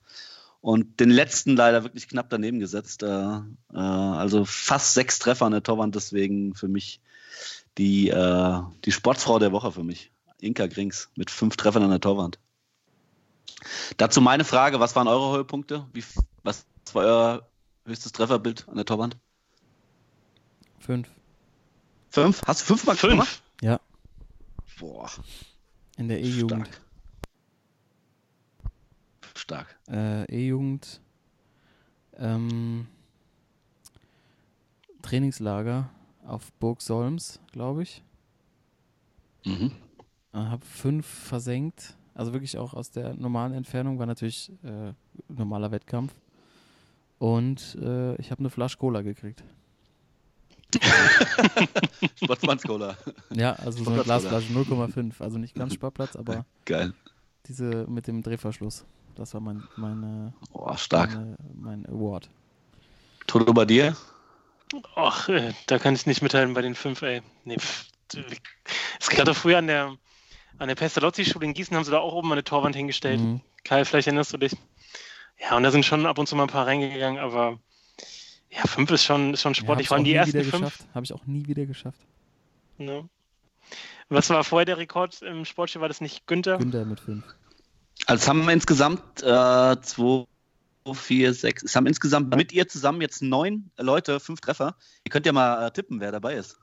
[0.60, 3.04] Und den letzten leider wirklich knapp daneben gesetzt.
[3.04, 7.00] Äh, äh, also fast sechs Treffer an der Torwand, deswegen für mich
[7.78, 10.12] die, äh, die Sportsfrau der Woche für mich.
[10.42, 12.40] Inka Grings mit fünf Treffern an der Torwand.
[13.98, 15.88] Dazu meine Frage, was waren eure Höhepunkte?
[15.94, 16.04] Wie,
[16.44, 17.48] was war euer
[17.88, 19.18] höchstes Trefferbild an der Torwand?
[20.80, 21.10] fünf.
[22.10, 22.42] Fünf?
[22.46, 23.12] Hast du fünfmal Fünf.
[23.12, 23.44] gemacht?
[23.62, 23.80] Ja,
[24.80, 25.10] Boah,
[25.98, 26.68] in der E-Jugend.
[26.68, 26.82] stark.
[29.36, 29.80] Stark.
[29.90, 31.02] Äh, E-Jugend.
[32.18, 32.88] Ähm,
[35.02, 35.90] Trainingslager
[36.26, 38.04] auf Burg Solms, glaube ich.
[39.46, 39.72] Mhm.
[40.34, 41.96] Äh, Hab fünf versenkt.
[42.14, 44.00] Also wirklich auch aus der normalen Entfernung.
[44.00, 44.94] War natürlich äh,
[45.28, 46.14] normaler Wettkampf.
[47.20, 49.44] Und äh, ich habe eine Flasche Cola gekriegt.
[52.24, 52.98] Sportsmannscola.
[53.32, 55.22] Ja, also so eine Glasflasche 0,5.
[55.22, 56.94] Also nicht ganz Sportplatz, aber Geil.
[57.48, 58.86] diese mit dem Drehverschluss.
[59.16, 61.14] Das war mein, meine, Oh, stark.
[61.16, 62.30] meine, mein Award.
[63.26, 63.96] Toto bei dir?
[64.96, 67.22] Ach, äh, da kann ich nicht mithalten bei den fünf, ey.
[67.46, 67.88] Nee, pff,
[69.00, 69.96] es gab doch früher an der,
[70.60, 73.20] an der Pestalozzi-Schule in Gießen haben sie da auch oben eine Torwand hingestellt.
[73.20, 73.42] Mhm.
[73.64, 74.56] Kai, vielleicht erinnerst du dich.
[75.40, 77.60] Ja, und da sind schon ab und zu mal ein paar reingegangen, aber
[78.50, 79.86] ja, fünf ist schon, ist schon Ja, sportlich.
[79.86, 80.52] hab's Vor allem die ersten fünf.
[80.52, 80.88] geschafft.
[80.94, 82.00] Habe ich auch nie wieder geschafft.
[82.78, 83.08] Ne?
[84.10, 85.82] Was war vorher der Rekord im Sportspiel?
[85.82, 86.58] War das nicht Günther?
[86.58, 87.26] Günther mit fünf.
[88.06, 90.26] Also es haben insgesamt äh, zwei,
[90.94, 94.76] vier, sechs, es haben insgesamt mit ihr zusammen jetzt neun Leute, fünf Treffer.
[95.04, 96.58] Ihr könnt ja mal äh, tippen, wer dabei ist.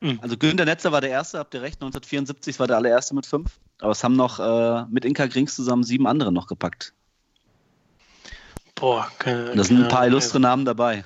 [0.00, 0.18] Mhm.
[0.22, 3.60] Also Günter Netzer war der Erste, habt ihr recht, 1974 war der allererste mit fünf.
[3.80, 6.94] Aber es haben noch äh, mit Inka Grings zusammen sieben andere noch gepackt.
[8.78, 11.04] Boah, keine, da sind ein paar Ahnung, illustre Namen dabei.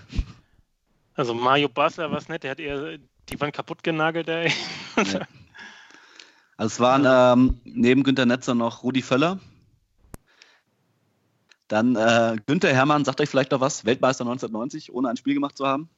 [1.15, 2.99] Also Mario Basler war es nicht, der hat eher
[3.29, 4.53] die Wand kaputt genagelt, ey.
[4.97, 5.21] Ja.
[6.59, 9.41] Also es waren ähm, neben Günter Netzer noch Rudi Völler.
[11.67, 15.57] Dann äh, Günther Hermann, sagt euch vielleicht noch was, Weltmeister 1990, ohne ein Spiel gemacht
[15.57, 15.89] zu haben.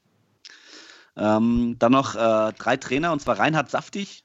[1.16, 4.24] Ähm, dann noch äh, drei Trainer, und zwar Reinhard Saftig,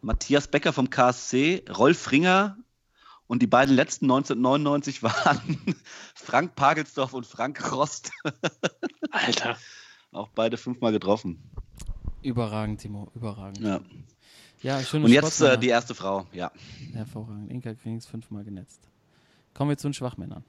[0.00, 2.56] Matthias Becker vom KSC, Rolf Ringer
[3.28, 5.58] und die beiden letzten 1999 waren
[6.14, 8.10] Frank Pagelsdorf und Frank Rost.
[9.12, 9.56] Alter.
[10.12, 11.50] Auch beide fünfmal getroffen.
[12.22, 13.60] Überragend, Timo, überragend.
[13.60, 13.80] Ja.
[14.60, 16.50] Ja, schöne Und jetzt äh, die erste Frau, ja.
[16.92, 17.48] Hervorragend.
[17.50, 18.80] Inka Krings fünfmal genetzt.
[19.54, 20.44] Kommen wir zu den Schwachmännern.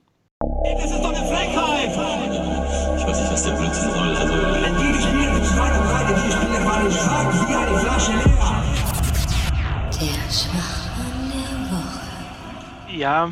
[0.63, 1.89] Das ist doch eine Frechheit!
[1.89, 4.15] Ich weiß nicht, was der Blödsinn soll.
[4.15, 8.23] Also, Die Spieler mit zwei Breite, die Spieler waren stark wie eine Flasche leer.
[9.99, 10.78] Der Woche.
[12.99, 13.31] Ja,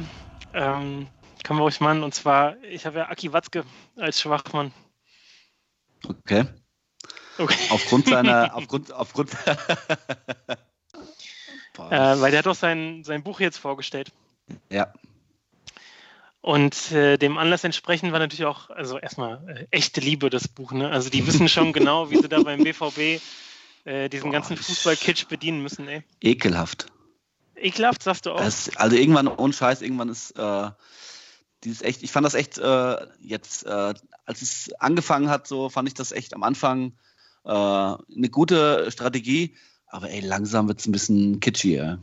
[0.54, 1.08] ähm,
[1.44, 2.02] können wir ruhig machen.
[2.04, 3.66] Und zwar, ich habe ja Aki Watzke
[3.98, 4.72] als Schwachmann.
[6.08, 6.46] Okay.
[7.38, 7.68] Okay.
[7.72, 9.32] Aufgrund seiner, aufgrund, aufgrund.
[11.92, 14.12] Äh, weil der hat doch sein, sein Buch jetzt vorgestellt.
[14.72, 14.92] ja,
[16.42, 20.72] Und äh, dem Anlass entsprechend war natürlich auch, also erstmal äh, echte Liebe, das Buch.
[20.72, 20.90] Ne?
[20.90, 23.22] Also die wissen schon genau, wie sie da beim BVB
[23.86, 25.88] äh, diesen Boah, ganzen Fußball-Kitsch bedienen müssen.
[25.88, 26.02] Ey.
[26.20, 26.88] ekelhaft.
[27.60, 28.42] Ekelhaft, sagst du auch?
[28.42, 30.70] Es, also irgendwann, ohne Scheiß, irgendwann ist äh,
[31.64, 33.94] dieses echt, ich fand das echt äh, jetzt, äh,
[34.26, 36.94] als es angefangen hat, so fand ich das echt am Anfang
[37.46, 39.56] äh, eine gute Strategie,
[39.88, 41.98] aber ey, langsam wird es ein bisschen kitschy, ja.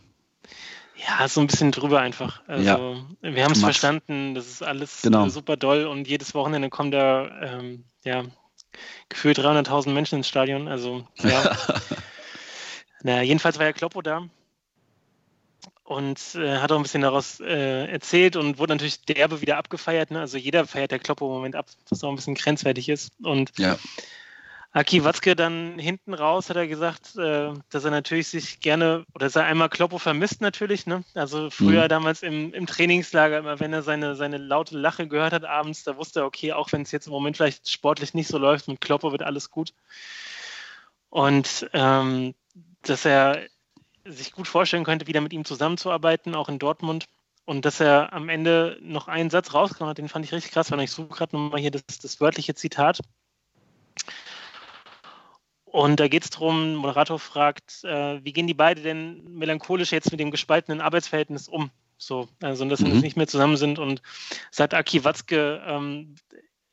[0.97, 2.41] Ja, so ein bisschen drüber einfach.
[2.47, 3.05] Also, Ja.
[3.21, 5.29] wir haben es verstanden, das ist alles Genau.
[5.29, 8.25] super doll und jedes Wochenende kommen da ähm, ja,
[9.09, 10.67] gefühlt 300.000 Menschen ins Stadion.
[10.69, 11.57] Also, ja.
[13.03, 14.29] naja, jedenfalls war ja Kloppo da
[15.85, 20.11] und äh, hat auch ein bisschen daraus äh, erzählt und wurde natürlich derbe wieder abgefeiert.
[20.11, 20.21] Ne?
[20.21, 23.13] Also, jeder feiert der Kloppo im Moment ab, was auch ein bisschen grenzwertig ist.
[23.23, 23.79] Und Ja.
[24.73, 29.27] Aki Watzke dann hinten raus hat er gesagt, äh, dass er natürlich sich gerne, oder
[29.27, 31.05] dass er einmal Kloppo vermisst natürlich, ne?
[31.15, 31.89] Also früher Mhm.
[31.89, 35.97] damals im, im Trainingslager, immer wenn er seine, seine laute Lache gehört hat abends, da
[35.97, 38.81] wusste er, okay, auch wenn es jetzt im Moment vielleicht sportlich nicht so läuft, mit
[38.81, 39.75] Kloppo wird alles gut.
[41.09, 42.35] Und ähm,
[42.83, 43.47] dass er
[44.05, 47.07] sich gut vorstellen könnte, wieder mit ihm zusammenzuarbeiten, auch in Dortmund.
[47.47, 50.71] Und dass er am Ende noch einen Satz rausgekommen hat, den fand ich richtig krass,
[50.71, 53.01] weil ich suche gerade nochmal hier das, das wörtliche Zitat.
[55.65, 60.11] Und da geht es darum, Moderator fragt, äh, wie gehen die beiden denn melancholisch jetzt
[60.13, 61.71] mit dem gespaltenen Arbeitsverhältnis um?
[61.99, 63.01] So, also dass sie Mhm.
[63.01, 64.01] nicht mehr zusammen sind und
[64.51, 66.15] sagt Aki Watzke, ähm,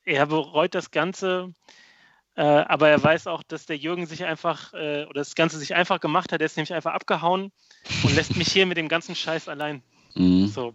[0.03, 1.53] er bereut das Ganze,
[2.35, 5.75] äh, aber er weiß auch, dass der Jürgen sich einfach äh, oder das Ganze sich
[5.75, 7.51] einfach gemacht hat, er ist nämlich einfach abgehauen
[8.03, 9.83] und lässt mich hier mit dem ganzen Scheiß allein.
[10.15, 10.47] Mhm.
[10.47, 10.73] So.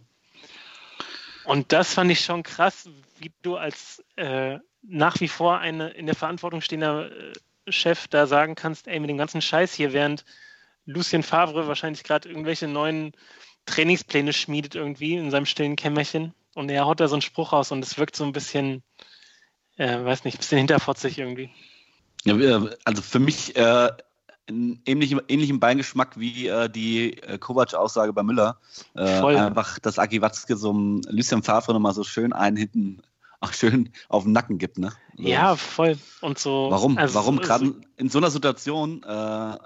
[1.45, 2.89] Und das fand ich schon krass,
[3.19, 7.33] wie du als äh, nach wie vor eine in der Verantwortung stehender äh,
[7.69, 10.25] Chef da sagen kannst, ey, mit dem ganzen Scheiß hier, während
[10.85, 13.11] Lucien Favre wahrscheinlich gerade irgendwelche neuen
[13.65, 17.71] Trainingspläne schmiedet irgendwie in seinem stillen Kämmerchen und er haut da so einen Spruch raus
[17.71, 18.83] und es wirkt so ein bisschen,
[19.77, 21.49] äh, weiß nicht, ein bisschen hinterfotzig irgendwie.
[22.83, 23.89] Also für mich äh,
[24.47, 28.59] einen ähnlichen, ähnlichen Beigeschmack wie äh, die äh, Kovac-Aussage bei Müller.
[28.95, 29.35] Äh, Voll.
[29.35, 33.01] einfach, dass Aki Watzke so einem Lucien Favre nochmal so schön einen hinten
[33.39, 34.79] auch schön auf den Nacken gibt.
[34.79, 34.91] Ne?
[35.17, 35.97] Also, Ja, voll.
[36.21, 36.67] Und so.
[36.71, 36.97] Warum?
[36.97, 39.57] also Warum gerade in so einer Situation, äh,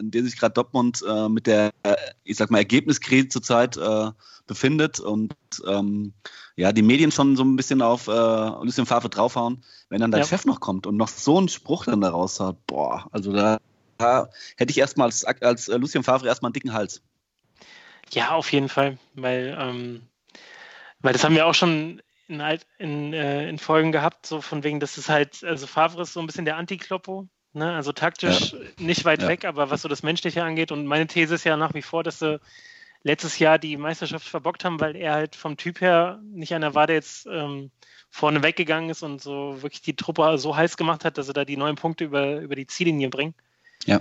[0.00, 1.70] in der sich gerade Dortmund äh, mit der,
[2.24, 3.78] ich sag mal, Ergebniskrise zurzeit
[4.46, 5.32] befindet und
[5.68, 6.12] ähm,
[6.60, 10.20] ja, die Medien schon so ein bisschen auf äh, Lucien Favre draufhauen, wenn dann der
[10.20, 10.26] Ja.
[10.26, 13.58] Chef noch kommt und noch so einen Spruch dann da raushaut, boah, also da,
[13.96, 17.02] da hätte ich erstmal als, als äh, Lucien Favre erstmal einen dicken Hals.
[18.12, 20.02] Ja, auf jeden Fall, weil, ähm,
[21.00, 22.42] weil das haben wir auch schon in,
[22.78, 26.20] in, äh, in Folgen gehabt, so von wegen, dass es halt, also Favre ist so
[26.20, 27.72] ein bisschen der Anti-Kloppo, ne?
[27.72, 29.28] also taktisch nicht weit Ja.
[29.28, 32.04] weg, aber was so das Menschliche angeht und meine These ist ja nach wie vor,
[32.04, 32.38] dass sie
[33.02, 36.86] letztes Jahr die Meisterschaft verbockt haben, weil er halt vom Typ her nicht einer war,
[36.86, 37.70] der jetzt ähm,
[38.10, 41.44] vorne weggegangen ist und so wirklich die Truppe so heiß gemacht hat, dass sie da
[41.44, 43.34] die neun Punkte über, über die Ziellinie bringen.
[43.86, 44.00] Ja.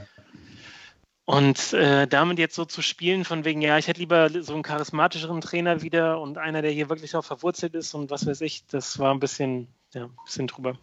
[1.26, 4.64] Und äh, damit jetzt so zu spielen, von wegen, ja, ich hätte lieber so einen
[4.64, 8.66] charismatischeren Trainer wieder und einer, der hier wirklich auch verwurzelt ist und was weiß ich,
[8.66, 10.78] das war ein bisschen, ja, ein bisschen drüber.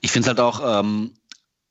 [0.00, 1.14] Ich finde es halt auch, ähm,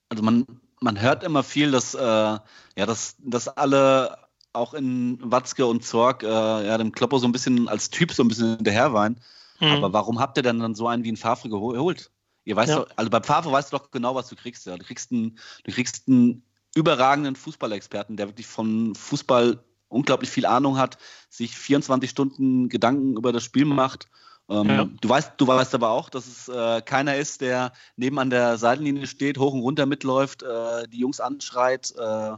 [0.09, 0.45] also man,
[0.81, 2.41] man hört immer viel, dass, äh, ja,
[2.75, 4.17] dass, dass alle
[4.53, 8.23] auch in Watzke und Zorg äh, ja, dem Kloppo so ein bisschen als Typ so
[8.23, 9.19] ein bisschen hinterherweinen.
[9.57, 9.71] Hm.
[9.83, 12.11] Aber warum habt ihr denn dann so einen wie einen Favre geho- geholt?
[12.45, 12.75] Ihr weißt Ja.
[12.81, 14.65] doch, also bei Favre weißt du doch genau, was du kriegst.
[14.65, 14.77] Ja.
[14.77, 16.43] Du kriegst einen, du kriegst einen
[16.75, 20.97] überragenden Fußballexperten, der wirklich von Fußball unglaublich viel Ahnung hat,
[21.29, 24.07] sich 24 Stunden Gedanken über das Spiel macht.
[24.49, 24.89] Ähm, Ja.
[24.99, 28.57] du, weißt, du weißt aber auch, dass es äh, keiner ist, der neben an der
[28.57, 31.93] Seitenlinie steht, hoch und runter mitläuft, äh, die Jungs anschreit.
[31.97, 32.33] Äh,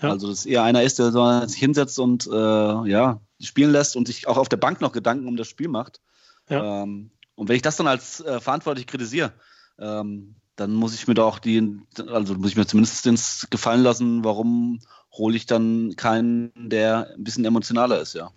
[0.00, 4.26] Also, dass eher einer ist, der sich hinsetzt und äh, ja, spielen lässt und sich
[4.26, 6.00] auch auf der Bank noch Gedanken um das Spiel macht.
[6.48, 6.82] Ja.
[6.82, 9.32] Ähm, und wenn ich das dann als äh, verantwortlich kritisiere,
[9.78, 14.24] ähm, dann muss ich mir da auch die, also muss ich mir zumindest gefallen lassen,
[14.24, 14.80] warum
[15.12, 18.30] hole ich dann keinen, der ein bisschen emotionaler ist, ja.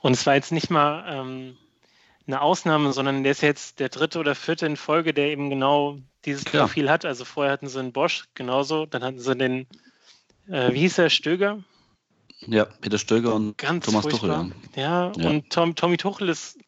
[0.00, 1.56] Und es war jetzt nicht mal ähm,
[2.26, 5.98] eine Ausnahme, sondern der ist jetzt der dritte oder vierte in Folge, der eben genau
[6.24, 6.66] dieses Klar.
[6.66, 7.04] Profil hat.
[7.04, 9.66] Also vorher hatten sie einen Bosch genauso, dann hatten sie den,
[10.48, 11.62] äh, wie hieß der, Stöger?
[12.46, 14.44] Ja, Peter Stöger und Ganz Thomas furchtbar.
[14.44, 14.54] Tuchel.
[14.76, 15.28] Ja, Ja.
[15.28, 16.58] und Tom, Tommy Tuchel ist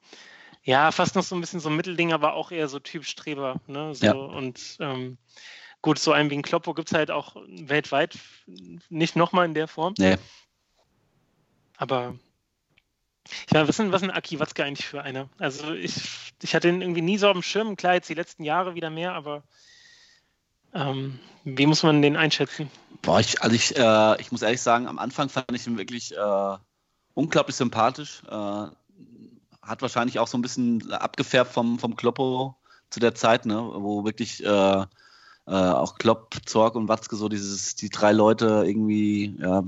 [0.65, 3.61] ja fast noch so ein bisschen so ein Mittelding, aber auch eher so Typ Streber.
[3.67, 3.95] Ne?
[3.95, 4.13] So, Ja.
[4.13, 5.17] Und ähm,
[5.81, 8.19] gut, so einen wie ein Kloppo gibt es halt auch weltweit
[8.91, 9.95] nicht nochmal in der Form.
[9.99, 10.17] Nee,
[11.77, 12.15] Aber
[13.47, 15.29] ich meine, was ist was ist denn Aki Watzke eigentlich für einer?
[15.39, 15.95] Also ich,
[16.43, 17.77] ich hatte ihn irgendwie nie so auf dem Schirm.
[17.77, 19.43] Klar, jetzt die letzten Jahre wieder mehr, aber
[20.75, 22.71] ähm, wie muss man den einschätzen?
[23.03, 26.17] Boah, ich, also ich, äh, ich muss ehrlich sagen, am Anfang fand ich ihn wirklich
[26.17, 26.57] äh,
[27.15, 28.23] unglaublich sympathisch.
[28.29, 28.67] Äh,
[29.63, 32.57] hat wahrscheinlich auch so ein bisschen abgefärbt vom, vom Kloppo
[32.91, 34.87] zu der Zeit, ne, wo wirklich äh,
[35.47, 39.65] äh, auch Klopp, Zorg und Watzke so dieses, die drei Leute irgendwie ja,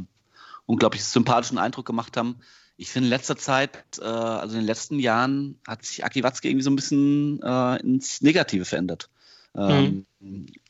[0.67, 2.41] unglaublich sympathischen Eindruck gemacht haben.
[2.77, 6.49] Ich finde in letzter Zeit, äh, also in den letzten Jahren, hat sich Aki Watzke
[6.49, 9.09] irgendwie so ein bisschen äh, ins Negative verändert.
[9.57, 10.07] Ähm,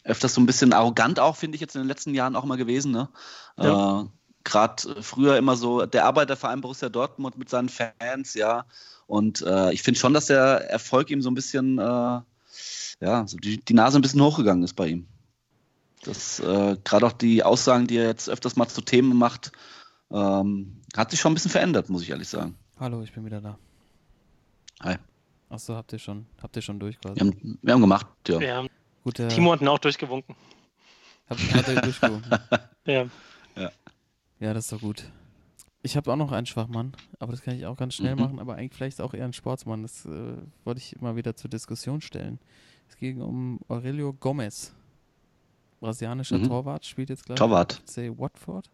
[0.04, 2.56] Öfters so ein bisschen arrogant auch, finde ich jetzt in den letzten Jahren auch mal
[2.56, 2.92] gewesen.
[2.92, 3.08] Ne?
[3.56, 4.02] Ja.
[4.02, 4.04] Äh,
[4.46, 8.66] Gerade früher immer so der Arbeiterverein Borussia Dortmund mit seinen Fans, ja.
[9.06, 12.20] Und äh, ich finde schon, dass der Erfolg ihm so ein bisschen, äh,
[13.00, 15.06] ja, so die, die Nase ein bisschen hochgegangen ist bei ihm.
[16.04, 19.52] Das äh, gerade auch die Aussagen, die er jetzt öfters mal zu Themen macht,
[20.10, 22.56] ähm, hat sich schon ein bisschen verändert, muss ich ehrlich sagen.
[22.78, 23.58] Hallo, ich bin wieder da.
[24.82, 24.96] Hi.
[25.48, 27.16] Achso, habt ihr schon, habt ihr schon durch quasi?
[27.20, 28.40] Wir haben, wir haben gemacht, ja.
[28.40, 28.68] Wir haben,
[29.04, 30.34] Gut, der, Timo hat ihn auch durchgewunken.
[31.28, 32.30] habt, habt ihr durchgewunken?
[32.86, 33.06] Ja.
[34.40, 35.10] Ja, das ist doch gut.
[35.80, 38.20] Ich habe auch noch einen Schwachmann, aber das kann ich auch ganz schnell Mhm.
[38.20, 39.82] machen, aber eigentlich vielleicht auch eher ein Sportsmann.
[39.82, 42.38] Das äh, wollte ich immer wieder zur Diskussion stellen.
[42.88, 44.74] Es ging um Aurelio Gomez.
[45.80, 46.48] Brasilianischer Mhm.
[46.48, 47.82] Torwart, spielt jetzt gleich Torwart.
[47.86, 48.68] FC Watford.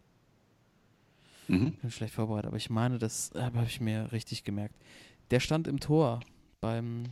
[1.51, 1.73] Mhm.
[1.73, 4.75] Bin schlecht vorbereitet, aber ich meine, das habe hab ich mir richtig gemerkt.
[5.31, 6.21] Der stand im Tor
[6.61, 7.05] beim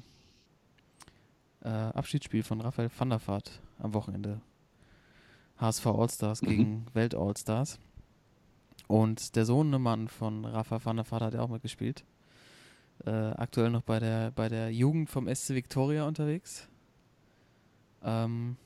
[1.62, 4.40] äh, Abschiedsspiel von Raphael van der Vaart am Wochenende.
[5.59, 6.47] HSV Allstars Mhm.
[6.47, 7.78] gegen Welt Allstars.
[8.86, 12.05] Und der Sohnemann von Rafa van der Vaart hat ja auch mitgespielt.
[13.05, 16.69] Äh, aktuell noch bei der, bei der Jugend vom SC Victoria unterwegs.
[18.02, 18.56] Ähm,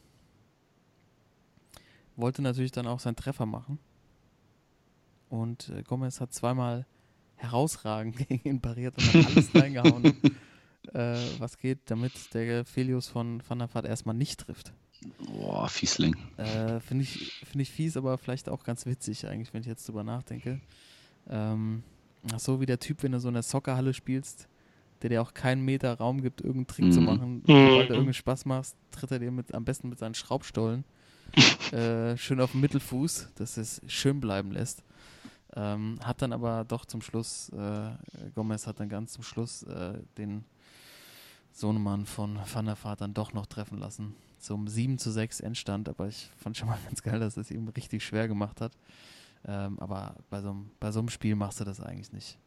[2.17, 3.79] wollte natürlich dann auch seinen Treffer machen.
[5.33, 6.85] Und äh, Gomez hat zweimal
[7.37, 10.05] herausragend gegen ihn pariert und hat alles reingehauen,
[10.93, 14.75] äh, was geht, damit der Felius von Van der Vaart erstmal nicht trifft.
[15.27, 16.15] Boah, Fiesling.
[16.37, 19.89] Äh, Finde ich, find ich fies, aber vielleicht auch ganz witzig eigentlich, wenn ich jetzt
[19.89, 20.61] drüber nachdenke.
[21.31, 21.83] Ähm,
[22.31, 24.49] ach so wie der Typ, wenn du so in der Soccerhalle spielst,
[25.01, 27.07] der dir auch keinen Meter Raum gibt, irgendeinen Trick zu Mhm.
[27.07, 27.35] machen.
[27.37, 27.43] Mhm.
[27.47, 30.85] Sobald du irgendeinen Spaß machst, tritt er dir mit, am besten mit seinen Schraubstollen
[31.73, 34.85] äh, schön auf den Mittelfuß, dass es schön bleiben lässt.
[35.55, 37.91] Ähm, hat dann aber doch zum Schluss, äh,
[38.35, 40.45] Gomez hat dann ganz zum Schluss äh, den
[41.53, 44.15] Sohnemann von Van der Vaart dann doch noch treffen lassen.
[44.39, 47.69] Zum 7 zu 6 Endstand, aber ich fand schon mal ganz geil, dass es ihm
[47.69, 48.73] richtig schwer gemacht hat.
[49.45, 52.39] Ähm, aber bei so, einem, bei so einem Spiel machst du das eigentlich nicht.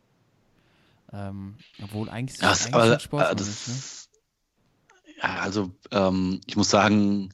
[1.13, 3.73] Ähm, obwohl eigentlich, Das, eigentlich aber, ein Sportsmann äh, ist, ne?
[3.75, 4.09] das,
[5.21, 7.33] Ja, also ähm, ich muss sagen,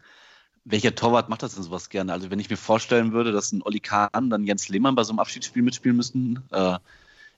[0.64, 2.14] welcher Torwart macht das denn sowas gerne?
[2.14, 5.12] Also wenn ich mir vorstellen würde, dass ein Olli Kahn dann Jens Lehmann bei so
[5.12, 6.78] einem Abschiedsspiel mitspielen müssten, äh,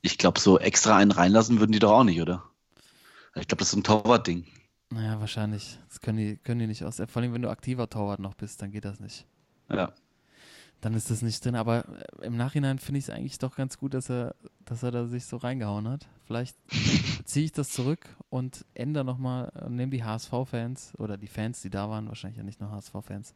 [0.02, 2.44] ich glaube, so extra einen reinlassen würden die doch auch nicht, oder?
[3.36, 4.46] Ich glaube, das ist ein Torwart-Ding.
[4.90, 5.80] Naja, wahrscheinlich.
[5.88, 6.98] Das können die, können die nicht aus.
[6.98, 9.26] Vor allem, wenn du aktiver Torwart noch bist, dann geht das nicht.
[9.70, 9.94] Ja.
[10.84, 11.56] Dann ist das nicht drin.
[11.56, 11.86] Aber
[12.20, 14.36] äh, im Nachhinein finde ich es eigentlich doch ganz gut, dass er,
[14.66, 16.10] dass er da sich so reingehauen hat.
[16.26, 16.58] Vielleicht
[17.26, 21.90] ziehe ich das zurück und ändere nochmal, nehme die HSV-Fans oder die Fans, die da
[21.90, 23.34] waren, wahrscheinlich ja nicht nur HSV-Fans,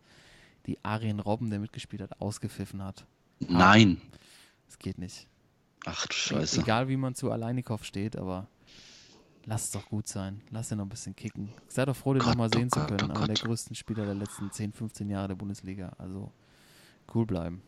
[0.65, 3.05] die Arjen Robben, der mitgespielt hat, ausgepfiffen hat.
[3.39, 4.01] Nein.
[4.65, 5.29] Das geht nicht.
[5.85, 6.59] Ach du Scheiße.
[6.59, 8.49] Egal wie man zu Alleinikow steht, aber
[9.45, 10.41] lass es doch gut sein.
[10.51, 11.53] Lass ihn noch ein bisschen kicken.
[11.69, 13.09] Sei doch froh, den nochmal oh sehen zu Gott, können.
[13.09, 15.93] oh Einer der größten Spieler der letzten 10, 15 Jahre der Bundesliga.
[15.97, 16.33] Also
[17.13, 17.61] cool bleiben.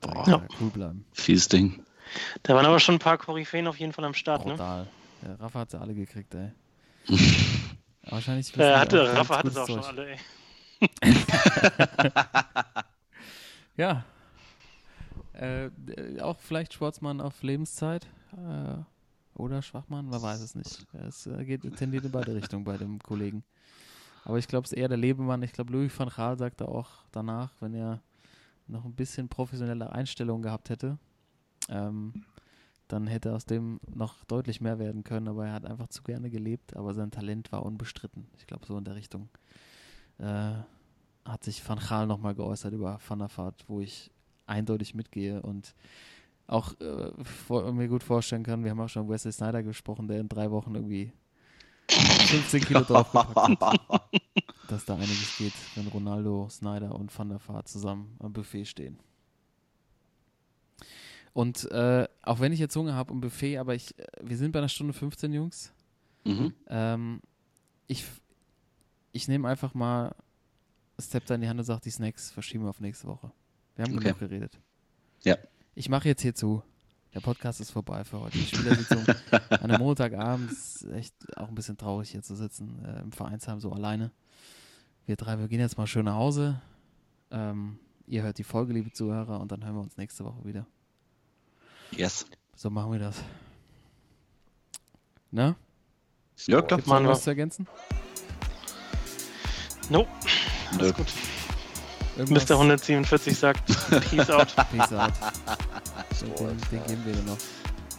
[0.00, 0.26] Boah.
[0.28, 0.42] Ja.
[0.60, 1.04] Cool bleiben.
[1.12, 1.84] Fieses Ding.
[2.42, 4.52] Da waren aber schon ein paar Koryphäen auf jeden Fall am Start, ne?
[4.52, 4.86] Brutal.
[5.22, 6.50] Der Rafa hat sie alle gekriegt, ey.
[8.02, 9.88] Wahrscheinlich Äh, hatte, Rafa hatte es auch schon Zeug.
[9.88, 10.18] alle, ey.
[13.76, 14.04] Ja.
[15.32, 18.06] Äh, d- auch vielleicht Sportsmann auf Lebenszeit.
[18.36, 18.74] Äh,
[19.34, 20.84] oder Schwachmann, man weiß es nicht.
[21.08, 23.42] Es äh, geht, tendiert in beide Richtungen bei dem Kollegen.
[24.24, 25.42] Aber ich glaube, es ist eher der Lebemann.
[25.42, 28.00] Ich glaube, Louis van Gaal sagte auch danach, wenn er
[28.66, 30.98] noch ein bisschen professionelle Einstellung gehabt hätte,
[31.68, 32.24] ähm,
[32.88, 35.28] dann hätte aus dem noch deutlich mehr werden können.
[35.28, 38.28] Aber er hat einfach zu gerne gelebt, aber sein Talent war unbestritten.
[38.36, 39.28] Ich glaube, so in der Richtung.
[40.18, 40.54] Äh,
[41.24, 44.10] hat sich Van Gaal nochmal geäußert über Van der Vaart, wo ich
[44.46, 45.74] eindeutig mitgehe und
[46.46, 50.20] auch äh, vor, mir gut vorstellen kann, wir haben auch schon Wesley Snyder gesprochen, der
[50.20, 51.12] in drei Wochen irgendwie
[51.88, 53.78] 15 Kilo draufgepackt
[54.68, 58.98] dass da einiges geht, wenn Ronaldo, Snyder und Van der Vaart zusammen am Buffet stehen.
[61.34, 64.52] Und äh, auch wenn ich jetzt Hunger habe und Buffet, aber ich, äh, wir sind
[64.52, 65.72] bei einer Stunde 15, Jungs.
[66.24, 66.54] Mhm.
[66.68, 67.20] Ähm,
[67.86, 68.04] ich
[69.12, 70.14] ich nehme einfach mal
[70.98, 73.30] Step da in die Hand und sage, die Snacks verschieben wir auf nächste Woche.
[73.76, 74.04] Wir haben Okay.
[74.04, 74.58] genug geredet.
[75.24, 75.36] Ja.
[75.74, 76.62] Ich mache jetzt hier zu.
[77.14, 78.38] Der Podcast ist vorbei für heute.
[78.38, 79.04] Die Spielersitzung
[79.50, 83.60] an einem Montagabend ist echt auch ein bisschen traurig hier zu sitzen, äh, im Vereinsheim
[83.60, 84.10] so alleine.
[85.04, 86.62] Wir drei, wir gehen jetzt mal schön nach Hause.
[87.30, 90.66] Ähm, ihr hört die Folge, liebe Zuhörer, und dann hören wir uns nächste Woche wieder.
[91.90, 92.26] Yes.
[92.56, 93.16] So machen wir das.
[95.30, 95.56] Na?
[96.46, 96.78] Ja, klar.
[96.78, 97.08] Gibt's wir.
[97.08, 97.66] was zu ergänzen?
[99.90, 100.06] No,
[100.72, 100.78] Nö.
[100.78, 101.06] alles gut.
[102.16, 102.48] Irgendwas?
[102.48, 102.54] Mr.
[102.54, 103.66] 147 sagt
[104.10, 104.54] Peace out.
[104.70, 105.12] Peace out.
[106.20, 107.38] Den, den, den geben wir dir noch.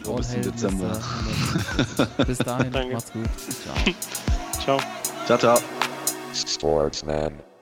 [0.06, 0.88] Ja, bis Dezember.
[0.90, 1.98] Mr.
[1.98, 2.28] 100.
[2.28, 2.94] Bis dahin, Danke.
[2.94, 3.30] macht's gut.
[3.64, 3.76] Ciao.
[4.64, 4.80] Ciao.
[5.26, 5.58] Ciao, ciao.
[6.34, 7.53] Sportsman.